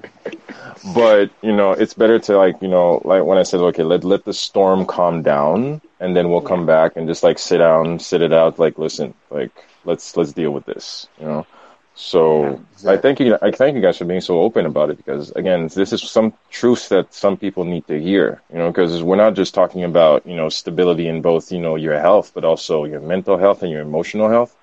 but 0.93 1.31
you 1.41 1.55
know, 1.55 1.71
it's 1.71 1.93
better 1.93 2.19
to 2.19 2.37
like 2.37 2.61
you 2.61 2.67
know, 2.67 3.01
like 3.05 3.23
when 3.23 3.37
I 3.37 3.43
said, 3.43 3.59
okay, 3.59 3.83
let 3.83 4.03
let 4.03 4.25
the 4.25 4.33
storm 4.33 4.85
calm 4.85 5.21
down, 5.21 5.81
and 5.99 6.15
then 6.15 6.29
we'll 6.29 6.41
come 6.41 6.65
back 6.65 6.95
and 6.95 7.07
just 7.07 7.23
like 7.23 7.39
sit 7.39 7.59
down, 7.59 7.99
sit 7.99 8.21
it 8.21 8.33
out. 8.33 8.59
Like, 8.59 8.77
listen, 8.77 9.13
like 9.29 9.51
let's 9.85 10.17
let's 10.17 10.33
deal 10.33 10.51
with 10.51 10.65
this. 10.65 11.07
You 11.19 11.25
know. 11.27 11.47
So 11.95 12.43
yeah, 12.43 12.49
exactly. 12.73 12.91
I 12.91 12.97
thank 12.97 13.19
you. 13.21 13.37
I 13.41 13.51
thank 13.51 13.75
you 13.75 13.81
guys 13.81 13.97
for 13.97 14.05
being 14.05 14.21
so 14.21 14.41
open 14.41 14.65
about 14.65 14.89
it 14.89 14.97
because 14.97 15.31
again, 15.31 15.69
this 15.73 15.93
is 15.93 16.03
some 16.03 16.33
truths 16.49 16.89
that 16.89 17.13
some 17.13 17.37
people 17.37 17.63
need 17.63 17.87
to 17.87 18.01
hear. 18.01 18.41
You 18.51 18.59
know, 18.59 18.69
because 18.69 19.01
we're 19.01 19.15
not 19.15 19.33
just 19.33 19.53
talking 19.53 19.83
about 19.83 20.25
you 20.25 20.35
know 20.35 20.49
stability 20.49 21.07
in 21.07 21.21
both 21.21 21.51
you 21.51 21.59
know 21.59 21.75
your 21.75 21.97
health, 21.99 22.31
but 22.33 22.43
also 22.43 22.83
your 22.83 22.99
mental 22.99 23.37
health 23.37 23.63
and 23.63 23.71
your 23.71 23.81
emotional 23.81 24.29
health 24.29 24.55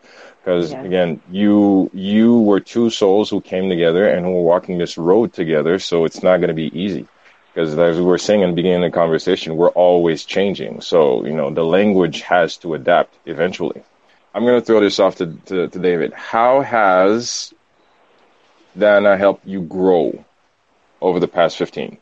because 0.43 0.73
yeah. 0.73 0.83
again 0.83 1.21
you 1.31 1.91
you 1.95 2.39
were 2.41 2.61
two 2.61 2.91
souls 2.91 3.31
who 3.31 3.41
came 3.41 3.69
together 3.69 4.09
and 4.09 4.25
who 4.27 4.33
were 4.33 4.43
walking 4.43 4.79
this 4.79 4.99
road 4.99 5.33
together 5.33 5.79
so 5.79 6.05
it's 6.05 6.23
not 6.23 6.39
going 6.39 6.49
to 6.49 6.55
be 6.55 6.77
easy 6.79 7.07
because 7.55 7.77
as 7.79 7.97
we 7.97 8.03
were 8.03 8.19
saying 8.19 8.41
in 8.41 8.51
the 8.51 8.57
beginning 8.57 8.85
of 8.85 8.91
the 8.91 8.95
conversation 8.95 9.57
we're 9.57 9.71
always 9.71 10.25
changing 10.25 10.81
so 10.81 11.25
you 11.25 11.33
know 11.33 11.51
the 11.51 11.65
language 11.65 12.23
has 12.23 12.57
to 12.57 12.75
adapt 12.75 13.15
eventually 13.27 13.83
i'm 14.35 14.45
going 14.45 14.61
to 14.61 14.65
throw 14.65 14.81
this 14.81 14.99
off 14.99 15.17
to, 15.17 15.27
to, 15.47 15.69
to 15.69 15.79
david 15.79 16.13
how 16.13 16.61
has 16.61 17.53
dana 18.77 19.17
helped 19.17 19.47
you 19.47 19.61
grow 19.63 20.25
over 21.01 21.21
the 21.21 21.29
past 21.29 21.57
15 21.57 21.99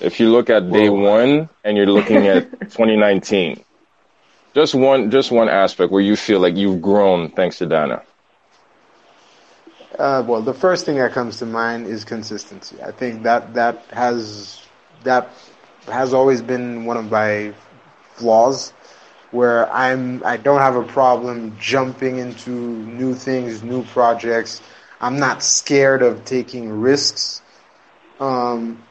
if 0.00 0.20
you 0.20 0.30
look 0.30 0.50
at 0.50 0.70
day 0.70 0.88
Whoa. 0.88 1.00
one 1.00 1.48
and 1.64 1.76
you're 1.76 1.86
looking 1.86 2.26
at 2.26 2.50
2019 2.60 3.64
just 4.56 4.74
one, 4.74 5.10
just 5.10 5.30
one 5.30 5.50
aspect 5.50 5.92
where 5.92 6.00
you 6.00 6.16
feel 6.16 6.40
like 6.40 6.56
you've 6.56 6.80
grown 6.80 7.30
thanks 7.30 7.58
to 7.58 7.66
Dana. 7.66 8.02
Uh, 9.98 10.24
well, 10.26 10.40
the 10.40 10.54
first 10.54 10.86
thing 10.86 10.96
that 10.96 11.12
comes 11.12 11.36
to 11.40 11.44
mind 11.44 11.86
is 11.86 12.06
consistency. 12.06 12.82
I 12.82 12.90
think 12.90 13.24
that 13.24 13.52
that 13.52 13.84
has 13.90 14.62
that 15.04 15.30
has 15.88 16.14
always 16.14 16.40
been 16.40 16.86
one 16.86 16.96
of 16.96 17.10
my 17.10 17.52
flaws, 18.14 18.72
where 19.36 19.70
I'm 19.70 20.24
I 20.24 20.38
don't 20.38 20.60
have 20.60 20.76
a 20.76 20.82
problem 20.82 21.56
jumping 21.60 22.16
into 22.18 22.50
new 22.50 23.14
things, 23.14 23.62
new 23.62 23.84
projects. 23.84 24.62
I'm 25.00 25.18
not 25.18 25.42
scared 25.42 26.02
of 26.02 26.24
taking 26.24 26.70
risks, 26.70 27.42
um, 28.18 28.82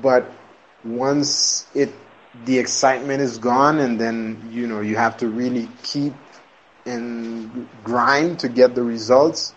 but 0.00 0.24
once 0.84 1.66
it 1.74 1.92
the 2.46 2.58
excitement 2.58 3.20
is 3.20 3.36
gone 3.38 3.78
and 3.80 4.00
then 4.00 4.48
you 4.50 4.66
know 4.66 4.80
you 4.80 4.96
have 4.96 5.16
to 5.18 5.28
really 5.28 5.68
keep 5.82 6.14
and 6.86 7.68
grind 7.84 8.38
to 8.38 8.48
get 8.48 8.74
the 8.74 8.82
results 8.82 9.52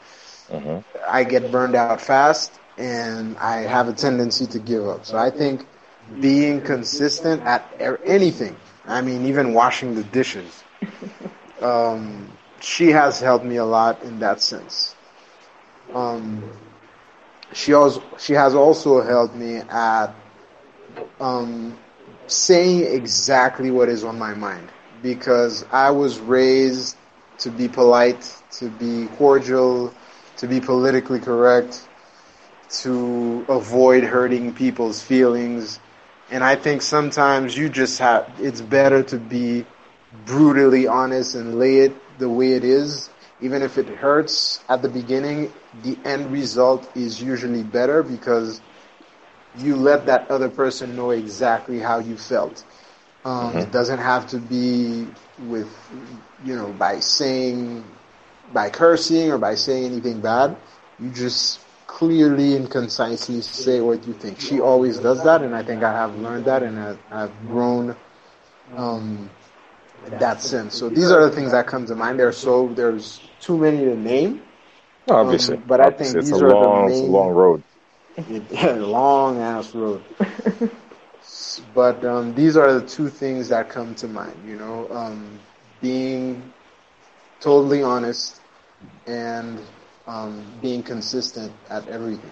mm-hmm. 0.49 0.79
i 1.07 1.23
get 1.23 1.51
burned 1.51 1.75
out 1.75 2.01
fast 2.01 2.51
and 2.77 3.37
i 3.37 3.57
have 3.57 3.87
a 3.87 3.93
tendency 3.93 4.45
to 4.45 4.59
give 4.59 4.85
up 4.87 5.05
so 5.05 5.17
i 5.17 5.29
think 5.29 5.65
being 6.19 6.59
consistent 6.59 7.41
at 7.43 7.63
anything 8.03 8.55
i 8.87 9.01
mean 9.01 9.25
even 9.25 9.53
washing 9.53 9.95
the 9.95 10.03
dishes 10.03 10.63
um, 11.61 12.27
she 12.61 12.89
has 12.89 13.19
helped 13.19 13.45
me 13.45 13.57
a 13.57 13.65
lot 13.65 14.01
in 14.03 14.19
that 14.19 14.41
sense 14.41 14.95
um, 15.93 16.43
she 17.53 17.73
also 17.73 18.01
she 18.17 18.33
has 18.33 18.55
also 18.55 19.01
helped 19.01 19.35
me 19.35 19.57
at 19.57 20.07
um, 21.19 21.77
saying 22.27 22.83
exactly 22.83 23.71
what 23.71 23.89
is 23.89 24.03
on 24.03 24.17
my 24.17 24.33
mind 24.33 24.69
because 25.01 25.65
I 25.71 25.91
was 25.91 26.19
raised 26.19 26.97
to 27.39 27.49
be 27.49 27.67
polite, 27.67 28.21
to 28.59 28.69
be 28.69 29.07
cordial, 29.17 29.93
to 30.37 30.47
be 30.47 30.59
politically 30.59 31.19
correct, 31.19 31.87
to 32.81 33.45
avoid 33.49 34.03
hurting 34.03 34.53
people's 34.53 35.01
feelings. 35.01 35.79
And 36.33 36.43
I 36.43 36.55
think 36.55 36.81
sometimes 36.81 37.55
you 37.55 37.69
just 37.69 37.99
have, 37.99 38.27
it's 38.39 38.59
better 38.59 39.03
to 39.03 39.19
be 39.19 39.67
brutally 40.25 40.87
honest 40.87 41.35
and 41.35 41.59
lay 41.59 41.77
it 41.81 41.93
the 42.17 42.27
way 42.27 42.53
it 42.53 42.63
is. 42.63 43.11
Even 43.39 43.61
if 43.61 43.77
it 43.77 43.87
hurts 43.87 44.59
at 44.67 44.81
the 44.81 44.89
beginning, 44.89 45.53
the 45.83 45.95
end 46.03 46.31
result 46.31 46.89
is 46.97 47.21
usually 47.21 47.61
better 47.61 48.01
because 48.01 48.61
you 49.59 49.75
let 49.75 50.07
that 50.07 50.31
other 50.31 50.49
person 50.49 50.95
know 50.95 51.11
exactly 51.11 51.77
how 51.77 51.99
you 51.99 52.17
felt. 52.17 52.63
Um, 53.25 53.49
mm-hmm. 53.49 53.59
It 53.59 53.71
doesn't 53.71 53.99
have 53.99 54.25
to 54.29 54.39
be 54.39 55.07
with, 55.45 55.69
you 56.43 56.55
know, 56.55 56.73
by 56.73 56.99
saying, 56.99 57.83
by 58.51 58.71
cursing 58.71 59.31
or 59.31 59.37
by 59.37 59.53
saying 59.53 59.85
anything 59.85 60.19
bad. 60.19 60.57
You 60.99 61.11
just 61.11 61.59
clearly 61.93 62.55
and 62.55 62.69
concisely 62.69 63.41
say 63.41 63.79
what 63.79 64.05
you 64.07 64.13
think. 64.13 64.39
She 64.39 64.59
always 64.59 64.97
does 64.99 65.23
that, 65.23 65.41
and 65.41 65.55
I 65.55 65.63
think 65.63 65.83
I 65.83 65.91
have 65.91 66.17
learned 66.17 66.45
that 66.45 66.63
and 66.63 66.79
I, 66.79 66.95
have 67.09 67.31
grown 67.47 67.95
um, 68.75 69.29
in 70.05 70.17
that 70.19 70.41
sense. 70.41 70.75
So 70.75 70.89
these 70.89 71.11
are 71.11 71.29
the 71.29 71.35
things 71.35 71.51
that 71.51 71.67
come 71.67 71.85
to 71.85 71.95
mind. 71.95 72.19
There's 72.19 72.37
so 72.37 72.67
there's 72.69 73.21
too 73.39 73.57
many 73.57 73.85
to 73.85 73.95
name. 73.95 74.41
Obviously, 75.07 75.57
um, 75.57 75.63
but 75.67 75.81
I 75.81 75.91
think 75.91 76.13
these 76.13 76.31
are 76.31 76.49
long, 76.49 76.85
the 76.85 76.91
main. 76.91 76.91
It's 76.91 77.01
a 77.01 77.11
long 77.11 77.29
road 77.29 77.63
yeah, 78.51 78.71
long 78.77 79.39
ass 79.39 79.73
road. 79.73 80.03
but 81.73 82.03
um, 82.05 82.33
these 82.35 82.57
are 82.57 82.79
the 82.79 82.87
two 82.87 83.09
things 83.09 83.49
that 83.49 83.69
come 83.69 83.95
to 83.95 84.07
mind. 84.07 84.37
You 84.47 84.57
know, 84.57 84.87
um, 84.91 85.39
being 85.81 86.53
totally 87.39 87.83
honest 87.83 88.39
and 89.05 89.59
um, 90.07 90.43
being 90.61 90.83
consistent 90.83 91.51
at 91.69 91.87
everything. 91.87 92.31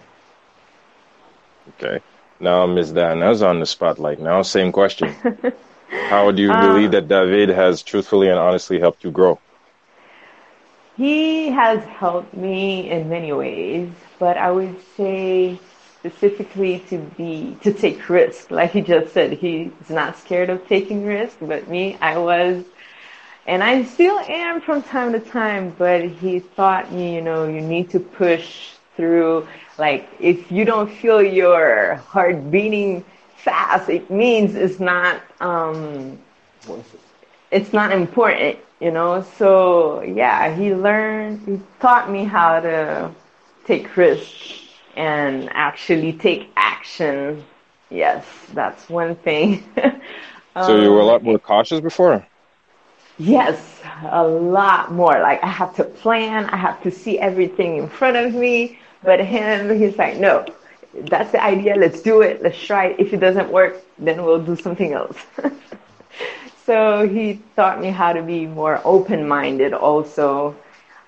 Okay. 1.70 2.02
Now 2.40 2.66
Ms. 2.66 2.92
Dana's 2.92 3.42
on 3.42 3.60
the 3.60 3.66
spotlight. 3.66 4.20
Now, 4.20 4.42
same 4.42 4.72
question. 4.72 5.14
How 5.90 6.32
do 6.32 6.42
you 6.42 6.52
um, 6.52 6.62
believe 6.62 6.92
that 6.92 7.08
David 7.08 7.50
has 7.50 7.84
truthfully 7.84 8.30
and 8.30 8.40
honestly 8.40 8.80
helped 8.80 9.04
you 9.04 9.12
grow? 9.12 9.40
He 10.98 11.50
has 11.50 11.84
helped 11.84 12.34
me 12.36 12.90
in 12.90 13.10
many 13.10 13.34
ways, 13.34 13.90
but 14.20 14.38
I 14.38 14.52
would 14.52 14.76
say 14.96 15.60
specifically 16.00 16.80
to 16.90 16.98
be 16.98 17.58
to 17.62 17.74
take 17.74 18.10
risks. 18.10 18.50
Like 18.50 18.72
he 18.72 18.82
just 18.82 19.14
said, 19.14 19.34
he's 19.34 19.72
not 19.90 20.18
scared 20.18 20.50
of 20.50 20.68
taking 20.68 21.06
risks, 21.06 21.38
but 21.42 21.68
me, 21.68 21.98
I 22.02 22.18
was, 22.18 22.64
and 23.52 23.64
I 23.64 23.84
still 23.84 24.20
am 24.20 24.62
from 24.62 24.82
time 24.82 25.12
to 25.14 25.20
time. 25.20 25.76
But 25.78 26.06
he 26.06 26.42
taught 26.56 26.92
me, 26.94 27.16
you 27.16 27.22
know, 27.22 27.48
you 27.48 27.62
need 27.62 27.90
to 27.92 28.00
push 28.00 28.74
through. 28.96 29.48
Like 29.78 30.10
if 30.20 30.52
you 30.52 30.66
don't 30.66 30.90
feel 30.90 31.22
your 31.22 31.96
heart 31.96 32.52
beating 32.52 33.04
fast, 33.36 33.90
it 33.90 34.10
means 34.10 34.56
it's 34.56 34.80
not 34.80 35.22
um, 35.42 36.20
it's 37.52 37.74
not 37.74 37.92
important, 37.92 38.60
you 38.80 38.92
know. 38.92 39.22
So 39.38 40.02
yeah, 40.04 40.56
he 40.56 40.74
learned, 40.74 41.42
he 41.48 41.62
taught 41.80 42.10
me 42.12 42.24
how 42.26 42.62
to 42.62 43.12
take 43.66 43.96
risks 43.98 44.60
and 44.96 45.50
actually 45.52 46.14
take 46.14 46.50
action. 46.56 47.44
Yes, 47.90 48.26
that's 48.54 48.90
one 48.90 49.16
thing. 49.16 49.64
so 50.60 50.76
you 50.76 50.92
were 50.92 51.00
a 51.00 51.06
lot 51.06 51.24
more 51.24 51.40
cautious 51.40 51.82
before. 51.82 52.26
Yes, 53.18 53.82
a 54.04 54.26
lot 54.28 54.92
more. 54.92 55.20
Like 55.20 55.44
I 55.44 55.48
have 55.48 55.76
to 55.76 55.84
plan, 55.84 56.46
I 56.46 56.58
have 56.58 56.82
to 56.84 56.92
see 56.92 57.20
everything 57.20 57.78
in 57.78 57.88
front 57.90 58.18
of 58.18 58.34
me. 58.34 58.80
But 59.04 59.20
him, 59.20 59.78
he's 59.78 59.98
like, 59.98 60.18
no, 60.18 60.46
that's 60.94 61.32
the 61.32 61.44
idea. 61.44 61.76
Let's 61.76 62.02
do 62.02 62.22
it. 62.22 62.42
Let's 62.42 62.60
try 62.62 62.88
it. 62.88 63.00
If 63.00 63.14
it 63.14 63.18
doesn't 63.20 63.50
work, 63.52 63.78
then 63.98 64.24
we'll 64.24 64.44
do 64.44 64.56
something 64.56 64.94
else. 64.94 65.18
so 66.66 67.08
he 67.08 67.42
taught 67.56 67.80
me 67.82 67.90
how 67.90 68.14
to 68.14 68.22
be 68.22 68.46
more 68.46 68.82
open-minded 68.84 69.74
also. 69.74 70.56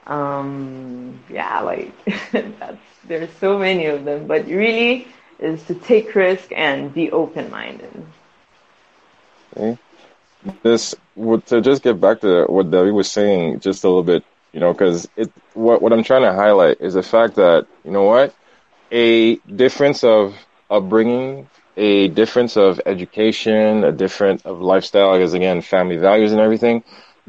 Um, 0.07 1.19
yeah, 1.29 1.61
like 1.61 1.93
there's 3.03 3.31
so 3.39 3.57
many 3.57 3.85
of 3.85 4.03
them, 4.05 4.27
but 4.27 4.45
really 4.47 5.07
is 5.39 5.63
to 5.63 5.75
take 5.75 6.13
risk 6.15 6.51
and 6.55 6.93
be 6.93 7.11
open-minded. 7.11 8.05
Okay. 9.55 9.77
This 10.63 10.95
to 11.47 11.61
just 11.61 11.83
get 11.83 11.99
back 11.99 12.21
to 12.21 12.45
what 12.45 12.69
Debbie 12.71 12.91
was 12.91 13.11
saying 13.11 13.59
just 13.59 13.83
a 13.83 13.87
little 13.87 14.03
bit, 14.03 14.23
you 14.51 14.59
know, 14.59 14.73
because 14.73 15.07
it 15.15 15.31
what 15.53 15.81
what 15.81 15.93
I'm 15.93 16.03
trying 16.03 16.23
to 16.23 16.33
highlight 16.33 16.81
is 16.81 16.93
the 16.95 17.03
fact 17.03 17.35
that 17.35 17.67
you 17.83 17.91
know 17.91 18.03
what 18.03 18.33
a 18.91 19.35
difference 19.37 20.03
of 20.03 20.35
upbringing, 20.69 21.49
a 21.77 22.07
difference 22.09 22.57
of 22.57 22.81
education, 22.85 23.83
a 23.83 23.91
difference 23.91 24.43
of 24.45 24.61
lifestyle, 24.61 25.13
because 25.13 25.33
again, 25.33 25.61
family 25.61 25.97
values 25.97 26.31
and 26.31 26.41
everything. 26.41 26.83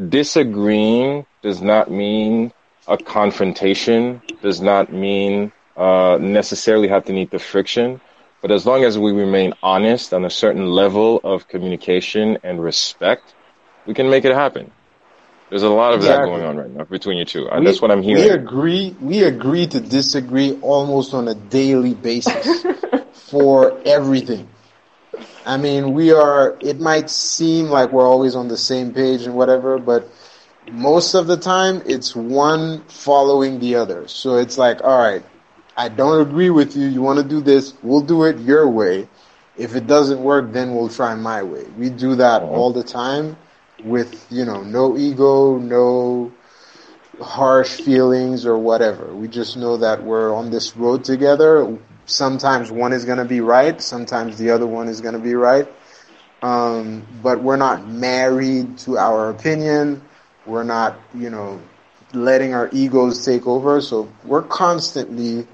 Disagreeing 0.08 1.24
does 1.42 1.62
not 1.62 1.90
mean 1.90 2.52
a 2.86 2.98
confrontation, 2.98 4.22
does 4.42 4.60
not 4.60 4.92
mean 4.92 5.52
uh, 5.76 6.18
necessarily 6.20 6.88
have 6.88 7.04
to 7.06 7.12
need 7.12 7.30
the 7.30 7.38
friction. 7.38 8.00
But 8.45 8.53
as 8.53 8.66
long 8.66 8.84
as 8.84 8.99
we 8.99 9.12
remain 9.12 9.55
honest 9.62 10.12
on 10.12 10.26
a 10.26 10.28
certain 10.28 10.66
level 10.66 11.18
of 11.24 11.49
communication 11.49 12.36
and 12.45 12.62
respect, 12.62 13.22
we 13.86 13.95
can 13.95 14.11
make 14.11 14.26
it 14.26 14.34
happen. 14.34 14.70
There's 15.49 15.62
a 15.62 15.70
lot 15.70 15.95
of 15.95 16.01
exactly. 16.01 16.30
that 16.30 16.36
going 16.36 16.47
on 16.47 16.57
right 16.59 16.70
now 16.70 16.84
between 16.84 17.16
you 17.16 17.24
two. 17.24 17.49
Uh, 17.49 17.59
we, 17.59 17.64
That's 17.64 17.80
what 17.80 17.90
I'm 17.90 18.03
hearing. 18.03 18.22
We 18.22 18.28
agree. 18.28 18.97
We 19.01 19.22
agree 19.22 19.66
to 19.68 19.80
disagree 19.80 20.59
almost 20.61 21.14
on 21.14 21.26
a 21.28 21.34
daily 21.34 21.95
basis 21.95 22.66
for 23.30 23.80
everything. 23.86 24.47
I 25.47 25.57
mean, 25.57 25.95
we 25.95 26.12
are. 26.12 26.59
It 26.61 26.78
might 26.78 27.09
seem 27.09 27.68
like 27.68 27.92
we're 27.92 28.07
always 28.07 28.36
on 28.36 28.49
the 28.49 28.59
same 28.59 28.92
page 28.92 29.22
and 29.22 29.34
whatever, 29.34 29.78
but 29.78 30.07
most 30.70 31.14
of 31.14 31.28
the 31.28 31.38
time 31.38 31.80
it's 31.86 32.14
one 32.14 32.84
following 32.88 33.59
the 33.59 33.76
other. 33.76 34.07
So 34.07 34.36
it's 34.36 34.59
like, 34.59 34.84
all 34.84 34.99
right, 34.99 35.22
I 35.76 35.88
don't 35.88 36.20
agree 36.20 36.50
with 36.50 36.76
you. 36.76 36.86
You 36.86 37.02
want 37.02 37.18
to 37.18 37.24
do 37.24 37.40
this? 37.40 37.74
We'll 37.82 38.00
do 38.00 38.24
it 38.24 38.38
your 38.38 38.68
way. 38.68 39.08
If 39.56 39.74
it 39.74 39.86
doesn't 39.86 40.22
work, 40.22 40.52
then 40.52 40.74
we'll 40.74 40.88
try 40.88 41.14
my 41.14 41.42
way. 41.42 41.64
We 41.76 41.90
do 41.90 42.14
that 42.16 42.42
uh-huh. 42.42 42.52
all 42.52 42.72
the 42.72 42.82
time 42.82 43.36
with, 43.82 44.26
you 44.30 44.44
know, 44.44 44.62
no 44.62 44.96
ego, 44.96 45.58
no 45.58 46.32
harsh 47.20 47.80
feelings 47.80 48.46
or 48.46 48.58
whatever. 48.58 49.14
We 49.14 49.28
just 49.28 49.56
know 49.56 49.76
that 49.76 50.02
we're 50.02 50.34
on 50.34 50.50
this 50.50 50.76
road 50.76 51.04
together. 51.04 51.78
Sometimes 52.06 52.70
one 52.70 52.92
is 52.92 53.04
going 53.04 53.18
to 53.18 53.24
be 53.24 53.40
right. 53.40 53.80
Sometimes 53.80 54.36
the 54.38 54.50
other 54.50 54.66
one 54.66 54.88
is 54.88 55.00
going 55.00 55.14
to 55.14 55.20
be 55.20 55.34
right. 55.34 55.68
Um, 56.42 57.06
but 57.22 57.42
we're 57.42 57.56
not 57.56 57.88
married 57.88 58.78
to 58.78 58.98
our 58.98 59.30
opinion. 59.30 60.02
We're 60.46 60.64
not, 60.64 60.98
you 61.14 61.30
know, 61.30 61.60
letting 62.14 62.54
our 62.54 62.68
egos 62.72 63.24
take 63.24 63.46
over. 63.46 63.80
So 63.80 64.08
we're 64.24 64.42
constantly 64.42 65.46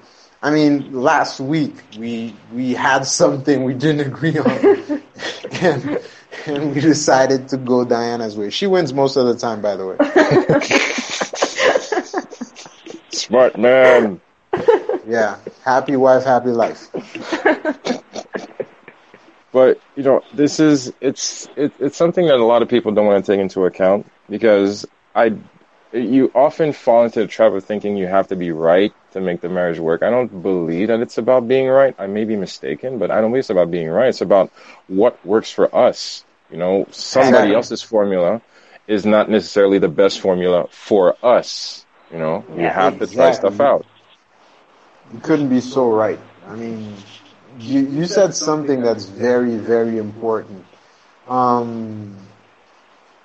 I 0.43 0.49
mean, 0.49 0.91
last 0.91 1.39
week 1.39 1.75
we 1.99 2.35
we 2.51 2.73
had 2.73 3.05
something 3.05 3.63
we 3.63 3.75
didn't 3.75 4.07
agree 4.07 4.39
on, 4.39 4.49
and 5.61 5.99
and 6.47 6.73
we 6.73 6.81
decided 6.81 7.49
to 7.49 7.57
go 7.57 7.85
Diana's 7.85 8.35
way. 8.35 8.49
She 8.49 8.65
wins 8.65 8.91
most 8.91 9.17
of 9.17 9.27
the 9.27 9.35
time, 9.35 9.61
by 9.61 9.75
the 9.75 9.85
way. 9.85 9.97
Smart 13.11 13.59
man. 13.59 14.19
Yeah, 15.05 15.37
happy 15.63 15.95
wife, 15.95 16.23
happy 16.23 16.49
life. 16.49 16.89
but 19.51 19.79
you 19.95 20.01
know, 20.01 20.23
this 20.33 20.59
is 20.59 20.91
it's 21.01 21.47
it, 21.55 21.71
it's 21.79 21.97
something 21.97 22.25
that 22.25 22.37
a 22.37 22.45
lot 22.45 22.63
of 22.63 22.69
people 22.69 22.91
don't 22.91 23.05
want 23.05 23.23
to 23.23 23.31
take 23.31 23.39
into 23.39 23.65
account 23.65 24.11
because 24.27 24.87
I 25.13 25.35
you 25.93 26.31
often 26.33 26.73
fall 26.73 27.05
into 27.05 27.19
the 27.19 27.27
trap 27.27 27.51
of 27.51 27.63
thinking 27.65 27.97
you 27.97 28.07
have 28.07 28.27
to 28.29 28.35
be 28.35 28.51
right 28.51 28.93
to 29.11 29.21
make 29.21 29.41
the 29.41 29.49
marriage 29.49 29.79
work. 29.79 30.03
I 30.03 30.09
don't 30.09 30.41
believe 30.41 30.87
that 30.87 31.01
it's 31.01 31.17
about 31.17 31.47
being 31.47 31.67
right. 31.67 31.95
I 31.99 32.07
may 32.07 32.23
be 32.23 32.35
mistaken, 32.35 32.97
but 32.97 33.11
I 33.11 33.19
don't 33.21 33.31
believe 33.31 33.41
it's 33.41 33.49
about 33.49 33.71
being 33.71 33.89
right. 33.89 34.09
It's 34.09 34.21
about 34.21 34.51
what 34.87 35.23
works 35.25 35.51
for 35.51 35.73
us. 35.75 36.23
You 36.49 36.57
know, 36.57 36.87
somebody 36.91 37.53
else's 37.53 37.81
formula 37.81 38.41
is 38.87 39.05
not 39.05 39.29
necessarily 39.29 39.79
the 39.79 39.87
best 39.87 40.19
formula 40.19 40.67
for 40.69 41.15
us. 41.23 41.85
You 42.11 42.17
know, 42.19 42.45
you 42.55 42.63
yeah, 42.63 42.73
have 42.73 42.99
to 42.99 43.07
try 43.07 43.31
stuff 43.31 43.59
out. 43.59 43.85
You 45.13 45.19
couldn't 45.19 45.49
be 45.49 45.61
so 45.61 45.91
right. 45.91 46.19
I 46.47 46.55
mean, 46.55 46.95
you, 47.59 47.81
you 47.81 48.05
said 48.05 48.33
something 48.33 48.81
that's 48.81 49.05
very, 49.05 49.57
very 49.57 49.97
important. 49.97 50.65
Um, 51.27 52.17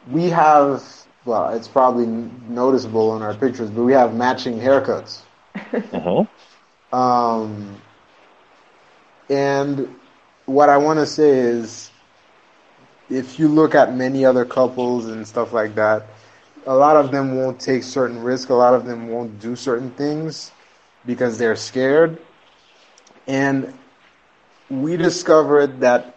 we 0.09 0.31
have 0.31 0.85
well, 1.27 1.49
it's 1.49 1.69
probably 1.69 2.07
noticeable 2.49 3.17
in 3.17 3.23
our 3.23 3.35
pictures, 3.35 3.69
but 3.69 3.83
we 3.83 3.93
have 3.93 4.15
matching 4.15 4.59
haircuts. 4.59 5.21
uh-huh. 5.55 6.25
Um, 6.97 7.83
and 9.29 9.95
what 10.47 10.69
I 10.69 10.77
want 10.79 11.01
to 11.01 11.07
say 11.07 11.31
is, 11.31 11.91
if 13.11 13.39
you 13.39 13.49
look 13.49 13.75
at 13.75 13.95
many 13.95 14.25
other 14.25 14.45
couples 14.45 15.07
and 15.07 15.27
stuff 15.27 15.53
like 15.53 15.75
that, 15.75 16.07
a 16.67 16.75
lot 16.75 16.97
of 16.97 17.11
them 17.11 17.37
won't 17.37 17.61
take 17.61 17.83
certain 17.83 18.21
risks. 18.23 18.51
A 18.51 18.55
lot 18.55 18.75
of 18.75 18.87
them 18.87 19.09
won't 19.09 19.41
do 19.41 19.57
certain 19.57 19.91
things 19.93 20.53
because 21.05 21.39
they're 21.39 21.57
scared. 21.57 22.19
And 23.27 23.75
we 24.69 24.97
discovered 24.97 25.81
that 25.81 26.16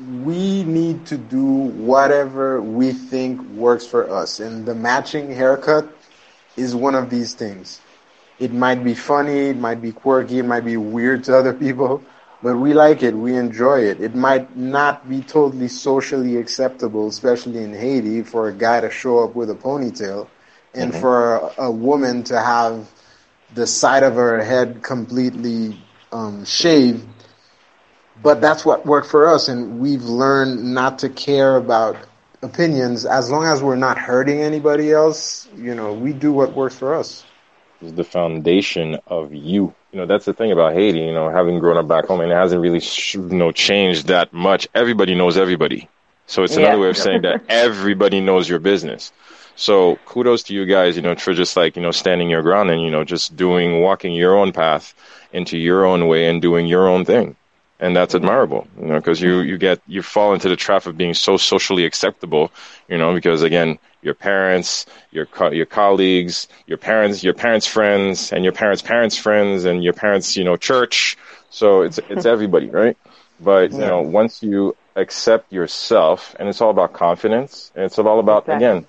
we 0.00 0.64
need 0.64 1.06
to 1.06 1.16
do 1.16 1.44
whatever 1.44 2.60
we 2.60 2.92
think 2.92 3.40
works 3.50 3.86
for 3.86 4.10
us. 4.10 4.40
And 4.40 4.66
the 4.66 4.74
matching 4.74 5.30
haircut 5.30 5.88
is 6.56 6.74
one 6.74 6.94
of 6.94 7.10
these 7.10 7.34
things. 7.34 7.80
It 8.38 8.52
might 8.52 8.82
be 8.82 8.94
funny, 8.94 9.50
it 9.50 9.56
might 9.56 9.80
be 9.80 9.92
quirky, 9.92 10.38
it 10.38 10.44
might 10.44 10.64
be 10.64 10.76
weird 10.76 11.24
to 11.24 11.36
other 11.36 11.52
people, 11.52 12.02
but 12.42 12.56
we 12.56 12.74
like 12.74 13.02
it, 13.02 13.14
we 13.14 13.36
enjoy 13.36 13.80
it. 13.82 14.00
It 14.00 14.14
might 14.14 14.56
not 14.56 15.08
be 15.08 15.20
totally 15.20 15.68
socially 15.68 16.36
acceptable, 16.36 17.06
especially 17.08 17.62
in 17.62 17.72
Haiti, 17.72 18.22
for 18.22 18.48
a 18.48 18.52
guy 18.52 18.80
to 18.80 18.90
show 18.90 19.22
up 19.22 19.36
with 19.36 19.50
a 19.50 19.54
ponytail 19.54 20.26
and 20.74 20.90
mm-hmm. 20.90 21.00
for 21.00 21.36
a, 21.36 21.62
a, 21.64 21.70
woman 21.70 22.24
to 22.24 22.40
have 22.40 22.90
the 23.54 23.66
side 23.66 24.02
of 24.02 24.14
her 24.14 24.42
head 24.42 24.82
completely 24.82 25.80
um, 26.10 26.44
shaved 26.44 27.06
but 28.20 28.40
that's 28.40 28.64
what 28.64 28.84
worked 28.84 29.08
for 29.08 29.26
us, 29.28 29.48
and 29.48 29.80
we've 29.80 30.04
learned 30.04 30.62
not 30.74 30.98
to 31.00 31.08
care 31.08 31.56
about 31.56 31.96
opinions 32.42 33.06
as 33.06 33.30
long 33.30 33.44
as 33.44 33.62
we're 33.62 33.76
not 33.76 33.98
hurting 33.98 34.40
anybody 34.40 34.92
else. 34.92 35.48
You 35.56 35.74
know, 35.74 35.92
we 35.92 36.12
do 36.12 36.32
what 36.32 36.54
works 36.54 36.76
for 36.76 36.94
us. 36.94 37.24
Is 37.80 37.94
the 37.94 38.04
foundation 38.04 38.98
of 39.06 39.32
you. 39.34 39.74
You 39.92 39.98
know, 39.98 40.06
that's 40.06 40.24
the 40.24 40.32
thing 40.32 40.52
about 40.52 40.74
Haiti. 40.74 41.00
You 41.00 41.12
know, 41.12 41.30
having 41.30 41.58
grown 41.58 41.76
up 41.76 41.88
back 41.88 42.06
home, 42.06 42.20
and 42.20 42.30
it 42.30 42.34
hasn't 42.34 42.60
really, 42.60 42.80
you 43.14 43.36
know, 43.36 43.50
changed 43.50 44.08
that 44.08 44.32
much. 44.32 44.68
Everybody 44.74 45.14
knows 45.14 45.36
everybody. 45.36 45.88
So 46.26 46.44
it's 46.44 46.56
another 46.56 46.76
yeah. 46.76 46.82
way 46.82 46.88
of 46.88 46.96
saying 46.96 47.22
that 47.22 47.42
everybody 47.48 48.20
knows 48.20 48.48
your 48.48 48.60
business. 48.60 49.12
So 49.56 49.96
kudos 50.06 50.44
to 50.44 50.54
you 50.54 50.64
guys, 50.64 50.96
you 50.96 51.02
know, 51.02 51.14
for 51.16 51.34
just 51.34 51.56
like, 51.56 51.76
you 51.76 51.82
know, 51.82 51.90
standing 51.90 52.30
your 52.30 52.42
ground 52.42 52.70
and, 52.70 52.80
you 52.80 52.90
know, 52.90 53.04
just 53.04 53.36
doing, 53.36 53.80
walking 53.80 54.14
your 54.14 54.38
own 54.38 54.52
path 54.52 54.94
into 55.32 55.58
your 55.58 55.84
own 55.84 56.06
way 56.06 56.28
and 56.28 56.40
doing 56.40 56.66
your 56.66 56.88
own 56.88 57.04
thing 57.04 57.36
and 57.82 57.94
that's 57.96 58.14
admirable 58.14 58.66
you 58.80 58.86
know 58.86 58.96
because 58.96 59.20
you 59.20 59.40
you 59.40 59.58
get 59.58 59.80
you 59.86 60.02
fall 60.02 60.32
into 60.32 60.48
the 60.48 60.56
trap 60.56 60.86
of 60.86 60.96
being 60.96 61.12
so 61.12 61.36
socially 61.36 61.84
acceptable 61.84 62.50
you 62.88 62.96
know 62.96 63.12
because 63.12 63.42
again 63.42 63.78
your 64.02 64.14
parents 64.14 64.86
your 65.10 65.26
co- 65.26 65.50
your 65.50 65.66
colleagues 65.66 66.48
your 66.66 66.78
parents 66.78 67.22
your 67.22 67.34
parents 67.34 67.66
friends 67.66 68.32
and 68.32 68.44
your 68.44 68.52
parents 68.52 68.82
parents 68.82 69.16
friends 69.16 69.64
and 69.64 69.82
your 69.82 69.92
parents 69.92 70.36
you 70.36 70.44
know 70.44 70.56
church. 70.56 71.16
So 71.50 71.82
it's 71.82 71.98
it's 72.08 72.26
everybody 72.34 72.68
right? 72.68 72.96
But 73.40 73.72
you 73.72 73.78
know 73.78 74.02
once 74.02 74.42
you 74.42 74.76
accept 74.96 75.52
yourself 75.52 76.36
and 76.38 76.48
it's 76.48 76.60
all 76.60 76.70
about 76.70 76.92
confidence 76.92 77.72
and 77.74 77.84
it's 77.84 77.98
all 77.98 78.20
about 78.20 78.44
exactly. 78.44 78.66
again 78.66 78.86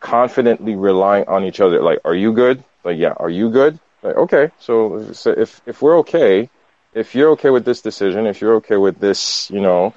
confidently 0.00 0.76
relying 0.76 1.26
on 1.28 1.44
each 1.44 1.60
other. 1.60 1.80
Like 1.82 2.00
are 2.04 2.14
you 2.14 2.32
good? 2.32 2.62
Like 2.84 2.98
yeah 2.98 3.14
are 3.16 3.30
you 3.30 3.50
good? 3.50 3.78
Like 4.02 4.16
okay 4.16 4.50
so, 4.58 5.12
so 5.12 5.30
if 5.30 5.60
if 5.66 5.82
we're 5.82 5.98
okay 5.98 6.48
if 6.94 7.14
you're 7.14 7.30
okay 7.30 7.50
with 7.50 7.64
this 7.64 7.80
decision, 7.80 8.26
if 8.26 8.40
you're 8.40 8.56
okay 8.56 8.76
with 8.76 8.98
this, 8.98 9.50
you 9.50 9.60
know, 9.60 9.94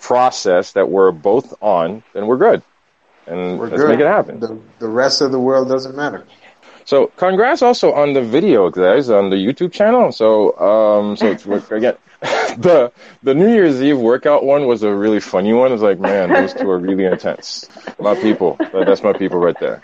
process 0.00 0.72
that 0.72 0.88
we're 0.88 1.10
both 1.10 1.54
on, 1.62 2.02
then 2.12 2.26
we're 2.26 2.36
good. 2.36 2.62
And 3.26 3.58
We're 3.58 3.68
let's 3.68 3.82
good. 3.82 3.88
make 3.88 4.00
it 4.00 4.06
happen. 4.06 4.38
The, 4.40 4.60
the 4.78 4.88
rest 4.88 5.22
of 5.22 5.32
the 5.32 5.40
world 5.40 5.68
doesn't 5.68 5.96
matter. 5.96 6.26
So 6.84 7.06
congrats 7.16 7.62
also 7.62 7.92
on 7.94 8.12
the 8.12 8.20
video, 8.20 8.68
guys, 8.68 9.08
on 9.08 9.30
the 9.30 9.36
YouTube 9.36 9.72
channel. 9.72 10.12
So 10.12 10.58
um, 10.58 11.16
so 11.16 11.28
it's, 11.28 11.46
again, 11.70 11.96
the 12.58 12.92
the 13.22 13.34
New 13.34 13.48
Year's 13.48 13.82
Eve 13.82 13.98
workout 13.98 14.44
one 14.44 14.66
was 14.66 14.82
a 14.82 14.94
really 14.94 15.20
funny 15.20 15.54
one. 15.54 15.72
It's 15.72 15.82
like, 15.82 15.98
man, 15.98 16.28
those 16.28 16.52
two 16.52 16.68
are 16.70 16.78
really 16.78 17.04
intense. 17.14 17.66
My 17.98 18.14
people, 18.14 18.58
that's 18.72 19.02
my 19.02 19.14
people 19.14 19.38
right 19.38 19.58
there. 19.58 19.80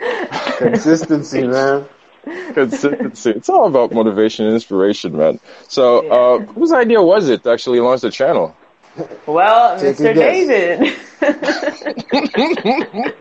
Consistency, 0.58 1.46
man. 1.46 1.86
Consistency. 2.24 3.30
It's 3.30 3.48
all 3.48 3.66
about 3.66 3.92
motivation 3.92 4.46
and 4.46 4.54
inspiration, 4.54 5.16
man. 5.16 5.40
So 5.68 6.06
uh, 6.08 6.38
whose 6.52 6.72
idea 6.72 7.02
was 7.02 7.28
it 7.28 7.42
to 7.44 7.50
actually 7.50 7.80
launch 7.80 8.02
the 8.02 8.10
channel? 8.10 8.54
Well, 9.26 9.78
Take 9.80 9.96
Mr. 9.96 10.14
David. 10.14 10.96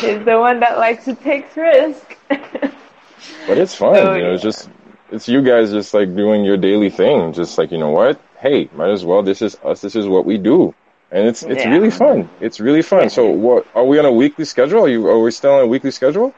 He's 0.00 0.24
the 0.24 0.38
one 0.38 0.60
that 0.60 0.78
likes 0.78 1.04
to 1.04 1.14
take 1.14 1.54
risk. 1.56 2.16
But 2.28 3.58
it's 3.58 3.74
fun, 3.74 3.96
Oh, 3.96 4.14
you 4.14 4.22
know. 4.22 4.34
It's 4.34 4.42
just 4.42 4.70
it's 5.10 5.28
you 5.28 5.42
guys 5.42 5.70
just 5.70 5.92
like 5.94 6.14
doing 6.14 6.44
your 6.44 6.56
daily 6.56 6.90
thing. 6.90 7.32
Just 7.32 7.58
like 7.58 7.72
you 7.72 7.78
know 7.78 7.90
what? 7.90 8.20
Hey, 8.38 8.68
might 8.74 8.90
as 8.90 9.04
well. 9.04 9.22
This 9.22 9.42
is 9.42 9.56
us. 9.64 9.80
This 9.80 9.96
is 9.96 10.06
what 10.06 10.24
we 10.24 10.38
do, 10.38 10.74
and 11.10 11.26
it's 11.26 11.42
it's 11.42 11.64
Yeah. 11.64 11.70
really 11.70 11.90
fun. 11.90 12.28
It's 12.40 12.60
really 12.60 12.82
fun. 12.82 13.10
So 13.10 13.28
what? 13.28 13.66
Are 13.74 13.84
we 13.84 13.98
on 13.98 14.06
a 14.06 14.12
weekly 14.12 14.44
schedule? 14.44 14.84
Are 14.84 14.88
you? 14.88 15.06
Are 15.08 15.18
we 15.18 15.30
still 15.30 15.52
on 15.54 15.62
a 15.62 15.66
weekly 15.66 15.90
schedule? 15.90 16.32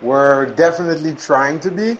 We're 0.00 0.54
definitely 0.54 1.14
trying 1.14 1.60
to 1.60 1.70
be. 1.70 1.98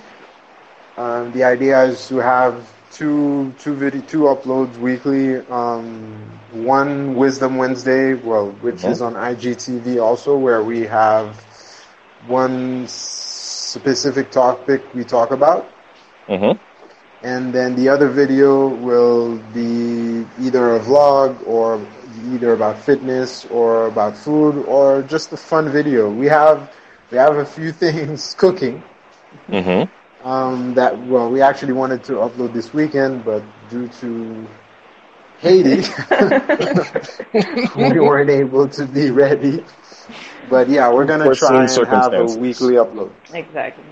Um, 0.96 1.32
the 1.32 1.44
idea 1.44 1.82
is 1.84 2.08
to 2.08 2.16
have 2.18 2.72
two 2.90 3.52
two 3.58 3.74
video 3.74 4.02
two 4.02 4.20
uploads 4.32 4.76
weekly. 4.78 5.36
Um, 5.48 6.40
one 6.52 7.14
Wisdom 7.14 7.56
Wednesday, 7.56 8.14
well, 8.14 8.52
which 8.60 8.86
is 8.86 9.00
on 9.02 9.14
IGTV 9.16 9.98
also, 10.00 10.36
where 10.36 10.62
we 10.62 10.82
have 10.82 11.44
one 12.26 12.86
specific 12.88 14.30
topic 14.30 14.82
we 14.94 15.04
talk 15.04 15.30
about, 15.30 15.70
Mm-hmm. 16.28 16.58
and 17.22 17.52
then 17.52 17.74
the 17.76 17.88
other 17.88 18.08
video 18.08 18.68
will 18.68 19.38
be 19.52 20.26
either 20.38 20.76
a 20.76 20.80
vlog 20.80 21.36
or 21.46 21.80
either 22.32 22.52
about 22.52 22.78
fitness 22.78 23.44
or 23.46 23.86
about 23.86 24.16
food 24.16 24.64
or 24.66 25.02
just 25.02 25.32
a 25.32 25.36
fun 25.36 25.68
video. 25.70 26.10
We 26.10 26.26
have 26.26 26.70
we 27.14 27.18
have 27.20 27.36
a 27.36 27.46
few 27.46 27.72
things 27.84 28.34
cooking 28.34 28.82
Mm-hmm. 29.50 29.90
um, 30.22 30.74
that 30.74 30.96
well 30.98 31.30
we 31.30 31.40
actually 31.40 31.72
wanted 31.72 32.02
to 32.04 32.14
upload 32.14 32.52
this 32.52 32.72
weekend, 32.74 33.24
but 33.24 33.42
due 33.70 33.88
to 33.88 34.46
Haiti, 35.38 35.82
we 37.76 38.00
weren't 38.00 38.30
able 38.30 38.68
to 38.68 38.86
be 38.86 39.10
ready. 39.10 39.64
But 40.48 40.68
yeah, 40.68 40.90
we're 40.92 41.06
gonna 41.06 41.30
Unforeseen 41.30 41.66
try 41.68 41.70
and 41.72 41.84
have 41.84 42.16
a 42.18 42.26
weekly 42.26 42.74
upload. 42.74 43.12
exactly. 43.32 43.84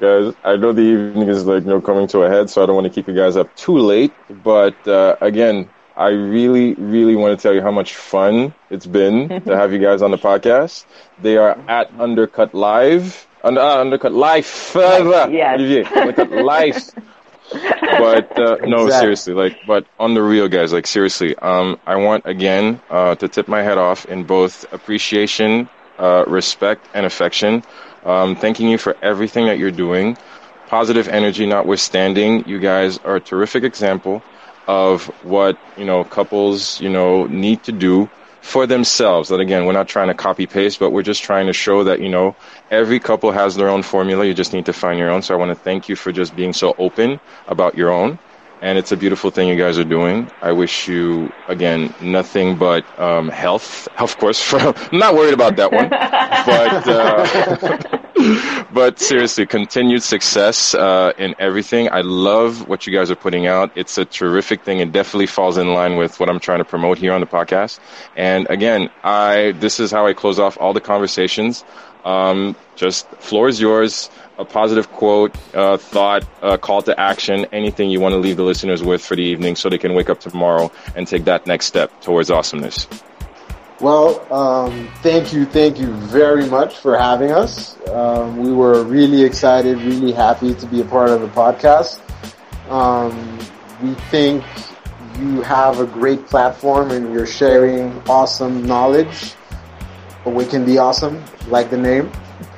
Guys, 0.00 0.34
I 0.44 0.56
know 0.56 0.72
the 0.72 0.82
evening 0.82 1.28
is 1.28 1.46
like 1.46 1.64
you 1.64 1.70
know 1.70 1.80
coming 1.80 2.06
to 2.08 2.22
a 2.22 2.28
head, 2.30 2.50
so 2.50 2.62
I 2.62 2.66
don't 2.66 2.74
want 2.76 2.86
to 2.86 2.92
keep 2.92 3.08
you 3.08 3.14
guys 3.14 3.36
up 3.36 3.54
too 3.54 3.78
late. 3.78 4.16
But 4.28 4.86
uh, 4.86 5.16
again, 5.20 5.70
I 5.96 6.08
really, 6.08 6.74
really 6.74 7.14
want 7.16 7.38
to 7.38 7.42
tell 7.42 7.54
you 7.54 7.62
how 7.62 7.70
much 7.72 7.94
fun 7.94 8.54
it's 8.70 8.86
been 8.86 9.32
to 9.46 9.56
have 9.56 9.72
you 9.72 9.78
guys 9.78 10.02
on 10.02 10.10
the 10.10 10.18
podcast. 10.18 10.86
They 11.18 11.36
are 11.36 11.58
at 11.68 11.90
Undercut 11.98 12.54
Live, 12.54 13.28
under, 13.42 13.60
uh, 13.60 13.80
Undercut 13.80 14.12
Life, 14.12 14.46
further, 14.46 15.28
Yes. 15.30 15.62
Undercut 15.94 16.30
Life. 16.30 16.90
But 17.96 18.38
uh, 18.38 18.56
no, 18.64 18.88
Exactly. 18.88 18.90
seriously, 18.90 19.34
like, 19.34 19.56
but 19.64 19.86
on 19.98 20.14
the 20.14 20.22
real, 20.22 20.48
guys, 20.48 20.72
like, 20.72 20.86
seriously, 20.86 21.36
um, 21.38 21.78
I 21.86 21.96
want 21.96 22.24
again 22.26 22.82
uh, 22.90 23.14
to 23.16 23.28
tip 23.28 23.48
my 23.48 23.62
head 23.62 23.78
off 23.78 24.04
in 24.06 24.24
both 24.24 24.64
appreciation, 24.72 25.68
uh, 25.98 26.24
respect, 26.26 26.88
and 26.94 27.04
affection. 27.06 27.64
Um, 28.04 28.36
thanking 28.36 28.68
you 28.68 28.78
for 28.78 28.96
everything 29.02 29.46
that 29.46 29.58
you're 29.58 29.70
doing. 29.70 30.18
Positive 30.66 31.08
energy 31.08 31.46
notwithstanding, 31.46 32.44
you 32.46 32.58
guys 32.58 32.98
are 33.04 33.16
a 33.16 33.20
terrific 33.20 33.64
example 33.64 34.24
of 34.66 35.10
what 35.20 35.58
you 35.76 35.84
know 35.84 36.04
couples 36.04 36.80
you 36.80 36.88
know 36.90 37.26
need 37.26 37.64
to 37.64 37.72
do 37.72 38.10
for 38.40 38.66
themselves. 38.66 39.28
That 39.28 39.40
again, 39.40 39.66
we're 39.66 39.72
not 39.72 39.88
trying 39.88 40.08
to 40.08 40.14
copy 40.14 40.46
paste, 40.46 40.78
but 40.78 40.90
we're 40.90 41.02
just 41.02 41.22
trying 41.22 41.46
to 41.46 41.52
show 41.52 41.84
that 41.84 42.00
you 42.00 42.08
know 42.08 42.36
every 42.70 43.00
couple 43.00 43.32
has 43.32 43.56
their 43.56 43.68
own 43.68 43.82
formula. 43.82 44.24
You 44.26 44.34
just 44.34 44.52
need 44.52 44.66
to 44.66 44.72
find 44.72 44.98
your 44.98 45.10
own. 45.10 45.22
So 45.22 45.34
I 45.34 45.38
want 45.38 45.50
to 45.50 45.56
thank 45.56 45.88
you 45.88 45.96
for 45.96 46.12
just 46.12 46.34
being 46.34 46.52
so 46.52 46.74
open 46.78 47.20
about 47.46 47.74
your 47.74 47.90
own. 47.90 48.18
And 48.60 48.78
it's 48.78 48.92
a 48.92 48.96
beautiful 48.96 49.30
thing 49.30 49.48
you 49.48 49.56
guys 49.56 49.76
are 49.78 49.84
doing. 49.84 50.30
I 50.40 50.52
wish 50.52 50.86
you 50.88 51.34
again 51.46 51.94
nothing 52.00 52.58
but 52.58 52.86
um, 52.98 53.28
health. 53.28 53.88
Of 53.98 54.16
course, 54.18 54.52
I'm 54.54 54.74
not 54.98 55.14
worried 55.14 55.34
about 55.34 55.56
that 55.56 55.72
one, 55.72 55.94
but. 56.44 56.88
Uh, 56.88 57.98
but 58.72 58.98
seriously, 58.98 59.46
continued 59.46 60.02
success 60.02 60.74
uh, 60.74 61.12
in 61.18 61.34
everything. 61.38 61.90
I 61.90 62.02
love 62.02 62.68
what 62.68 62.86
you 62.86 62.92
guys 62.92 63.10
are 63.10 63.16
putting 63.16 63.46
out. 63.46 63.72
It's 63.74 63.98
a 63.98 64.04
terrific 64.04 64.62
thing. 64.62 64.78
It 64.80 64.92
definitely 64.92 65.26
falls 65.26 65.58
in 65.58 65.72
line 65.72 65.96
with 65.96 66.20
what 66.20 66.28
I'm 66.28 66.40
trying 66.40 66.58
to 66.58 66.64
promote 66.64 66.98
here 66.98 67.12
on 67.12 67.20
the 67.20 67.26
podcast. 67.26 67.80
And 68.16 68.46
again, 68.50 68.90
I 69.02 69.52
this 69.52 69.80
is 69.80 69.90
how 69.90 70.06
I 70.06 70.12
close 70.12 70.38
off 70.38 70.56
all 70.60 70.72
the 70.72 70.80
conversations. 70.80 71.64
Um, 72.04 72.56
just 72.76 73.08
floor 73.16 73.48
is 73.48 73.60
yours. 73.60 74.10
A 74.38 74.44
positive 74.44 74.90
quote, 74.90 75.36
uh, 75.54 75.76
thought, 75.76 76.24
uh, 76.42 76.56
call 76.56 76.82
to 76.82 76.98
action, 76.98 77.46
anything 77.52 77.90
you 77.90 78.00
want 78.00 78.12
to 78.12 78.18
leave 78.18 78.36
the 78.36 78.42
listeners 78.42 78.82
with 78.82 79.04
for 79.04 79.14
the 79.14 79.22
evening, 79.22 79.56
so 79.56 79.68
they 79.68 79.78
can 79.78 79.94
wake 79.94 80.10
up 80.10 80.20
tomorrow 80.20 80.72
and 80.96 81.06
take 81.06 81.24
that 81.26 81.46
next 81.46 81.66
step 81.66 82.00
towards 82.00 82.30
awesomeness. 82.30 82.88
Well, 83.82 84.32
um, 84.32 84.88
thank 85.02 85.32
you, 85.32 85.44
thank 85.44 85.80
you 85.80 85.88
very 85.88 86.46
much 86.48 86.76
for 86.76 86.96
having 86.96 87.32
us. 87.32 87.76
Um, 87.88 88.36
we 88.36 88.52
were 88.52 88.84
really 88.84 89.24
excited, 89.24 89.76
really 89.78 90.12
happy 90.12 90.54
to 90.54 90.66
be 90.66 90.82
a 90.82 90.84
part 90.84 91.10
of 91.10 91.20
the 91.20 91.26
podcast. 91.26 91.98
Um, 92.70 93.40
we 93.82 93.94
think 94.08 94.44
you 95.18 95.42
have 95.42 95.80
a 95.80 95.86
great 95.86 96.24
platform 96.26 96.92
and 96.92 97.12
you're 97.12 97.26
sharing 97.26 97.90
awesome 98.08 98.64
knowledge. 98.64 99.34
Awaken 100.26 100.64
the 100.64 100.78
Awesome, 100.78 101.20
like 101.48 101.68
the 101.68 101.76
name. 101.76 102.08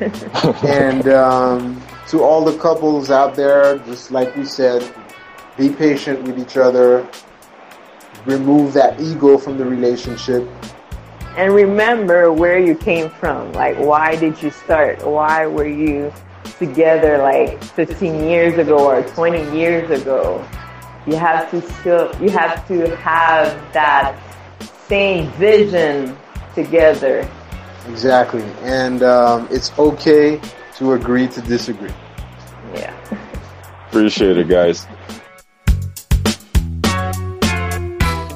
and 0.63 1.09
um, 1.09 1.83
to 2.09 2.23
all 2.23 2.45
the 2.45 2.59
couples 2.59 3.11
out 3.11 3.35
there, 3.35 3.79
just 3.79 4.11
like 4.11 4.37
we 4.37 4.45
said, 4.45 4.95
be 5.57 5.71
patient 5.71 6.23
with 6.25 6.39
each 6.39 6.59
other. 6.59 7.09
Remove 8.27 8.75
that 8.75 9.01
ego 9.01 9.39
from 9.39 9.57
the 9.57 9.65
relationship. 9.65 10.47
And 11.37 11.53
remember 11.53 12.33
where 12.33 12.59
you 12.59 12.77
came 12.77 13.11
from. 13.11 13.53
Like, 13.53 13.77
why 13.79 14.15
did 14.17 14.41
you 14.41 14.51
start? 14.51 15.05
Why 15.05 15.47
were 15.47 15.67
you 15.67 16.13
together 16.59 17.19
like 17.19 17.63
15 17.63 18.25
years 18.25 18.57
ago 18.57 18.87
or 18.87 19.03
20 19.03 19.57
years 19.59 19.91
ago? 19.91 20.47
You 21.07 21.17
have 21.17 21.51
to 21.51 21.61
still, 21.81 22.15
you 22.23 22.31
have 22.31 22.67
to 22.69 22.97
have 22.97 23.73
that 23.73 24.17
same 24.87 25.31
vision 25.33 26.17
together. 26.55 27.29
Exactly. 27.89 28.45
And 28.63 29.03
um, 29.03 29.49
it's 29.51 29.77
okay 29.79 30.41
to 30.77 30.93
agree 30.93 31.27
to 31.29 31.41
disagree. 31.43 31.93
Yeah. 32.75 32.95
Appreciate 33.89 34.39
it, 34.39 34.49
guys. 34.49 34.87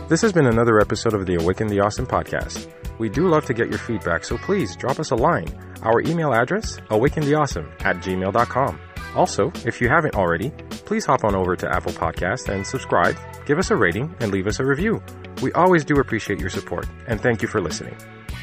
This 0.08 0.22
has 0.22 0.32
been 0.32 0.46
another 0.46 0.80
episode 0.80 1.12
of 1.12 1.26
the 1.26 1.34
Awaken 1.34 1.66
the 1.66 1.80
Awesome 1.80 2.06
podcast. 2.06 2.66
We 2.98 3.10
do 3.10 3.28
love 3.28 3.44
to 3.44 3.52
get 3.52 3.68
your 3.68 3.78
feedback, 3.78 4.24
so 4.24 4.38
please 4.38 4.74
drop 4.74 4.98
us 4.98 5.10
a 5.10 5.14
line. 5.14 5.48
Our 5.82 6.00
email 6.00 6.32
address, 6.32 6.78
awakentheawesome 6.88 7.84
at 7.84 7.96
gmail.com. 7.96 8.80
Also, 9.14 9.52
if 9.66 9.82
you 9.82 9.90
haven't 9.90 10.14
already, 10.14 10.48
please 10.86 11.04
hop 11.04 11.24
on 11.24 11.36
over 11.36 11.56
to 11.56 11.70
Apple 11.70 11.92
Podcast 11.92 12.48
and 12.48 12.66
subscribe, 12.66 13.18
give 13.44 13.58
us 13.58 13.70
a 13.70 13.76
rating, 13.76 14.14
and 14.20 14.32
leave 14.32 14.46
us 14.46 14.60
a 14.60 14.64
review. 14.64 15.02
We 15.42 15.52
always 15.52 15.84
do 15.84 16.00
appreciate 16.00 16.40
your 16.40 16.50
support, 16.50 16.86
and 17.06 17.20
thank 17.20 17.42
you 17.42 17.48
for 17.48 17.60
listening. 17.60 17.94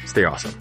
Stay 0.04 0.22
awesome. 0.22 0.54